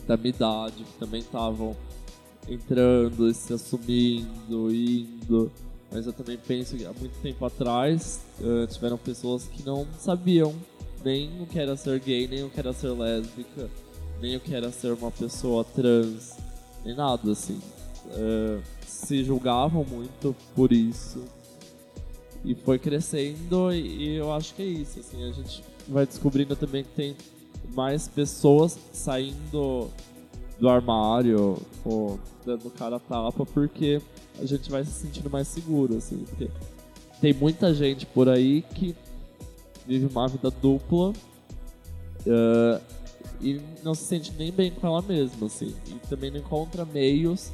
da 0.06 0.16
minha 0.16 0.30
idade 0.30 0.82
que 0.82 0.98
também 0.98 1.20
estavam 1.20 1.76
entrando, 2.48 3.32
se 3.32 3.52
assumindo, 3.52 4.74
indo. 4.74 5.50
Mas 5.92 6.06
eu 6.06 6.12
também 6.12 6.36
penso 6.36 6.76
que 6.76 6.84
há 6.84 6.92
muito 6.92 7.20
tempo 7.22 7.44
atrás 7.44 8.20
uh, 8.40 8.66
tiveram 8.66 8.98
pessoas 8.98 9.44
que 9.44 9.64
não 9.64 9.86
sabiam 9.98 10.54
nem 11.04 11.40
o 11.40 11.46
que 11.46 11.58
era 11.58 11.76
ser 11.76 12.00
gay, 12.00 12.26
nem 12.26 12.42
o 12.44 12.50
que 12.50 12.58
era 12.58 12.72
ser 12.72 12.90
lésbica, 12.90 13.70
nem 14.20 14.36
o 14.36 14.40
que 14.40 14.54
era 14.54 14.70
ser 14.70 14.92
uma 14.92 15.10
pessoa 15.10 15.64
trans, 15.64 16.36
nem 16.84 16.96
nada 16.96 17.30
assim. 17.30 17.60
Uh, 18.06 18.60
se 18.86 19.22
julgavam 19.22 19.84
muito 19.84 20.34
por 20.54 20.72
isso 20.72 21.22
E 22.44 22.54
foi 22.54 22.78
crescendo 22.78 23.72
e, 23.72 24.16
eu 24.16 24.32
acho 24.32 24.54
que 24.54 24.62
é 24.62 24.66
isso, 24.66 25.00
assim, 25.00 25.28
a 25.28 25.32
gente 25.32 25.62
vai 25.86 26.06
descobrindo 26.06 26.56
também 26.56 26.84
que 26.84 26.90
tem 26.90 27.16
mais 27.74 28.08
pessoas 28.08 28.78
saindo 28.92 29.88
do 30.58 30.68
armário 30.68 31.58
ou 31.84 32.18
dando 32.44 32.70
cara 32.70 32.96
a 32.96 33.00
tapa 33.00 33.44
porque 33.46 34.00
a 34.38 34.46
gente 34.46 34.70
vai 34.70 34.84
se 34.84 34.92
sentindo 34.92 35.28
mais 35.28 35.48
seguro, 35.48 35.96
assim, 35.96 36.18
porque 36.18 36.48
tem 37.20 37.34
muita 37.34 37.74
gente 37.74 38.06
por 38.06 38.28
aí 38.28 38.62
que 38.62 38.94
vive 39.86 40.06
uma 40.06 40.26
vida 40.28 40.50
dupla 40.50 41.10
uh, 41.10 42.80
e 43.40 43.60
não 43.82 43.94
se 43.94 44.04
sente 44.04 44.32
nem 44.38 44.50
bem 44.50 44.70
com 44.70 44.86
ela 44.86 45.02
mesma, 45.02 45.46
assim, 45.46 45.74
e 45.88 45.94
também 46.08 46.30
não 46.30 46.38
encontra 46.38 46.84
meios 46.84 47.50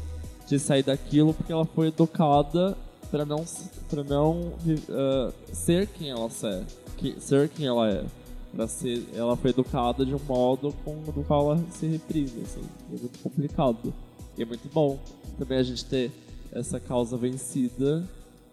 de 0.46 0.58
sair 0.58 0.82
daquilo 0.82 1.34
porque 1.34 1.52
ela 1.52 1.64
foi 1.64 1.88
educada 1.88 2.76
para 3.10 3.24
não 3.24 3.44
para 3.88 4.04
não 4.04 4.48
uh, 4.48 5.32
ser 5.52 5.86
quem 5.86 6.10
ela 6.10 6.28
é, 6.44 6.64
que, 6.96 7.20
ser 7.20 7.48
quem 7.48 7.66
ela 7.66 7.90
é. 7.90 8.04
Pra 8.54 8.66
ser, 8.66 9.06
ela 9.14 9.36
foi 9.36 9.50
educada 9.50 10.06
de 10.06 10.14
um 10.14 10.20
modo 10.20 10.74
com, 10.82 11.02
do 11.02 11.22
qual 11.24 11.52
ela 11.52 11.64
se 11.70 11.86
reprime, 11.86 12.42
assim. 12.42 12.62
É 12.92 12.98
muito 12.98 13.18
complicado. 13.18 13.92
E 14.38 14.42
é 14.42 14.46
muito 14.46 14.66
bom 14.72 14.98
também 15.38 15.58
a 15.58 15.62
gente 15.62 15.84
ter 15.84 16.10
essa 16.52 16.80
causa 16.80 17.16
vencida 17.16 18.02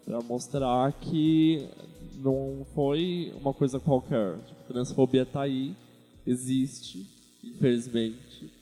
para 0.04 0.20
mostrar 0.20 0.92
que 0.92 1.66
não 2.16 2.66
foi 2.74 3.32
uma 3.40 3.54
coisa 3.54 3.80
qualquer. 3.80 4.36
Tipo, 4.46 4.72
transfobia 4.72 5.24
tá 5.24 5.42
aí, 5.42 5.74
existe, 6.26 7.06
infelizmente. 7.42 8.52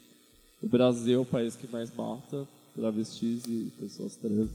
O 0.62 0.68
Brasil 0.68 1.18
é 1.18 1.22
o 1.22 1.24
país 1.24 1.56
que 1.56 1.66
mais 1.66 1.94
mata 1.94 2.46
travestis 2.74 3.44
e 3.46 3.70
pessoas 3.78 4.16
trans, 4.16 4.50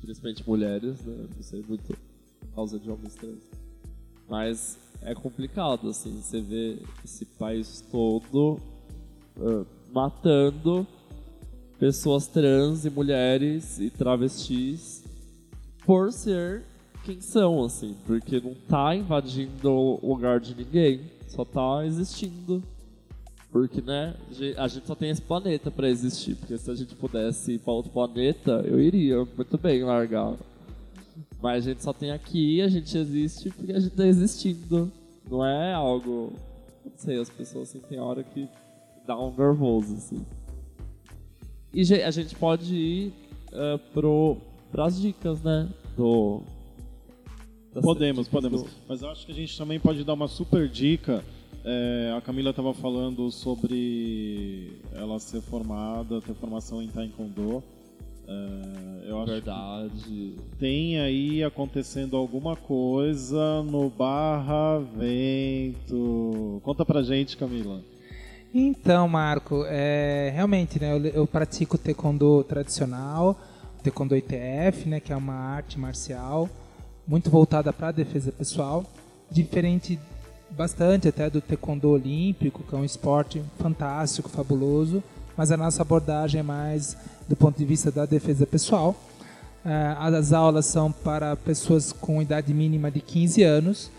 principalmente 0.00 0.46
mulheres, 0.46 1.00
né? 1.04 1.26
Não 1.34 1.42
sei 1.42 1.64
muito 1.66 1.96
por 2.40 2.54
causa 2.54 2.78
de 2.78 2.90
homens 2.90 3.14
trans. 3.14 3.42
Mas 4.28 4.78
é 5.02 5.14
complicado, 5.14 5.88
assim, 5.88 6.20
você 6.20 6.40
vê 6.40 6.78
esse 7.04 7.24
país 7.24 7.84
todo 7.90 8.60
uh, 9.36 9.66
matando 9.92 10.86
pessoas 11.78 12.26
trans 12.26 12.84
e 12.84 12.90
mulheres 12.90 13.78
e 13.78 13.88
travestis 13.88 15.04
por 15.86 16.12
ser 16.12 16.64
quem 17.04 17.20
são, 17.20 17.64
assim, 17.64 17.96
porque 18.04 18.40
não 18.40 18.54
tá 18.68 18.94
invadindo 18.94 19.70
o 19.70 20.14
lugar 20.14 20.40
de 20.40 20.54
ninguém, 20.54 21.00
só 21.28 21.44
tá 21.44 21.86
existindo. 21.86 22.62
Porque, 23.50 23.80
né, 23.80 24.14
a 24.58 24.68
gente 24.68 24.86
só 24.86 24.94
tem 24.94 25.10
esse 25.10 25.22
planeta 25.22 25.70
para 25.70 25.88
existir. 25.88 26.34
Porque 26.36 26.56
se 26.58 26.70
a 26.70 26.74
gente 26.74 26.94
pudesse 26.94 27.52
ir 27.52 27.58
para 27.58 27.72
outro 27.72 27.90
planeta, 27.90 28.62
eu 28.66 28.80
iria 28.80 29.26
muito 29.36 29.56
bem 29.56 29.82
largar. 29.82 30.34
Mas 31.40 31.64
a 31.64 31.70
gente 31.70 31.82
só 31.82 31.92
tem 31.92 32.10
aqui, 32.10 32.60
a 32.60 32.68
gente 32.68 32.96
existe 32.96 33.50
porque 33.50 33.72
a 33.72 33.80
gente 33.80 33.94
tá 33.94 34.06
existindo. 34.06 34.92
Não 35.30 35.44
é 35.44 35.72
algo. 35.72 36.32
Não 36.84 36.92
sei, 36.96 37.18
as 37.18 37.30
pessoas 37.30 37.70
assim, 37.70 37.80
tem 37.80 37.98
hora 37.98 38.22
que 38.22 38.48
dá 39.06 39.18
um 39.18 39.34
nervoso, 39.34 39.94
assim. 39.94 40.24
E 41.72 41.82
a 42.02 42.10
gente 42.10 42.34
pode 42.34 42.74
ir 42.74 43.12
uh, 43.52 43.78
pro, 43.94 44.36
pras 44.70 45.00
dicas, 45.00 45.42
né? 45.42 45.68
Do. 45.96 46.42
Podemos, 47.80 48.28
podemos. 48.28 48.62
Do... 48.62 48.68
Mas 48.88 49.02
eu 49.02 49.10
acho 49.10 49.24
que 49.24 49.32
a 49.32 49.34
gente 49.34 49.56
também 49.56 49.78
pode 49.78 50.04
dar 50.04 50.14
uma 50.14 50.28
super 50.28 50.68
dica 50.68 51.22
é, 51.64 52.14
a 52.16 52.20
Camila 52.20 52.50
estava 52.50 52.72
falando 52.72 53.30
sobre 53.30 54.80
ela 54.92 55.18
ser 55.18 55.40
formada, 55.40 56.20
ter 56.20 56.34
formação 56.34 56.82
em 56.82 56.88
Taekwondo. 56.88 57.62
É, 58.26 59.10
eu 59.10 59.22
acho 59.22 59.32
Verdade. 59.32 60.34
tem 60.58 61.00
aí 61.00 61.42
acontecendo 61.42 62.16
alguma 62.16 62.54
coisa 62.56 63.62
no 63.62 63.88
Barra 63.88 64.78
Vento. 64.78 66.60
Conta 66.62 66.84
pra 66.84 67.02
gente, 67.02 67.36
Camila. 67.36 67.80
Então, 68.52 69.08
Marco, 69.08 69.64
é, 69.66 70.30
realmente, 70.34 70.80
né, 70.80 70.92
eu, 70.92 71.04
eu 71.06 71.26
pratico 71.26 71.76
taekwondo 71.76 72.42
tradicional, 72.44 73.38
taekwondo 73.82 74.16
ITF, 74.16 74.88
né, 74.88 75.00
que 75.00 75.12
é 75.12 75.16
uma 75.16 75.34
arte 75.34 75.78
marcial 75.78 76.48
muito 77.06 77.30
voltada 77.30 77.72
para 77.72 77.88
a 77.88 77.92
defesa 77.92 78.30
pessoal, 78.30 78.84
diferente 79.30 79.98
bastante 80.50 81.08
até 81.08 81.28
do 81.28 81.40
taekwondo 81.40 81.90
olímpico, 81.90 82.62
que 82.62 82.74
é 82.74 82.78
um 82.78 82.84
esporte 82.84 83.42
fantástico, 83.58 84.28
fabuloso, 84.28 85.02
mas 85.36 85.52
a 85.52 85.56
nossa 85.56 85.82
abordagem 85.82 86.40
é 86.40 86.42
mais 86.42 86.96
do 87.28 87.36
ponto 87.36 87.56
de 87.56 87.64
vista 87.64 87.90
da 87.90 88.06
defesa 88.06 88.46
pessoal. 88.46 88.96
Eh, 89.64 89.96
as 89.98 90.32
aulas 90.32 90.66
são 90.66 90.90
para 90.90 91.36
pessoas 91.36 91.92
com 91.92 92.22
idade 92.22 92.52
mínima 92.54 92.90
de 92.90 93.00
15 93.00 93.42
anos. 93.42 93.90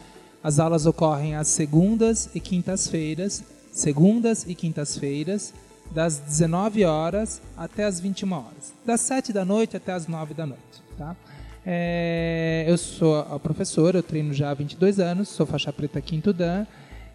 As 0.44 0.60
aulas 0.60 0.86
ocorrem 0.86 1.36
às 1.36 1.48
segundas 1.48 2.30
e 2.34 2.40
quintas-feiras, 2.40 3.44
segundas 3.72 4.46
e 4.48 4.56
quintas-feiras, 4.56 5.54
das 5.92 6.18
19 6.20 6.86
horas 6.86 7.42
até 7.58 7.86
as 7.86 8.00
21 8.00 8.32
horas, 8.32 8.74
das 8.86 9.02
7 9.02 9.34
da 9.34 9.44
noite 9.44 9.76
até 9.76 9.92
as 9.92 10.08
9 10.08 10.34
da 10.34 10.46
noite, 10.46 10.84
tá? 10.98 11.16
É, 11.72 12.66
eu 12.68 12.76
sou 12.80 13.16
a 13.16 13.40
professora, 13.40 14.00
eu 14.00 14.02
treino 14.02 14.34
já 14.34 14.50
há 14.50 14.56
22 14.56 15.00
anos, 15.00 15.30
sou 15.30 15.46
faixa 15.46 15.72
preta 15.72 16.02
quinto 16.02 16.34
dan 16.34 16.66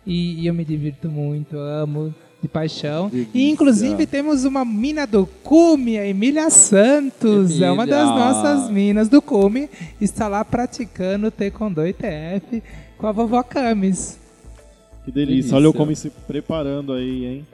e, 0.07 0.43
e 0.43 0.47
eu 0.47 0.55
me 0.55 0.65
divirto 0.65 1.09
muito, 1.09 1.59
amo 1.59 2.15
de 2.41 2.47
paixão. 2.47 3.11
E 3.35 3.51
inclusive 3.51 4.07
temos 4.07 4.45
uma 4.45 4.65
mina 4.65 5.09
do 5.09 5.27
Cume, 5.43 5.99
a 5.99 6.07
Emília 6.07 6.49
Santos, 6.51 7.51
Emília. 7.51 7.67
é 7.67 7.73
uma 7.73 7.85
das 7.85 8.09
nossas 8.09 8.71
minas 8.71 9.09
do 9.09 9.21
Cume, 9.21 9.69
está 10.01 10.29
lá 10.29 10.45
praticando 10.45 11.33
Taekwondo 11.33 11.85
ITF 11.85 12.63
com 12.97 13.09
a 13.09 13.13
vovó 13.13 13.43
Camis. 13.43 14.21
Que 15.05 15.11
delícia, 15.11 15.35
delícia. 15.35 15.57
olha 15.57 15.69
o 15.69 15.75
Cume 15.75 15.97
se 15.97 16.11
preparando 16.11 16.93
aí, 16.93 17.25
hein? 17.25 17.47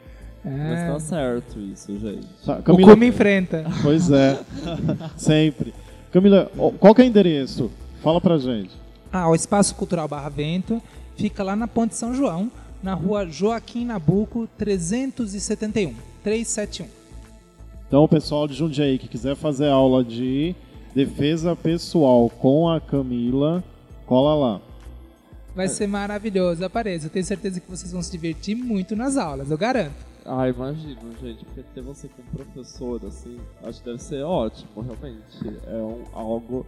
É. 0.45 0.51
Mas 0.51 0.93
tá 0.93 1.01
certo 1.01 1.59
isso, 1.61 1.99
gente. 1.99 2.27
Tá, 2.45 2.61
Camila... 2.61 2.89
O 2.89 2.91
Cume 2.91 3.07
enfrenta. 3.07 3.65
Pois 3.83 4.11
é, 4.11 4.39
sempre. 5.17 5.73
Camila, 6.11 6.51
qual 6.79 6.95
que 6.95 7.03
é 7.03 7.05
o 7.05 7.07
endereço? 7.07 7.71
Fala 8.03 8.21
pra 8.21 8.39
gente. 8.39 8.71
Ah, 9.13 9.29
o 9.29 9.35
Espaço 9.35 9.75
Cultural 9.75 10.09
Barra 10.09 10.29
Vento 10.29 10.83
fica 11.17 11.43
lá 11.43 11.55
na 11.55 11.69
Ponte 11.69 11.95
São 11.95 12.15
João, 12.15 12.51
na 12.83 12.95
rua 12.95 13.27
Joaquim 13.27 13.85
Nabuco, 13.85 14.49
371, 14.59 15.95
371. 16.23 16.87
Então, 17.87 18.05
o 18.05 18.09
pessoal 18.09 18.49
de 18.49 18.55
Jundiaí 18.55 18.99
que 18.99 19.09
quiser 19.09 19.37
fazer 19.37 19.69
aula 19.69 20.03
de 20.03 20.55
defesa 20.95 21.55
pessoal 21.55 22.29
com 22.29 22.69
a 22.69 22.81
Camila, 22.81 23.63
cola 24.07 24.35
lá. 24.35 24.61
Vai 25.55 25.69
ser 25.69 25.87
maravilhoso, 25.87 26.65
apareça. 26.65 27.07
Eu 27.07 27.11
tenho 27.11 27.25
certeza 27.25 27.61
que 27.61 27.71
vocês 27.71 27.93
vão 27.93 28.03
se 28.03 28.11
divertir 28.11 28.55
muito 28.57 28.97
nas 28.97 29.17
aulas, 29.17 29.51
eu 29.51 29.59
garanto. 29.59 30.10
Ah, 30.25 30.49
imagino, 30.49 31.01
gente, 31.21 31.45
porque 31.45 31.63
ter 31.75 31.83
você 31.83 32.09
como 32.09 32.29
professor, 32.31 33.01
assim, 33.07 33.39
acho 33.65 33.81
que 33.81 33.85
deve 33.87 34.03
ser 34.03 34.23
ótimo, 34.23 34.83
realmente. 34.83 35.61
É 35.67 35.77
um, 35.77 36.05
algo. 36.13 36.67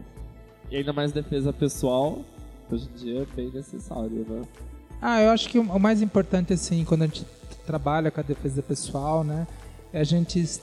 E 0.70 0.76
ainda 0.76 0.92
mais 0.92 1.12
defesa 1.12 1.52
pessoal, 1.52 2.24
hoje 2.70 2.88
em 2.88 2.98
dia 2.98 3.22
é 3.22 3.26
bem 3.36 3.50
necessário, 3.50 4.26
né? 4.28 4.42
Ah, 5.00 5.20
eu 5.20 5.30
acho 5.30 5.48
que 5.48 5.58
o 5.58 5.78
mais 5.78 6.00
importante, 6.00 6.52
assim, 6.52 6.84
quando 6.84 7.02
a 7.02 7.06
gente 7.06 7.26
trabalha 7.66 8.10
com 8.10 8.20
a 8.20 8.22
defesa 8.22 8.62
pessoal, 8.62 9.24
né, 9.24 9.46
é 9.92 10.00
a 10.00 10.04
gente, 10.04 10.60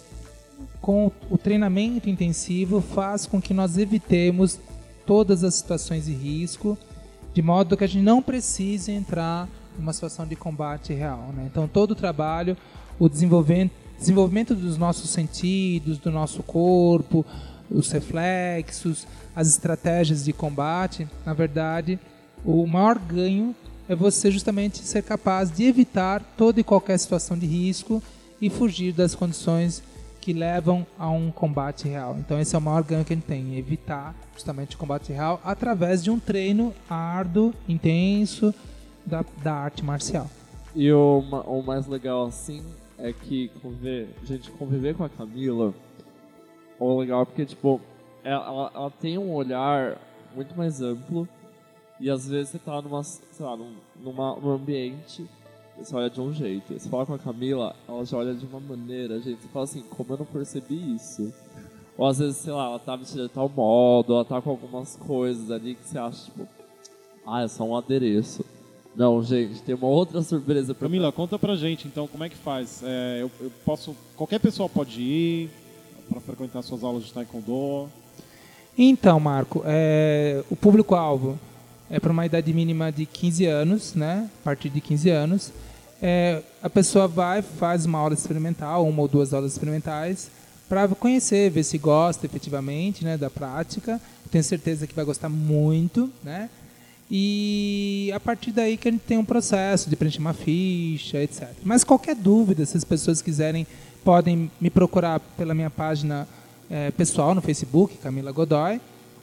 com 0.82 1.12
o 1.30 1.38
treinamento 1.38 2.10
intensivo, 2.10 2.82
faz 2.82 3.26
com 3.26 3.42
que 3.42 3.54
nós 3.54 3.78
evitemos 3.78 4.60
todas 5.06 5.44
as 5.44 5.56
situações 5.56 6.06
de 6.06 6.14
risco, 6.14 6.78
de 7.34 7.42
modo 7.42 7.76
que 7.76 7.84
a 7.84 7.88
gente 7.88 8.04
não 8.04 8.22
precise 8.22 8.92
entrar 8.92 9.48
numa 9.78 9.94
situação 9.94 10.26
de 10.26 10.36
combate 10.36 10.94
real. 10.94 11.32
Né? 11.34 11.48
Então, 11.52 11.68
todo 11.68 11.92
o 11.92 11.96
trabalho 11.96 12.56
o 13.00 13.08
desenvolvimento, 13.08 13.72
desenvolvimento 13.98 14.54
dos 14.54 14.78
nossos 14.78 15.10
sentidos, 15.10 15.98
do 15.98 16.12
nosso 16.12 16.44
corpo, 16.44 17.26
os 17.72 17.92
reflexos, 17.92 19.08
as 19.36 19.48
estratégias 19.48 20.26
de 20.26 20.34
combate, 20.34 21.08
na 21.26 21.34
verdade, 21.34 22.00
o 22.44 22.66
maior 22.68 22.98
ganho 22.98 23.56
é 23.88 23.96
você 23.96 24.30
justamente 24.30 24.80
ser 24.80 25.04
capaz 25.04 25.52
de 25.52 25.64
evitar 25.64 26.22
toda 26.38 26.60
e 26.60 26.64
qualquer 26.64 26.98
situação 26.98 27.38
de 27.38 27.46
risco 27.46 28.02
e 28.42 28.50
fugir 28.50 28.94
das 28.94 29.16
condições 29.16 29.82
que 30.22 30.34
levam 30.34 30.86
a 30.98 31.10
um 31.10 31.32
combate 31.32 31.88
real. 31.88 32.16
Então 32.20 32.40
esse 32.40 32.56
é 32.56 32.58
o 32.58 32.62
maior 32.62 32.84
ganho 32.84 33.06
que 33.06 33.14
a 33.14 33.16
gente 33.16 33.26
tem, 33.26 33.58
evitar 33.58 34.16
justamente 34.36 34.76
o 34.76 34.80
combate 34.80 35.12
real 35.12 35.42
através 35.44 36.04
de 36.04 36.12
um 36.12 36.20
treino 36.20 36.74
árduo, 36.90 37.54
intenso 37.68 38.54
da, 39.06 39.26
da 39.44 39.54
arte 39.54 39.84
marcial. 39.84 40.30
E 40.76 40.92
o, 40.92 41.24
o 41.48 41.64
mais 41.64 41.88
legal 41.88 42.28
assim 42.28 42.62
é 43.00 43.14
que 43.14 43.50
conviver, 43.62 44.10
gente, 44.24 44.52
conviver 44.52 44.96
com 44.96 45.04
a 45.04 45.10
Camila 45.10 45.74
é 46.80 46.84
legal 46.84 47.26
porque, 47.26 47.46
tipo, 47.46 47.82
ela, 48.24 48.72
ela 48.74 48.92
tem 48.92 49.18
um 49.18 49.34
olhar 49.34 49.98
muito 50.36 50.56
mais 50.56 50.82
amplo 50.82 51.28
e 52.00 52.10
às 52.10 52.28
vezes 52.28 52.50
você 52.50 52.60
tá 52.60 52.82
numa, 52.82 53.04
sei 53.04 53.46
lá, 53.46 53.58
num, 53.58 53.74
numa, 54.02 54.36
num 54.36 54.52
ambiente 54.52 55.28
você 55.80 55.96
olha 55.96 56.10
de 56.10 56.20
um 56.20 56.34
jeito. 56.34 56.74
Você 56.74 56.90
fala 56.90 57.06
com 57.06 57.14
a 57.14 57.20
Camila, 57.20 57.76
ela 57.88 58.06
já 58.06 58.18
olha 58.18 58.34
de 58.34 58.46
uma 58.46 58.60
maneira, 58.60 59.20
gente. 59.20 59.42
Você 59.42 59.48
fala 59.48 59.64
assim, 59.64 59.82
como 59.82 60.14
eu 60.14 60.18
não 60.18 60.26
percebi 60.26 60.96
isso? 60.96 61.34
Ou 61.98 62.06
às 62.06 62.20
vezes, 62.20 62.38
sei 62.38 62.54
lá, 62.54 62.66
ela 62.66 62.80
tá 62.80 62.96
vestida 62.96 63.28
de 63.28 63.34
tal 63.34 63.50
modo, 63.50 64.14
ela 64.14 64.26
tá 64.26 64.42
com 64.42 64.50
algumas 64.50 64.96
coisas 64.96 65.52
ali 65.52 65.76
que 65.76 65.86
você 65.86 65.98
acha, 65.98 66.26
tipo, 66.26 66.48
ah, 67.26 67.42
é 67.44 67.48
só 67.48 67.64
um 67.64 67.76
adereço. 67.76 68.44
Não, 69.00 69.24
gente, 69.24 69.62
tem 69.62 69.74
uma 69.74 69.88
outra 69.88 70.22
surpresa 70.22 70.76
pra 70.76 70.90
Camila, 70.90 71.10
conta 71.10 71.40
pra 71.40 71.56
gente 71.56 71.88
então 71.88 72.06
como 72.06 72.22
é 72.26 72.28
que 72.28 72.36
faz. 72.36 72.82
É, 72.84 73.20
eu, 73.22 73.32
eu 73.40 73.50
posso. 73.64 73.96
Qualquer 74.18 74.40
pessoa 74.40 74.68
pode 74.68 75.02
ir 75.02 75.50
para 76.10 76.20
frequentar 76.20 76.62
suas 76.64 76.84
aulas 76.84 77.06
de 77.06 77.14
taekwondo. 77.14 77.90
Então, 78.78 79.18
Marco, 79.18 79.64
é, 79.66 80.44
o 80.50 80.56
público-alvo 80.56 81.40
é 81.90 81.98
para 81.98 82.12
uma 82.12 82.26
idade 82.26 82.54
mínima 82.54 82.92
de 82.92 83.06
15 83.06 83.46
anos, 83.46 83.96
né? 83.96 84.30
A 84.42 84.44
partir 84.44 84.68
de 84.70 84.82
15 84.82 85.10
anos. 85.10 85.54
É, 86.02 86.42
a 86.62 86.70
pessoa 86.70 87.08
vai, 87.08 87.42
faz 87.42 87.86
uma 87.86 88.00
aula 88.00 88.14
experimental, 88.14 88.86
uma 88.86 89.02
ou 89.02 89.08
duas 89.08 89.34
aulas 89.34 89.54
experimentais, 89.54 90.30
para 90.68 90.90
conhecer, 90.90 91.50
ver 91.50 91.64
se 91.64 91.78
gosta 91.78 92.26
efetivamente 92.26 93.06
né, 93.06 93.18
da 93.18 93.30
prática. 93.30 94.02
Tenho 94.30 94.44
certeza 94.44 94.86
que 94.86 94.94
vai 94.94 95.06
gostar 95.06 95.30
muito, 95.30 96.12
né? 96.22 96.50
E 97.12 98.12
a 98.14 98.20
partir 98.20 98.52
daí 98.52 98.78
que 98.78 98.88
a 98.88 98.92
gente 98.92 99.02
tem 99.02 99.18
um 99.18 99.26
processo 99.26 99.90
de 99.90 99.96
preencher 99.96 100.20
uma 100.20 100.34
ficha, 100.34 101.18
etc. 101.18 101.50
Mas 101.64 101.84
qualquer 101.84 102.16
dúvida, 102.16 102.66
se 102.66 102.78
as 102.78 102.84
pessoas 102.84 103.22
quiserem, 103.22 103.66
podem 104.04 104.52
me 104.62 104.70
procurar 104.70 105.20
pela 105.20 105.56
minha 105.56 105.70
página 105.70 106.28
é, 106.70 106.92
pessoal 106.92 107.34
no 107.34 107.42
Facebook, 107.42 107.98
Camila 107.98 108.32
Godoy, 108.32 108.80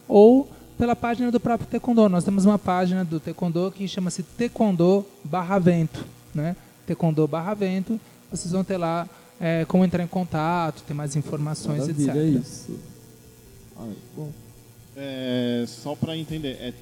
ou 0.08 0.48
pela 0.76 0.96
página 0.96 1.30
do 1.30 1.38
próprio 1.38 1.68
Taekwondo. 1.68 2.08
Nós 2.08 2.24
temos 2.24 2.44
uma 2.44 2.58
página 2.58 3.04
do 3.04 3.20
Taekwondo 3.20 3.72
que 3.74 3.86
chama-se 3.86 4.22
Taekwondo 4.22 5.06
Barra 5.24 5.58
Vento. 5.58 6.04
Né? 6.34 6.56
Taekwondo 6.86 7.26
Barra 7.26 7.54
Vento. 7.54 8.00
Vocês 8.30 8.52
vão 8.52 8.64
ter 8.64 8.76
lá 8.76 9.08
é, 9.40 9.64
como 9.66 9.84
entrar 9.84 10.02
em 10.02 10.08
contato, 10.08 10.82
ter 10.82 10.94
mais 10.94 11.14
informações, 11.16 11.80
Maravilha, 11.80 12.10
etc. 12.10 12.16
é 12.16 12.26
isso. 12.40 12.80
Ai, 13.78 13.92
bom. 14.16 14.30
É, 14.96 15.64
só 15.66 15.94
para 15.94 16.16
entender, 16.16 16.56
é, 16.60 16.72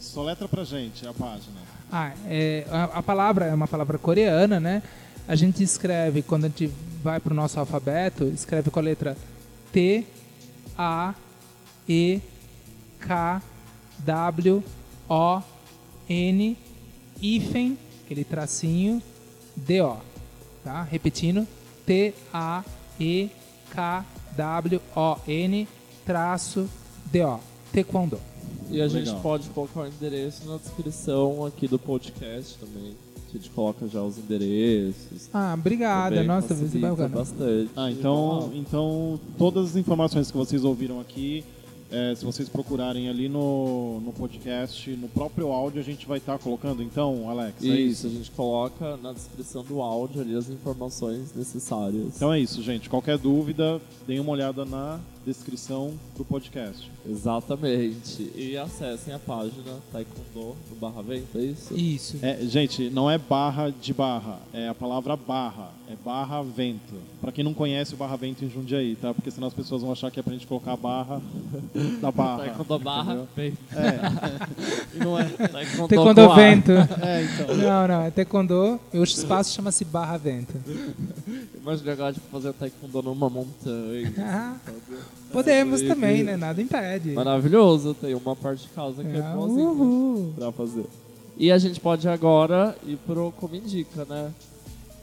soletra 0.00 0.48
pra 0.48 0.64
gente 0.64 1.06
a 1.06 1.12
página. 1.12 1.60
Ah, 1.90 2.12
é, 2.26 2.66
a, 2.70 2.84
a 2.84 3.02
palavra 3.02 3.46
é 3.46 3.54
uma 3.54 3.68
palavra 3.68 3.98
coreana, 3.98 4.58
né? 4.58 4.82
A 5.26 5.34
gente 5.34 5.62
escreve, 5.62 6.22
quando 6.22 6.44
a 6.44 6.48
gente 6.48 6.70
vai 7.02 7.20
para 7.20 7.32
o 7.32 7.36
nosso 7.36 7.58
alfabeto, 7.58 8.24
escreve 8.24 8.70
com 8.70 8.78
a 8.78 8.82
letra 8.82 9.16
T, 9.72 10.04
A, 10.76 11.14
E, 11.88 12.20
K, 13.00 13.42
W, 13.98 14.62
O, 15.08 15.42
N, 16.08 16.58
hífen, 17.20 17.78
aquele 18.04 18.24
tracinho, 18.24 19.02
D, 19.56 19.80
O. 19.80 19.96
Tá? 20.62 20.82
Repetindo, 20.82 21.46
T, 21.86 22.14
A, 22.32 22.64
E, 22.98 23.30
K, 23.70 24.04
W, 24.36 24.80
O, 24.94 25.16
N, 25.26 25.68
traço, 26.04 26.68
D, 27.06 27.22
O. 27.24 27.40
Taekwondo. 27.72 28.20
E 28.70 28.80
a 28.80 28.88
gente 28.88 29.06
Legal. 29.06 29.20
pode 29.20 29.48
colocar 29.50 29.80
o 29.80 29.86
endereço 29.86 30.48
na 30.48 30.56
descrição 30.56 31.44
aqui 31.44 31.68
do 31.68 31.78
podcast 31.78 32.58
também. 32.58 32.94
A 33.28 33.36
gente 33.36 33.50
coloca 33.50 33.88
já 33.88 34.00
os 34.00 34.16
endereços. 34.16 35.28
Ah, 35.32 35.54
obrigada. 35.58 36.16
Também 36.16 36.28
Nossa, 36.28 36.54
você 36.54 36.78
vai 36.78 37.08
bastante. 37.08 37.70
Ah, 37.76 37.90
então, 37.90 38.52
então 38.54 39.18
todas 39.36 39.70
as 39.70 39.76
informações 39.76 40.30
que 40.30 40.36
vocês 40.36 40.64
ouviram 40.64 41.00
aqui, 41.00 41.44
é, 41.90 42.14
se 42.14 42.24
vocês 42.24 42.48
procurarem 42.48 43.08
ali 43.08 43.28
no, 43.28 44.00
no 44.00 44.12
podcast, 44.12 44.90
no 44.90 45.08
próprio 45.08 45.52
áudio, 45.52 45.80
a 45.80 45.84
gente 45.84 46.06
vai 46.06 46.18
estar 46.18 46.38
colocando, 46.38 46.82
então, 46.82 47.28
Alex? 47.28 47.62
É 47.62 47.68
Isso, 47.68 48.06
a 48.06 48.10
gente 48.10 48.30
coloca 48.30 48.96
na 48.96 49.12
descrição 49.12 49.62
do 49.62 49.80
áudio 49.80 50.20
ali 50.20 50.34
as 50.36 50.48
informações 50.48 51.34
necessárias. 51.34 52.16
Então 52.16 52.32
é 52.32 52.40
isso, 52.40 52.62
gente. 52.62 52.88
Qualquer 52.88 53.18
dúvida, 53.18 53.80
deem 54.06 54.20
uma 54.20 54.32
olhada 54.32 54.64
na 54.64 54.98
descrição 55.24 55.94
do 56.16 56.24
podcast. 56.24 56.90
Exatamente. 57.08 58.30
E 58.34 58.56
acessem 58.56 59.12
a 59.12 59.18
página 59.18 59.78
Taekwondo 59.92 60.56
no 60.70 60.76
Barra 60.76 61.02
Vento, 61.02 61.38
é 61.38 61.42
isso? 61.42 61.74
Isso. 61.74 62.18
É, 62.22 62.38
gente, 62.42 62.90
não 62.90 63.10
é 63.10 63.18
barra 63.18 63.70
de 63.70 63.92
barra, 63.92 64.38
é 64.52 64.68
a 64.68 64.74
palavra 64.74 65.16
barra, 65.16 65.70
é 65.88 65.94
barra 66.04 66.42
vento. 66.42 66.94
Pra 67.20 67.30
quem 67.30 67.44
não 67.44 67.54
conhece 67.54 67.94
o 67.94 67.96
barra 67.96 68.16
vento 68.16 68.44
em 68.44 68.50
Jundiaí, 68.50 68.96
tá? 68.96 69.12
Porque 69.12 69.30
senão 69.30 69.48
as 69.48 69.54
pessoas 69.54 69.82
vão 69.82 69.92
achar 69.92 70.10
que 70.10 70.18
é 70.18 70.22
pra 70.22 70.32
gente 70.32 70.46
colocar 70.46 70.72
a 70.72 70.76
barra 70.76 71.20
da 72.00 72.10
barra. 72.10 72.44
Taekwondo 72.44 72.78
Barra? 72.78 73.28
Vento. 73.36 73.58
É. 73.72 74.74
E 74.94 74.98
não 74.98 75.18
é. 75.18 75.24
Taekwondo 75.24 75.88
Taekwondo. 75.88 76.34
Vento. 76.34 76.72
É, 76.72 77.24
então. 77.24 77.56
Não, 77.56 77.88
não, 77.88 78.02
é 78.02 78.10
Taekwondo 78.10 78.80
e 78.92 78.98
o 78.98 79.04
espaço 79.04 79.52
chama-se 79.52 79.84
Barra 79.84 80.16
Vento. 80.16 80.54
Imagina 81.60 81.92
agora 81.92 82.12
de 82.12 82.20
fazer 82.20 82.52
Taekwondo 82.52 83.02
numa 83.02 83.28
montanha. 83.28 84.12
Podemos 85.32 85.82
É, 85.82 85.88
também, 85.88 86.20
e- 86.20 86.22
né? 86.24 86.36
Nada 86.36 86.60
impede. 86.62 87.10
Maravilhoso, 87.12 87.94
tem 87.94 88.14
uma 88.14 88.36
parte 88.36 88.62
de 88.62 88.68
casa 88.68 89.02
que 89.02 89.16
é, 89.16 89.20
Ah, 89.20 89.32
boazinha 89.34 89.68
uhul. 89.68 90.32
pra 90.36 90.52
fazer. 90.52 90.84
E 91.36 91.50
a 91.50 91.58
gente 91.58 91.80
pode 91.80 92.08
agora 92.08 92.76
ir 92.86 92.96
pro 93.04 93.32
Como 93.32 93.56
Indica, 93.56 94.04
né? 94.04 94.30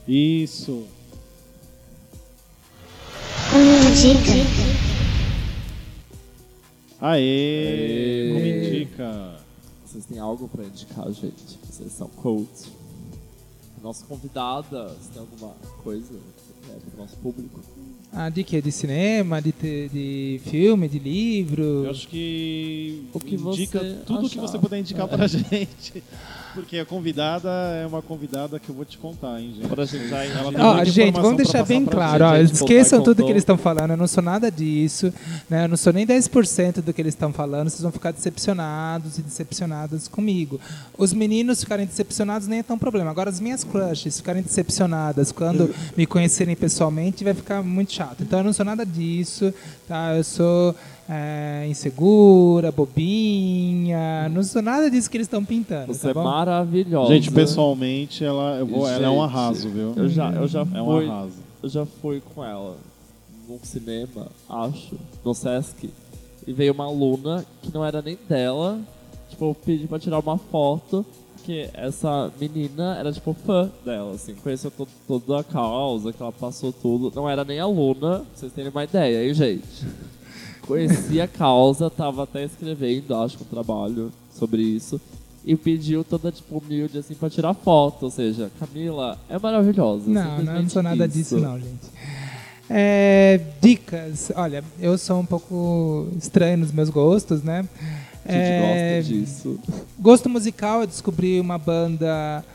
Isso. 0.08 0.86
Aê! 7.02 8.30
Aê. 8.30 8.30
Como 8.34 8.46
indica? 8.46 9.36
Vocês 9.86 10.06
têm 10.06 10.20
algo 10.20 10.48
pra 10.48 10.64
indicar, 10.64 11.12
gente? 11.12 11.60
Vocês 11.70 11.92
são 11.94 12.08
coach. 12.08 12.72
Nossa 13.82 14.06
convidada, 14.06 14.90
você 14.90 15.12
tem 15.14 15.22
alguma 15.22 15.54
coisa 15.84 16.08
que 16.08 16.14
você 16.14 16.54
quer 16.68 16.80
pro 16.92 17.02
nosso 17.02 17.18
público? 17.18 17.60
Ah, 18.14 18.30
de 18.30 18.44
quê? 18.44 18.62
De 18.62 18.72
cinema, 18.72 19.42
de, 19.42 19.52
te- 19.54 19.90
de 19.92 20.42
filme, 20.50 20.88
de 20.90 21.00
livro? 21.00 21.86
Eu 21.86 21.92
acho 21.92 22.08
que 22.10 23.04
O 23.14 23.20
que 23.20 23.36
indica 23.36 23.80
você 23.80 23.96
tudo 24.06 24.30
que 24.30 24.38
achar. 24.38 24.48
você 24.48 24.60
puder 24.60 24.80
indicar 24.80 25.08
pra 25.08 25.28
gente. 25.28 26.04
Porque 26.54 26.78
a 26.80 26.86
convidada 26.86 27.50
é 27.50 27.86
uma 27.86 28.02
convidada 28.02 28.60
que 28.60 28.70
eu 28.70 28.76
vou 28.76 28.86
te 28.86 28.98
contar, 28.98 29.40
hein, 29.40 29.54
gente. 29.56 29.68
Pra 29.70 29.86
gente 29.86 30.08
já 30.08 30.24
Ela 30.24 30.52
tem 30.52 30.62
Ó, 30.62 30.84
gente, 30.84 31.20
vamos 31.20 31.38
deixar 31.38 31.64
bem 31.66 31.86
claro, 31.86 32.26
ó, 32.26 32.36
esqueçam 32.38 33.02
tudo 33.02 33.24
que 33.24 33.32
eles 33.32 33.42
estão 33.42 33.58
falando, 33.58 33.92
eu 33.92 33.98
não 33.98 34.08
sou 34.08 34.24
nada 34.24 34.52
disso, 34.52 35.14
né? 35.50 35.66
Eu 35.66 35.70
não 35.70 35.78
sou 35.78 35.94
nem 35.94 36.06
10% 36.06 36.82
do 36.82 36.94
que 36.94 37.02
eles 37.02 37.14
estão 37.14 37.32
falando, 37.32 37.70
vocês 37.70 37.82
vão 37.82 37.92
ficar 37.92 38.12
decepcionados 38.12 39.18
e 39.18 39.22
decepcionadas 39.22 40.08
comigo. 40.08 40.60
Os 40.98 41.14
meninos 41.14 41.62
ficarem 41.62 41.86
decepcionados 41.86 42.48
nem 42.48 42.60
é 42.60 42.64
tão 42.64 42.78
problema. 42.78 43.12
Agora 43.12 43.30
as 43.30 43.40
minhas 43.40 43.64
crushes 43.64 44.18
ficarem 44.18 44.42
decepcionadas 44.42 45.32
quando 45.32 45.74
me 45.96 46.06
conhecerem 46.06 46.56
pessoalmente 46.56 47.24
vai 47.24 47.34
ficar 47.34 47.64
muito 47.64 47.94
chato. 47.94 48.22
Então 48.22 48.40
eu 48.40 48.46
não 48.46 48.54
sou 48.54 48.66
nada 48.66 48.86
disso, 48.86 49.54
tá? 49.88 50.16
Eu 50.16 50.24
sou 50.24 50.76
é, 51.14 51.68
insegura, 51.68 52.72
bobinha, 52.72 54.30
não 54.30 54.42
sou 54.44 54.62
nada 54.62 54.90
disso 54.90 55.10
que 55.12 55.18
eles 55.18 55.26
estão 55.28 55.44
pintando, 55.44 55.94
Você 55.94 56.14
tá 56.14 56.20
é 56.22 56.24
maravilhosa. 56.24 57.14
Gente, 57.14 57.30
pessoalmente, 57.32 58.24
ela, 58.24 58.58
eu 58.60 58.66
vou, 58.66 58.88
ela 58.88 59.06
é 59.06 59.10
um 59.10 59.16
Gente, 59.16 59.24
arraso, 59.24 59.70
viu? 59.70 59.94
Eu 59.98 60.08
já, 60.08 60.32
eu 60.32 60.48
já 60.48 60.62
É 60.62 60.82
um 60.82 60.86
fui, 60.86 61.06
arraso. 61.10 61.34
eu 61.64 61.70
já 61.70 61.86
fui 61.86 62.22
com 62.34 62.42
ela 62.46 62.78
num 63.50 63.60
cinema, 63.62 64.28
acho, 64.50 64.96
no 65.26 65.34
Sesc, 65.34 65.90
e 66.48 66.54
veio 66.54 66.72
uma 66.72 66.86
aluna 66.86 67.46
que 67.62 67.74
não 67.74 67.84
era 67.84 68.02
nem 68.02 68.18
dela. 68.30 68.80
Tipo, 69.30 69.46
eu 69.50 69.56
pedi 69.66 69.88
pra 69.88 70.00
tirar 70.00 70.20
uma 70.20 70.38
foto, 70.38 71.06
que 71.44 71.70
essa 71.74 72.32
menina 72.40 72.96
era, 72.98 73.12
tipo, 73.12 73.34
fã 73.46 73.70
dela, 73.84 74.14
assim, 74.14 74.34
conheceu 74.36 74.72
to 74.72 74.88
toda 75.08 75.40
a 75.40 75.44
causa, 75.44 76.14
que 76.14 76.22
ela 76.22 76.32
passou 76.32 76.72
tudo. 76.72 77.12
Não 77.14 77.30
era 77.30 77.44
nem 77.44 77.60
aluna, 77.60 78.20
pra 78.20 78.26
vocês 78.34 78.54
terem 78.54 78.72
uma 78.72 78.84
ideia, 78.86 79.28
hein, 79.28 79.34
gente? 79.34 79.86
Conhecia 80.72 81.24
a 81.26 81.28
causa, 81.28 81.90
tava 81.90 82.24
até 82.24 82.44
escrevendo, 82.46 83.16
acho, 83.16 83.38
um 83.42 83.46
trabalho 83.46 84.12
sobre 84.34 84.62
isso. 84.62 85.00
E 85.46 85.56
pediu 85.56 86.04
toda, 86.04 86.32
tipo, 86.32 86.58
humilde, 86.58 86.98
assim, 87.00 87.14
pra 87.16 87.30
tirar 87.30 87.54
foto. 87.54 88.04
Ou 88.04 88.12
seja, 88.12 88.52
Camila 88.60 89.18
é 89.30 89.40
maravilhosa. 89.40 90.04
Não, 90.08 90.42
não, 90.44 90.70
sou 90.70 90.84
nada 90.84 91.06
isso. 91.06 91.18
disso 91.18 91.40
não, 91.40 91.58
gente. 91.60 91.90
É, 92.70 93.40
dicas, 93.60 94.32
olha, 94.36 94.64
eu 94.80 94.98
sou 94.98 95.20
um 95.20 95.26
pouco 95.26 96.08
estranho 96.18 96.58
nos 96.58 96.72
meus 96.72 96.90
gostos, 96.90 97.44
né? 97.44 97.68
A 98.26 98.32
gente 98.32 98.42
É, 98.42 99.02
gosta 99.02 99.14
disso. 99.14 99.60
Gosto 100.00 100.30
musical, 100.30 100.82
eu 100.82 100.88
descobri 100.88 101.40
uma 101.40 101.58
banda 101.58 102.46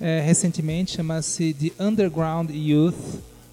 é, 0.00 0.20
recentemente, 0.20 0.96
chama-se 0.96 1.52
The 1.52 1.84
Underground 1.84 2.50
Youth. 2.50 2.94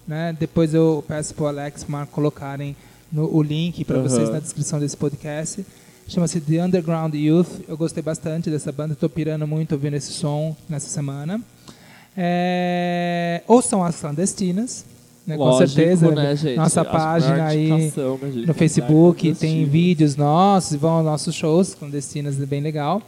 Né? 0.06 0.36
Depois 0.38 0.72
eu 0.72 1.02
peço 1.08 1.34
pro 1.34 1.46
Alex 1.46 1.82
e 1.82 1.90
Marco 1.90 2.12
colocarem 2.12 2.76
no, 3.14 3.32
o 3.32 3.42
link 3.42 3.84
para 3.84 3.98
Aham. 3.98 4.08
vocês 4.08 4.28
na 4.28 4.40
descrição 4.40 4.80
desse 4.80 4.96
podcast. 4.96 5.64
Chama-se 6.08 6.40
The 6.40 6.64
Underground 6.64 7.14
Youth. 7.14 7.60
Eu 7.68 7.76
gostei 7.76 8.02
bastante 8.02 8.50
dessa 8.50 8.72
banda, 8.72 8.92
estou 8.92 9.08
pirando 9.08 9.46
muito 9.46 9.72
ouvindo 9.72 9.94
esse 9.94 10.12
som 10.12 10.54
nessa 10.68 10.88
semana. 10.88 11.40
É, 12.16 13.42
ouçam 13.46 13.82
as 13.82 14.00
clandestinas, 14.00 14.84
né? 15.26 15.36
com 15.36 15.44
Lógico, 15.44 15.80
certeza. 15.80 16.10
né, 16.10 16.36
gente? 16.36 16.56
Nossa 16.56 16.80
Acho 16.80 16.90
que 16.90 16.96
a 16.96 17.00
página 17.00 17.46
aí 17.46 17.92
no 18.46 18.52
Facebook 18.52 19.34
tem 19.34 19.64
vídeos 19.64 20.16
nossos 20.16 20.76
vão 20.76 20.94
aos 20.94 21.04
nossos 21.04 21.34
shows 21.34 21.74
clandestinos, 21.74 22.40
é 22.40 22.46
bem 22.46 22.60
legal. 22.60 23.00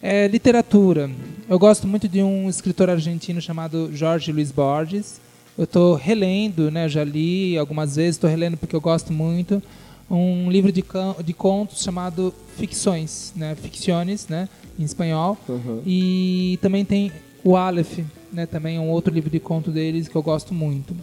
É, 0.00 0.28
literatura. 0.28 1.10
Eu 1.48 1.58
gosto 1.58 1.88
muito 1.88 2.06
de 2.06 2.22
um 2.22 2.48
escritor 2.48 2.90
argentino 2.90 3.40
chamado 3.40 3.90
Jorge 3.92 4.30
Luiz 4.30 4.52
Borges. 4.52 5.18
Eu 5.56 5.64
estou 5.64 5.94
relendo, 5.94 6.70
né? 6.70 6.88
Já 6.88 7.04
li 7.04 7.56
algumas 7.56 7.96
vezes, 7.96 8.16
estou 8.16 8.28
relendo 8.28 8.56
porque 8.56 8.74
eu 8.74 8.80
gosto 8.80 9.12
muito 9.12 9.62
um 10.10 10.50
livro 10.50 10.70
de, 10.70 10.84
de 11.24 11.32
contos 11.32 11.82
chamado 11.82 12.32
Ficções, 12.56 13.32
né? 13.36 13.54
Ficciones, 13.54 14.28
né? 14.28 14.48
Em 14.78 14.82
espanhol. 14.84 15.36
Uhum. 15.48 15.80
E 15.86 16.58
também 16.60 16.84
tem 16.84 17.10
o 17.42 17.56
Aleph, 17.56 17.98
né? 18.32 18.46
Também 18.46 18.76
é 18.76 18.80
um 18.80 18.90
outro 18.90 19.12
livro 19.12 19.30
de 19.30 19.40
conto 19.40 19.70
deles 19.70 20.08
que 20.08 20.16
eu 20.16 20.22
gosto 20.22 20.52
muito. 20.52 20.94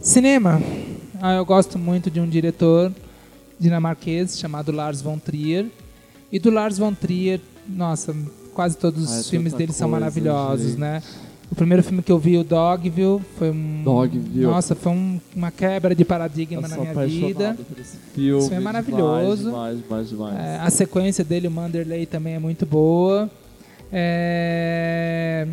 Cinema. 0.00 0.60
Ah, 1.20 1.34
eu 1.34 1.44
gosto 1.44 1.78
muito 1.78 2.10
de 2.10 2.20
um 2.20 2.28
diretor 2.28 2.92
dinamarquês 3.58 4.38
chamado 4.38 4.70
Lars 4.72 5.00
von 5.00 5.18
Trier. 5.18 5.66
E 6.30 6.38
do 6.38 6.50
Lars 6.50 6.78
von 6.78 6.92
Trier, 6.92 7.40
nossa, 7.68 8.14
quase 8.52 8.76
todos 8.76 9.10
Ah, 9.10 9.16
é 9.16 9.20
os 9.20 9.30
filmes 9.30 9.52
tanta 9.52 9.58
dele 9.64 9.72
são 9.72 9.88
maravilhosos, 9.88 10.70
gente. 10.70 10.80
né? 10.80 11.02
O 11.54 11.56
primeiro 11.56 11.84
filme 11.84 12.02
que 12.02 12.10
eu 12.10 12.18
vi, 12.18 12.36
o 12.36 12.42
Dogville, 12.42 13.20
foi 13.38 13.52
um. 13.52 13.82
Dogville. 13.84 14.40
Nossa, 14.42 14.74
foi 14.74 14.90
um- 14.90 15.20
uma 15.36 15.52
quebra 15.52 15.94
de 15.94 16.04
paradigma 16.04 16.56
Eu 16.56 16.68
na 16.68 16.76
minha 16.76 16.92
vida. 17.06 17.56
por 17.68 17.78
esse 17.78 17.96
filme. 18.12 18.42
Isso 18.44 18.52
é 18.52 18.58
maravilhoso. 18.58 19.44
Demais, 19.44 19.78
demais, 19.80 20.08
demais. 20.08 20.34
É, 20.36 20.56
a 20.58 20.68
sequência 20.68 21.22
dele, 21.24 21.46
o 21.46 21.52
Manderley, 21.52 22.06
também 22.06 22.34
é 22.34 22.40
muito 22.40 22.66
boa. 22.66 23.30
É, 23.92 25.46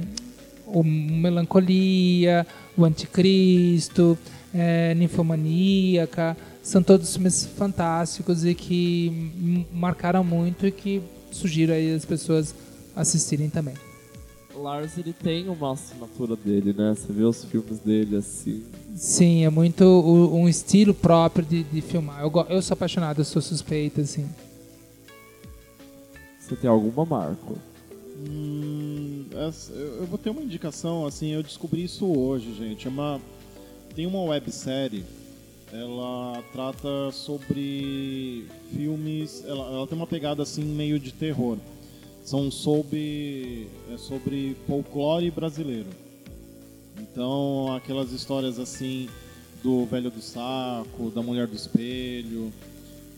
o 0.65 0.83
Melancolia, 0.83 2.47
o 2.75 2.83
Anticristo, 2.83 4.17
é, 4.55 4.95
Ninfomaníaca, 4.95 6.35
são 6.63 6.81
todos 6.81 7.13
filmes 7.13 7.45
fantásticos 7.55 8.43
e 8.43 8.55
que 8.55 9.67
marcaram 9.71 10.23
muito 10.23 10.65
e 10.65 10.71
que 10.71 10.99
sugiro 11.29 11.71
aí 11.71 11.93
as 11.93 12.05
pessoas 12.05 12.55
assistirem 12.95 13.51
também. 13.51 13.75
Lars, 14.55 14.97
ele 14.97 15.13
tem 15.13 15.47
uma 15.49 15.73
assinatura 15.73 16.35
dele, 16.35 16.73
né? 16.73 16.93
Você 16.95 17.11
vê 17.11 17.23
os 17.23 17.43
filmes 17.45 17.79
dele, 17.79 18.17
assim... 18.17 18.63
Sim, 18.95 19.45
é 19.45 19.49
muito 19.49 19.83
o- 19.83 20.35
um 20.35 20.47
estilo 20.49 20.93
próprio 20.93 21.45
de, 21.45 21.63
de 21.63 21.81
filmar. 21.81 22.21
Eu, 22.21 22.31
eu 22.49 22.61
sou 22.61 22.73
apaixonado, 22.73 23.19
eu 23.21 23.25
sou 23.25 23.41
suspeita, 23.41 24.01
assim. 24.01 24.27
Você 26.39 26.55
tem 26.55 26.69
alguma 26.69 27.05
marca? 27.05 27.53
Hum, 28.29 29.25
essa- 29.47 29.71
eu 29.73 30.01
eu 30.01 30.05
vou 30.07 30.17
ter 30.17 30.29
uma 30.29 30.41
indicação, 30.41 31.05
assim, 31.05 31.29
eu 31.29 31.41
descobri 31.43 31.83
isso 31.83 32.05
hoje, 32.05 32.53
gente. 32.53 32.87
É 32.87 32.89
uma, 32.89 33.19
tem 33.95 34.05
uma 34.05 34.21
websérie, 34.23 35.05
ela 35.71 36.43
trata 36.51 37.11
sobre 37.11 38.45
filmes, 38.75 39.43
ela, 39.47 39.65
ela 39.73 39.87
tem 39.87 39.97
uma 39.97 40.07
pegada 40.07 40.43
assim 40.43 40.63
meio 40.63 40.99
de 40.99 41.13
terror. 41.13 41.57
São 42.23 42.51
sobre, 42.51 43.67
é 43.91 43.97
sobre 43.97 44.55
folclore 44.67 45.31
brasileiro. 45.31 45.89
Então, 46.99 47.73
aquelas 47.75 48.11
histórias 48.11 48.59
assim 48.59 49.09
do 49.63 49.85
velho 49.85 50.09
do 50.09 50.21
saco, 50.21 51.11
da 51.13 51.21
mulher 51.21 51.47
do 51.47 51.55
espelho, 51.55 52.51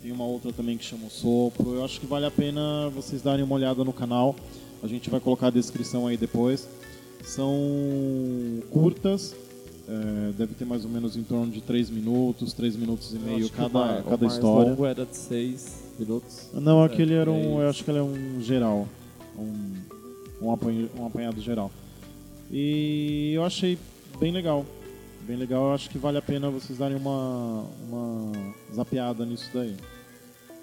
tem 0.01 0.11
uma 0.11 0.25
outra 0.25 0.51
também 0.51 0.77
que 0.77 0.83
chama 0.83 1.07
o 1.07 1.09
Sopro. 1.09 1.75
Eu 1.75 1.85
acho 1.85 1.99
que 1.99 2.05
vale 2.05 2.25
a 2.25 2.31
pena 2.31 2.89
vocês 2.89 3.21
darem 3.21 3.43
uma 3.43 3.55
olhada 3.55 3.83
no 3.83 3.93
canal. 3.93 4.35
A 4.81 4.87
gente 4.87 5.09
vai 5.09 5.19
colocar 5.19 5.47
a 5.47 5.49
descrição 5.49 6.07
aí 6.07 6.17
depois. 6.17 6.67
São 7.23 7.55
curtas, 8.69 9.33
é, 9.87 10.31
deve 10.37 10.53
ter 10.53 10.65
mais 10.65 10.85
ou 10.85 10.91
menos 10.91 11.15
em 11.17 11.23
torno 11.23 11.51
de 11.51 11.61
3 11.61 11.89
minutos, 11.89 12.53
3 12.53 12.75
minutos 12.75 13.13
e 13.13 13.17
meio 13.19 13.47
o 13.47 13.49
cada, 13.49 13.69
mais- 13.79 13.99
o 14.01 14.03
cada 14.09 14.25
mais 14.25 14.33
história. 14.33 14.69
longo 14.69 14.85
era 14.85 15.05
de 15.05 15.15
6 15.17 15.83
minutos. 15.99 16.49
Não, 16.53 16.83
aquele 16.83 17.13
era 17.13 17.29
um. 17.31 17.61
Eu 17.61 17.69
acho 17.69 17.83
que 17.83 17.91
ele 17.91 17.99
é 17.99 18.03
um 18.03 18.41
geral. 18.41 18.87
Um, 19.37 19.73
um, 20.41 20.51
apanha- 20.51 20.89
um 20.97 21.05
apanhado 21.05 21.41
geral. 21.41 21.71
E 22.51 23.31
eu 23.33 23.43
achei 23.43 23.77
bem 24.19 24.31
legal. 24.31 24.65
Bem 25.27 25.37
legal, 25.37 25.67
eu 25.67 25.73
acho 25.73 25.89
que 25.89 25.97
vale 25.97 26.17
a 26.17 26.21
pena 26.21 26.49
vocês 26.49 26.77
darem 26.77 26.97
uma, 26.97 27.63
uma 27.89 28.31
zapeada 28.75 29.25
nisso 29.25 29.49
daí. 29.53 29.73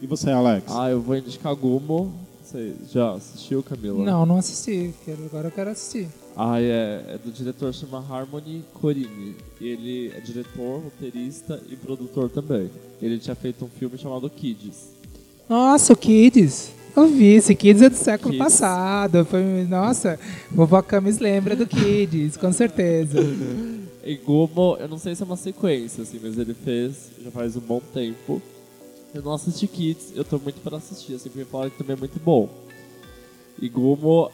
E 0.02 0.06
você, 0.06 0.30
Alex? 0.30 0.70
Ah, 0.70 0.90
eu 0.90 1.00
vou 1.00 1.16
indicar 1.16 1.54
Gumo. 1.54 2.12
Você 2.42 2.74
já 2.92 3.12
assistiu, 3.14 3.62
Camila? 3.62 4.04
Não, 4.04 4.26
não 4.26 4.36
assisti. 4.36 4.92
Agora 5.26 5.48
eu 5.48 5.52
quero 5.52 5.70
assistir. 5.70 6.08
Ah, 6.36 6.60
é, 6.60 7.04
é 7.08 7.18
do 7.22 7.30
diretor 7.30 7.72
chama 7.74 8.04
Harmony 8.08 8.64
Corine. 8.74 9.34
Ele 9.60 10.12
é 10.16 10.20
diretor, 10.20 10.80
roteirista 10.80 11.60
e 11.70 11.76
produtor 11.76 12.30
também. 12.30 12.70
Ele 13.02 13.18
tinha 13.18 13.34
feito 13.34 13.64
um 13.64 13.68
filme 13.68 13.98
chamado 13.98 14.28
Kids. 14.30 14.90
Nossa, 15.48 15.92
o 15.92 15.96
Kids. 15.96 16.72
Eu 16.96 17.06
vi, 17.08 17.34
esse 17.34 17.54
Kids 17.54 17.82
é 17.82 17.90
do 17.90 17.96
século 17.96 18.32
Kids. 18.32 18.44
passado. 18.44 19.24
Foi, 19.24 19.42
nossa, 19.68 20.18
vovó 20.50 20.80
Camis 20.82 21.18
lembra 21.18 21.54
do 21.54 21.66
Kids, 21.66 22.36
com 22.36 22.52
certeza. 22.52 23.18
E 24.02 24.16
eu 24.80 24.88
não 24.88 24.96
sei 24.96 25.14
se 25.14 25.22
é 25.22 25.26
uma 25.26 25.36
sequência, 25.36 26.02
assim, 26.02 26.18
mas 26.22 26.38
ele 26.38 26.54
fez 26.54 27.10
já 27.22 27.30
faz 27.30 27.54
um 27.54 27.60
bom 27.60 27.82
tempo. 27.92 28.40
Eu 29.14 29.20
não 29.22 29.34
assisti 29.34 29.66
Kids, 29.66 30.12
eu 30.16 30.24
tô 30.24 30.38
muito 30.38 30.58
para 30.62 30.78
assistir, 30.78 31.14
assim, 31.14 31.28
porque 31.28 31.44
falaram 31.44 31.70
que 31.70 31.76
também 31.76 31.94
é 31.94 31.98
muito 31.98 32.18
bom. 32.18 32.48
E 33.60 33.66
e- 33.66 34.30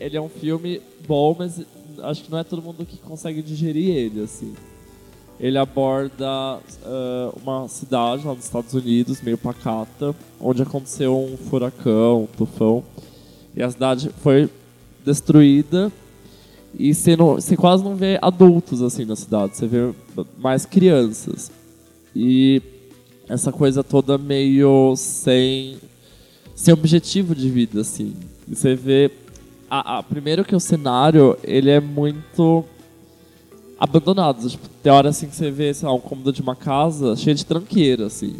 ele 0.00 0.16
é 0.16 0.20
um 0.20 0.28
filme 0.28 0.80
bom, 1.06 1.34
mas 1.38 1.60
acho 2.02 2.24
que 2.24 2.30
não 2.30 2.38
é 2.38 2.44
todo 2.44 2.62
mundo 2.62 2.84
que 2.84 2.96
consegue 2.98 3.42
digerir 3.42 3.94
ele, 3.94 4.22
assim. 4.22 4.54
Ele 5.40 5.56
aborda 5.56 6.26
ah, 6.26 7.32
uma 7.40 7.68
cidade 7.68 8.26
lá 8.26 8.34
nos 8.34 8.44
Estados 8.44 8.74
Unidos, 8.74 9.22
meio 9.22 9.38
pacata, 9.38 10.14
onde 10.40 10.62
aconteceu 10.62 11.16
um 11.16 11.36
furacão, 11.36 12.22
um 12.22 12.26
tufão, 12.26 12.82
e 13.56 13.62
a 13.62 13.70
cidade 13.70 14.10
foi 14.22 14.48
destruída 15.04 15.92
e 16.76 16.94
você, 16.94 17.16
não, 17.16 17.34
você 17.34 17.56
quase 17.56 17.82
não 17.82 17.94
vê 17.96 18.18
adultos 18.20 18.82
assim 18.82 19.04
na 19.04 19.16
cidade, 19.16 19.56
você 19.56 19.66
vê 19.66 19.92
mais 20.36 20.66
crianças. 20.66 21.50
E 22.14 22.60
essa 23.28 23.52
coisa 23.52 23.82
toda 23.82 24.18
meio 24.18 24.94
sem, 24.96 25.78
sem 26.54 26.74
objetivo 26.74 27.34
de 27.34 27.48
vida, 27.50 27.80
assim. 27.80 28.14
E 28.46 28.54
você 28.54 28.74
vê. 28.74 29.10
A, 29.70 30.02
primeiro 30.02 30.44
que 30.44 30.56
o 30.56 30.60
cenário 30.60 31.36
ele 31.44 31.70
é 31.70 31.80
muito 31.80 32.64
abandonado. 33.78 34.48
Tipo, 34.48 34.68
tem 34.82 34.90
hora 34.90 35.10
assim 35.10 35.28
que 35.28 35.36
você 35.36 35.50
vê, 35.50 35.72
sei 35.74 35.86
lá, 35.86 35.94
um 35.94 36.00
cômodo 36.00 36.32
de 36.32 36.40
uma 36.40 36.56
casa 36.56 37.14
cheio 37.16 37.36
de 37.36 37.44
tranqueira, 37.44 38.06
assim. 38.06 38.36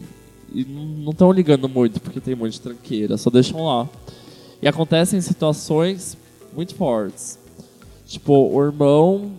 E 0.53 0.65
não 0.65 1.13
estão 1.13 1.31
ligando 1.31 1.69
muito 1.69 2.01
porque 2.01 2.21
tem 2.21 2.35
monte 2.35 2.55
de 2.55 2.61
tranqueira, 2.61 3.17
só 3.17 3.31
deixam 3.31 3.65
lá. 3.65 3.89
E 4.63 4.67
acontecem 4.67 5.21
situações 5.21 6.17
muito 6.55 6.75
fortes. 6.75 7.39
Tipo, 8.07 8.33
o 8.33 8.65
irmão 8.65 9.33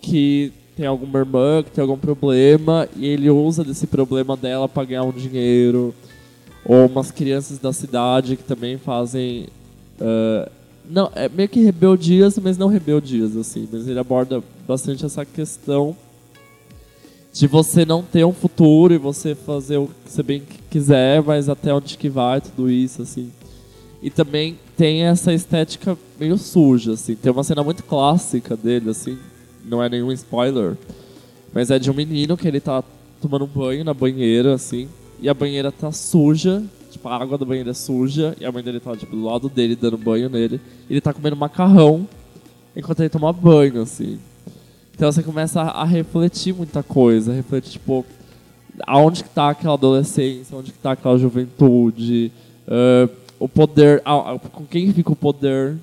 que 0.00 0.52
tem 0.76 0.84
alguma 0.84 1.20
irmã 1.20 1.62
que 1.62 1.70
tem 1.70 1.80
algum 1.80 1.96
problema 1.96 2.88
e 2.96 3.06
ele 3.06 3.30
usa 3.30 3.64
desse 3.64 3.86
problema 3.86 4.36
dela 4.36 4.68
para 4.68 4.84
ganhar 4.84 5.04
um 5.04 5.12
dinheiro. 5.12 5.94
Ou 6.64 6.86
umas 6.86 7.12
crianças 7.12 7.58
da 7.58 7.72
cidade 7.72 8.36
que 8.36 8.42
também 8.42 8.76
fazem. 8.76 9.46
ah, 10.00 10.50
não, 10.88 11.10
é 11.14 11.28
meio 11.28 11.48
que 11.48 11.60
rebeldias, 11.60 12.38
mas 12.38 12.56
não 12.56 12.68
rebeldias, 12.68 13.36
assim. 13.36 13.68
Mas 13.70 13.88
ele 13.88 13.98
aborda 13.98 14.42
bastante 14.66 15.04
essa 15.04 15.24
questão 15.24 15.96
de 17.32 17.46
você 17.46 17.84
não 17.84 18.02
ter 18.02 18.24
um 18.24 18.32
futuro 18.32 18.94
e 18.94 18.98
você 18.98 19.34
fazer 19.34 19.76
o 19.76 19.88
que 19.88 20.10
você 20.10 20.22
bem 20.22 20.42
quiser, 20.70 21.22
mas 21.22 21.48
até 21.48 21.72
onde 21.74 21.98
que 21.98 22.08
vai, 22.08 22.40
tudo 22.40 22.70
isso, 22.70 23.02
assim. 23.02 23.30
E 24.02 24.08
também 24.08 24.58
tem 24.76 25.02
essa 25.02 25.32
estética 25.32 25.98
meio 26.18 26.38
suja, 26.38 26.92
assim. 26.92 27.14
Tem 27.14 27.30
uma 27.30 27.44
cena 27.44 27.62
muito 27.62 27.82
clássica 27.82 28.56
dele, 28.56 28.90
assim. 28.90 29.18
Não 29.64 29.82
é 29.82 29.88
nenhum 29.88 30.12
spoiler. 30.12 30.76
Mas 31.52 31.70
é 31.70 31.78
de 31.78 31.90
um 31.90 31.94
menino 31.94 32.36
que 32.36 32.46
ele 32.46 32.60
tá 32.60 32.82
tomando 33.20 33.46
banho 33.46 33.84
na 33.84 33.92
banheira, 33.92 34.54
assim. 34.54 34.88
E 35.20 35.28
a 35.28 35.34
banheira 35.34 35.72
tá 35.72 35.90
suja. 35.92 36.62
Tipo, 36.96 37.08
a 37.08 37.16
água 37.16 37.36
da 37.36 37.44
banheira 37.44 37.70
é 37.70 37.74
suja. 37.74 38.34
E 38.40 38.44
a 38.44 38.50
mãe 38.50 38.62
dele 38.62 38.80
tá, 38.80 38.96
tipo, 38.96 39.14
do 39.14 39.24
lado 39.24 39.48
dele, 39.48 39.76
dando 39.76 39.98
banho 39.98 40.30
nele. 40.30 40.60
E 40.88 40.94
ele 40.94 41.00
tá 41.00 41.12
comendo 41.12 41.36
macarrão 41.36 42.08
enquanto 42.74 43.00
ele 43.00 43.10
toma 43.10 43.32
banho, 43.32 43.82
assim. 43.82 44.18
Então 44.94 45.12
você 45.12 45.22
começa 45.22 45.60
a, 45.60 45.84
refletir 45.84 46.54
muita 46.54 46.82
coisa. 46.82 47.34
Refletir, 47.34 47.72
tipo, 47.72 48.04
aonde 48.86 49.24
que 49.24 49.30
tá 49.30 49.50
aquela 49.50 49.74
adolescência, 49.74 50.56
onde 50.56 50.72
que 50.72 50.78
tá 50.78 50.92
aquela 50.92 51.18
juventude, 51.18 52.32
ah, 52.66 53.08
o 53.38 53.46
poder, 53.46 54.00
ah, 54.04 54.38
com 54.52 54.64
quem 54.64 54.90
fica 54.92 55.12
o 55.12 55.16
poder 55.16 55.76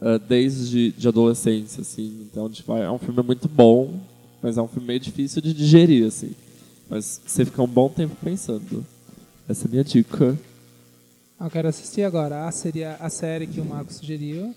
ah, 0.00 0.20
desde 0.28 0.92
de 0.92 1.08
adolescência, 1.08 1.80
assim. 1.80 2.28
Então, 2.30 2.48
tipo, 2.48 2.76
é 2.76 2.90
um 2.90 2.98
filme 2.98 3.22
muito 3.22 3.48
bom, 3.48 3.94
mas 4.40 4.56
é 4.56 4.62
um 4.62 4.68
filme 4.68 4.86
meio 4.86 5.00
difícil 5.00 5.42
de 5.42 5.52
digerir, 5.52 6.06
assim. 6.06 6.30
Mas 6.88 7.20
você 7.26 7.44
fica 7.44 7.62
um 7.62 7.66
bom 7.66 7.88
tempo 7.88 8.14
pensando. 8.22 8.84
Essa 9.52 9.66
é 9.66 9.68
a 9.68 9.70
minha 9.70 9.84
dica. 9.84 10.38
Eu 11.38 11.50
quero 11.50 11.68
assistir 11.68 12.04
agora 12.04 12.46
a, 12.48 12.50
seria 12.50 12.94
a 12.94 13.10
série 13.10 13.46
que 13.46 13.60
o 13.60 13.64
Marco 13.66 13.92
sugeriu 13.92 14.54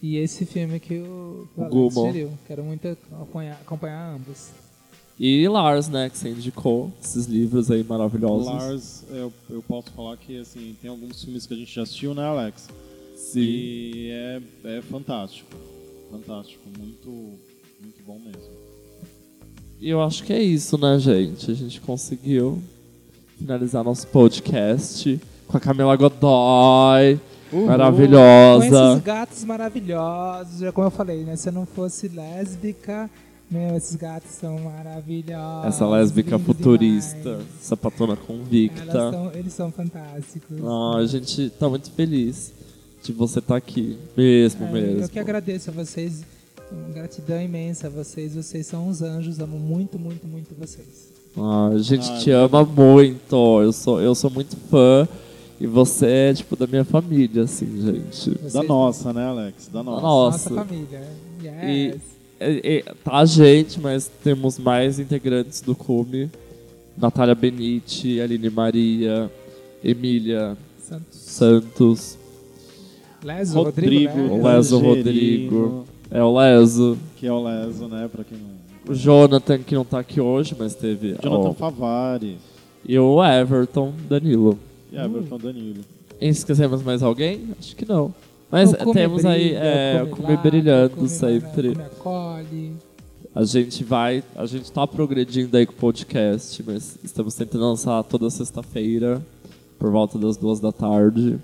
e 0.00 0.16
esse 0.16 0.46
filme 0.46 0.80
que 0.80 1.00
o, 1.00 1.46
o 1.54 1.60
O 1.60 1.60
Alex 1.64 1.74
Gumo. 1.74 1.90
sugeriu. 1.90 2.30
Quero 2.46 2.64
muito 2.64 2.88
acompanhar, 3.12 3.60
acompanhar 3.60 4.14
ambos. 4.14 4.48
E 5.20 5.46
Lars, 5.46 5.90
né, 5.90 6.08
que 6.08 6.16
você 6.16 6.30
indicou, 6.30 6.90
esses 7.04 7.26
livros 7.26 7.70
aí 7.70 7.84
maravilhosos. 7.84 8.46
Lars, 8.46 9.04
eu, 9.10 9.30
eu 9.50 9.62
posso 9.62 9.90
falar 9.92 10.16
que 10.16 10.38
assim, 10.40 10.74
tem 10.80 10.88
alguns 10.88 11.22
filmes 11.22 11.44
que 11.44 11.52
a 11.52 11.56
gente 11.58 11.74
já 11.74 11.82
assistiu, 11.82 12.14
né, 12.14 12.22
Alex? 12.24 12.70
Sim. 13.16 13.40
E 13.40 14.10
é, 14.10 14.40
é 14.64 14.80
fantástico. 14.80 15.50
Fantástico. 16.10 16.62
Muito, 16.78 17.10
muito 17.10 18.02
bom 18.06 18.18
mesmo. 18.18 18.50
E 19.78 19.90
eu 19.90 20.00
acho 20.00 20.24
que 20.24 20.32
é 20.32 20.42
isso, 20.42 20.78
né, 20.78 20.98
gente? 20.98 21.50
A 21.50 21.54
gente 21.54 21.82
conseguiu 21.82 22.62
finalizar 23.38 23.84
nosso 23.84 24.06
podcast 24.08 25.20
com 25.46 25.56
a 25.56 25.60
Camila 25.60 25.96
Godoy. 25.96 27.20
Com 27.50 27.64
Maravilhosa. 27.64 28.66
esses 28.92 29.02
gatos 29.04 29.44
maravilhosos. 29.44 30.58
Já 30.60 30.70
como 30.72 30.86
eu 30.86 30.90
falei, 30.90 31.24
né? 31.24 31.34
Se 31.36 31.48
eu 31.48 31.52
não 31.52 31.64
fosse 31.64 32.06
lésbica, 32.08 33.08
meu, 33.50 33.74
esses 33.74 33.96
gatos 33.96 34.32
são 34.32 34.58
maravilhosos. 34.58 35.66
Essa 35.66 35.86
lésbica 35.88 36.38
futurista, 36.38 37.18
demais. 37.22 37.46
sapatona 37.62 38.12
Elas 38.12 38.26
convicta. 38.26 38.92
são- 39.10 39.32
eles 39.32 39.52
são 39.54 39.72
fantásticos. 39.72 40.58
Ah, 40.62 40.98
a 40.98 41.06
gente 41.06 41.48
tá 41.50 41.68
muito 41.70 41.90
feliz 41.92 42.52
de 43.02 43.12
você 43.12 43.38
estar 43.38 43.56
aqui. 43.56 43.96
Mesmo, 44.14 44.66
É, 44.66 44.70
mesmo. 44.72 45.02
Eu 45.04 45.08
que 45.08 45.18
agradeço 45.18 45.70
a 45.70 45.72
vocês. 45.72 46.22
Gratidão 46.92 47.40
imensa 47.40 47.86
a 47.86 47.90
vocês. 47.90 48.34
Vocês 48.34 48.66
são 48.66 48.88
uns 48.88 49.00
anjos. 49.00 49.38
Amo 49.40 49.58
muito, 49.58 49.98
muito, 49.98 50.26
muito 50.26 50.54
vocês. 50.54 51.17
Ah, 51.38 51.70
a 51.74 51.78
gente 51.78 52.10
Ah, 52.10 52.18
te 52.18 52.30
ama 52.30 52.64
muito. 52.64 53.60
Eu 53.62 53.72
sou, 53.72 54.00
eu 54.00 54.14
sou 54.14 54.30
muito 54.30 54.56
fã. 54.70 55.06
E 55.60 55.66
você 55.66 56.06
é, 56.06 56.34
tipo, 56.34 56.54
da 56.56 56.66
minha 56.66 56.84
família, 56.84 57.42
assim, 57.42 57.66
gente. 57.82 58.30
Da 58.30 58.48
Vocês- 58.48 58.68
nossa, 58.68 59.12
né, 59.12 59.24
Alex? 59.26 59.68
Da 59.72 59.82
nossa. 59.82 60.02
nossa. 60.02 60.50
Nossa 60.50 60.64
família. 60.66 61.02
Yes. 61.42 62.00
E- 62.00 62.00
é, 62.40 62.84
tá 63.04 63.16
a 63.18 63.24
gente, 63.24 63.80
mas 63.80 64.08
temos 64.22 64.58
mais 64.58 65.00
integrantes 65.00 65.60
do 65.60 65.74
Cume. 65.74 66.30
Natália 66.96 67.34
Benite, 67.34 68.20
Aline 68.20 68.50
Maria, 68.50 69.30
Emília 69.82 70.56
Santos. 70.80 71.18
Santos, 71.18 72.18
Leso, 73.22 73.54
Rodrigo, 73.60 74.10
Rodrigo, 74.12 74.34
O 74.34 74.46
Leso. 74.46 74.78
Rodrigo. 74.78 75.84
é 76.10 76.22
o 76.22 76.36
Leso. 76.38 76.98
Que 77.16 77.26
é 77.26 77.32
o 77.32 77.42
Leso, 77.42 77.86
né? 77.88 78.08
Pra 78.10 78.22
quem 78.24 78.38
não. 78.38 78.57
O 78.88 78.94
Jonathan, 78.94 79.58
que 79.58 79.74
não 79.74 79.84
tá 79.84 79.98
aqui 79.98 80.20
hoje, 80.20 80.56
mas 80.58 80.74
teve. 80.74 81.16
Jonathan 81.22 81.50
ó, 81.50 81.52
Favari. 81.52 82.38
e 82.84 82.98
o 82.98 83.22
Everton 83.22 83.92
Danilo. 84.08 84.58
E 84.90 84.96
Everton 84.96 85.38
Danilo. 85.38 85.84
Esquecemos 86.20 86.82
mais 86.82 87.02
alguém? 87.02 87.50
Acho 87.58 87.76
que 87.76 87.86
não. 87.86 88.14
Mas 88.50 88.72
temos 88.92 89.26
aí 89.26 89.52
é, 89.54 90.02
o 90.02 90.22
lata, 90.22 90.36
brilhando 90.38 90.94
o 90.94 90.96
Cume 90.96 91.08
sempre. 91.08 91.72
Acolhe. 91.72 92.72
A 93.34 93.44
gente 93.44 93.84
vai, 93.84 94.24
a 94.34 94.46
gente 94.46 94.72
tá 94.72 94.86
progredindo 94.86 95.54
aí 95.56 95.66
com 95.66 95.74
o 95.74 95.76
podcast, 95.76 96.62
mas 96.66 96.98
estamos 97.04 97.34
tentando 97.34 97.64
lançar 97.64 98.02
toda 98.04 98.30
sexta-feira, 98.30 99.22
por 99.78 99.90
volta 99.90 100.18
das 100.18 100.36
duas 100.36 100.58
da 100.60 100.72
tarde. 100.72 101.38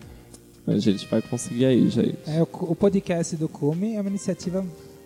Mas 0.66 0.76
a 0.76 0.80
gente 0.80 1.06
vai 1.06 1.20
conseguir 1.20 1.66
aí, 1.66 1.88
gente. 1.90 2.16
É, 2.26 2.42
o, 2.42 2.48
o 2.52 2.74
podcast 2.74 3.36
do 3.36 3.48
Cume 3.48 3.94
é 3.94 4.00
uma 4.00 4.08
iniciativa 4.08 4.64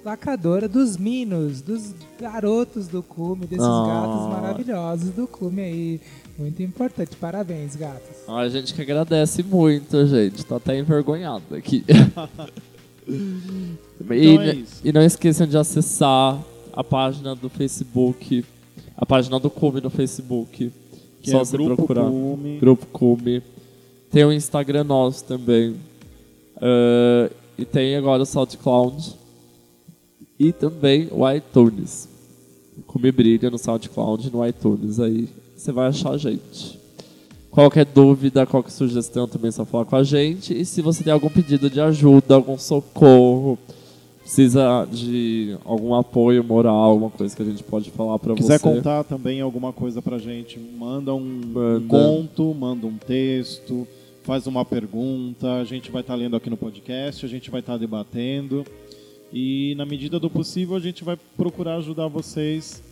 lacradora 0.09 0.69
dos 0.69 0.97
minos, 0.97 1.61
dos 1.61 1.95
garotos 2.21 2.89
do 2.89 3.03
Cume, 3.03 3.47
desses 3.47 3.65
Ah. 3.65 3.85
gatos 3.87 4.41
maravilhosos 4.43 5.11
do 5.11 5.27
Cume 5.27 5.63
aí. 5.63 6.01
Muito 6.39 6.63
importante. 6.63 7.17
Parabéns, 7.17 7.75
gatos. 7.77 8.17
A 8.29 8.49
gente 8.49 8.73
que 8.73 8.81
agradece 8.83 9.43
muito, 9.43 10.07
gente. 10.07 10.45
Tô 10.47 10.55
até 10.57 10.79
envergonhado 10.79 11.55
aqui. 11.55 11.85
e, 13.09 13.13
Então 14.01 14.43
é 14.43 14.55
isso. 14.55 14.81
e 14.85 14.93
não 14.93 15.03
esqueçam 15.03 15.47
de 15.47 15.57
acessar 15.57 16.39
a 16.73 16.85
página 16.85 17.35
do 17.35 17.49
Facebook, 17.49 18.45
a 18.97 19.05
página 19.05 19.39
do 19.39 19.51
Cume 19.51 19.81
no 19.81 19.91
Facebook. 19.91 20.73
Que 21.21 21.31
Só 21.31 21.39
é 21.41 21.45
você 21.45 21.57
Grupo 21.57 21.77
procurar. 21.77 22.05
Cume. 22.09 22.59
Grupo 22.59 22.87
Cume. 22.87 23.43
Tem 24.11 24.25
o 24.25 24.33
Instagram 24.33 24.85
nosso 24.85 25.25
também. 25.25 25.75
Ah, 26.61 27.29
e 27.59 27.65
tem 27.65 27.97
agora 27.97 28.23
o 28.23 28.27
SoundCloud. 28.27 29.18
E 30.39 30.53
também 30.53 31.09
o 31.11 31.29
iTunes. 31.31 32.09
Cume 32.87 33.11
Brilha 33.11 33.51
no 33.51 33.59
SoundCloud 33.59 34.31
no 34.31 34.47
iTunes. 34.47 35.01
Aí 35.01 35.29
você 35.57 35.73
vai 35.73 35.89
achar 35.89 36.13
a 36.13 36.19
gente. 36.19 36.79
Qualquer 37.51 37.85
dúvida, 37.85 38.47
qualquer 38.47 38.71
sugestão 38.71 39.27
também 39.27 39.49
é 39.49 39.53
só 39.53 39.65
falar 39.65 39.85
com 39.85 39.97
a 39.97 40.05
gente. 40.05 40.57
E 40.57 40.65
se 40.65 40.81
você 40.81 41.03
tem 41.03 41.13
algum 41.13 41.29
pedido 41.29 41.69
de 41.69 41.81
ajuda, 41.81 42.37
algum 42.37 42.57
socorro, 42.57 43.59
precisa 44.21 44.87
de 44.93 45.57
algum 45.65 45.95
apoio 45.95 46.45
moral, 46.45 46.91
alguma 46.91 47.11
coisa 47.11 47.35
que 47.35 47.43
a 47.43 47.47
gente 47.47 47.65
pode 47.65 47.91
falar 47.91 48.19
quiser 48.37 48.59
você. 48.59 48.63
contar 48.63 49.03
também 49.05 49.41
alguma 49.41 49.73
coisa 49.73 50.03
pra 50.03 50.19
gente, 50.19 50.59
manda 50.59 51.15
um, 51.15 51.41
Manda. 51.47 51.85
um 51.85 51.89
conto, 51.89 52.55
manda 52.55 52.87
um 52.87 52.99
texto, 52.99 53.89
faz 54.23 54.47
uma 54.47 54.65
pergunta, 54.67 55.55
a 55.55 55.65
gente 55.65 55.91
vai 55.91 56.03
estar 56.03 56.15
lendo 56.15 56.37
aqui 56.37 56.51
no 56.51 56.59
podcast, 56.59 57.25
a 57.25 57.29
gente 57.29 57.51
vai 57.51 57.61
estar 57.61 57.79
debatendo 57.79 58.65
e 59.33 59.75
na 59.77 59.85
medida 59.85 60.19
do 60.19 60.31
possível 60.31 60.77
a 60.77 60.81
gente 60.81 61.05
vai 61.05 61.19
procurar 61.37 61.77
ajudar 61.77 62.09
vocês, 62.09 62.83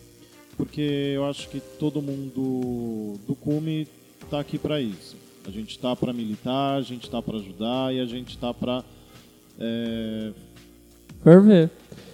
porque 0.56 1.12
eu 1.14 1.24
acho 1.24 1.48
que 1.48 1.60
todo 1.60 2.02
mundo 2.02 3.18
do 3.26 3.34
Cume 3.34 3.86
está 4.22 4.40
aqui 4.40 4.58
para 4.58 4.80
isso. 4.80 5.16
A 5.46 5.50
gente 5.50 5.70
está 5.70 5.94
para 5.94 6.12
militar, 6.12 6.78
a 6.78 6.82
gente 6.82 7.04
está 7.04 7.22
para 7.22 7.36
ajudar 7.36 7.94
e 7.94 8.00
a 8.00 8.06
gente 8.06 8.30
está 8.30 8.52
para 8.52 8.84
é, 9.58 10.32
Por 11.22 11.42
ver. 11.42 11.70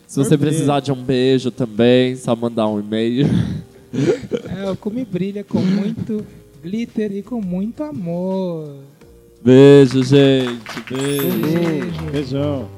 Se 0.06 0.18
você 0.18 0.36
ver. 0.36 0.46
precisar 0.46 0.80
de 0.80 0.92
um 0.92 1.02
beijo 1.02 1.50
também, 1.50 2.14
só 2.16 2.36
mandar 2.36 2.68
um 2.68 2.80
e-mail. 2.80 3.26
É, 4.56 4.70
o 4.70 4.76
Cume 4.76 5.04
brilha 5.04 5.44
com 5.44 5.60
muito 5.60 6.24
glitter 6.62 7.12
e 7.12 7.22
com 7.22 7.42
muito 7.42 7.82
amor. 7.82 8.74
Beijo, 9.44 10.02
gente. 10.02 10.80
Beijo. 10.88 11.38
Beijo. 11.38 12.10
beijão. 12.10 12.68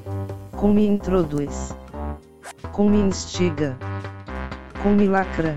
Cume 0.56 0.84
introduz. 0.84 1.74
Cume 2.72 2.98
instiga. 2.98 3.76
Cume 4.82 5.06
lacra. 5.06 5.56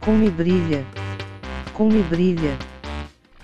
Cume 0.00 0.30
brilha. 0.30 0.84
Cume 1.76 2.02
brilha. 2.02 2.56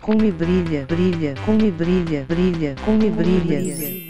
Cume 0.00 0.32
brilha, 0.32 0.86
brilha, 0.86 1.34
cume 1.44 1.70
brilha, 1.70 2.24
brilha, 2.26 2.74
cume 2.84 3.10
brilha. 3.10 4.09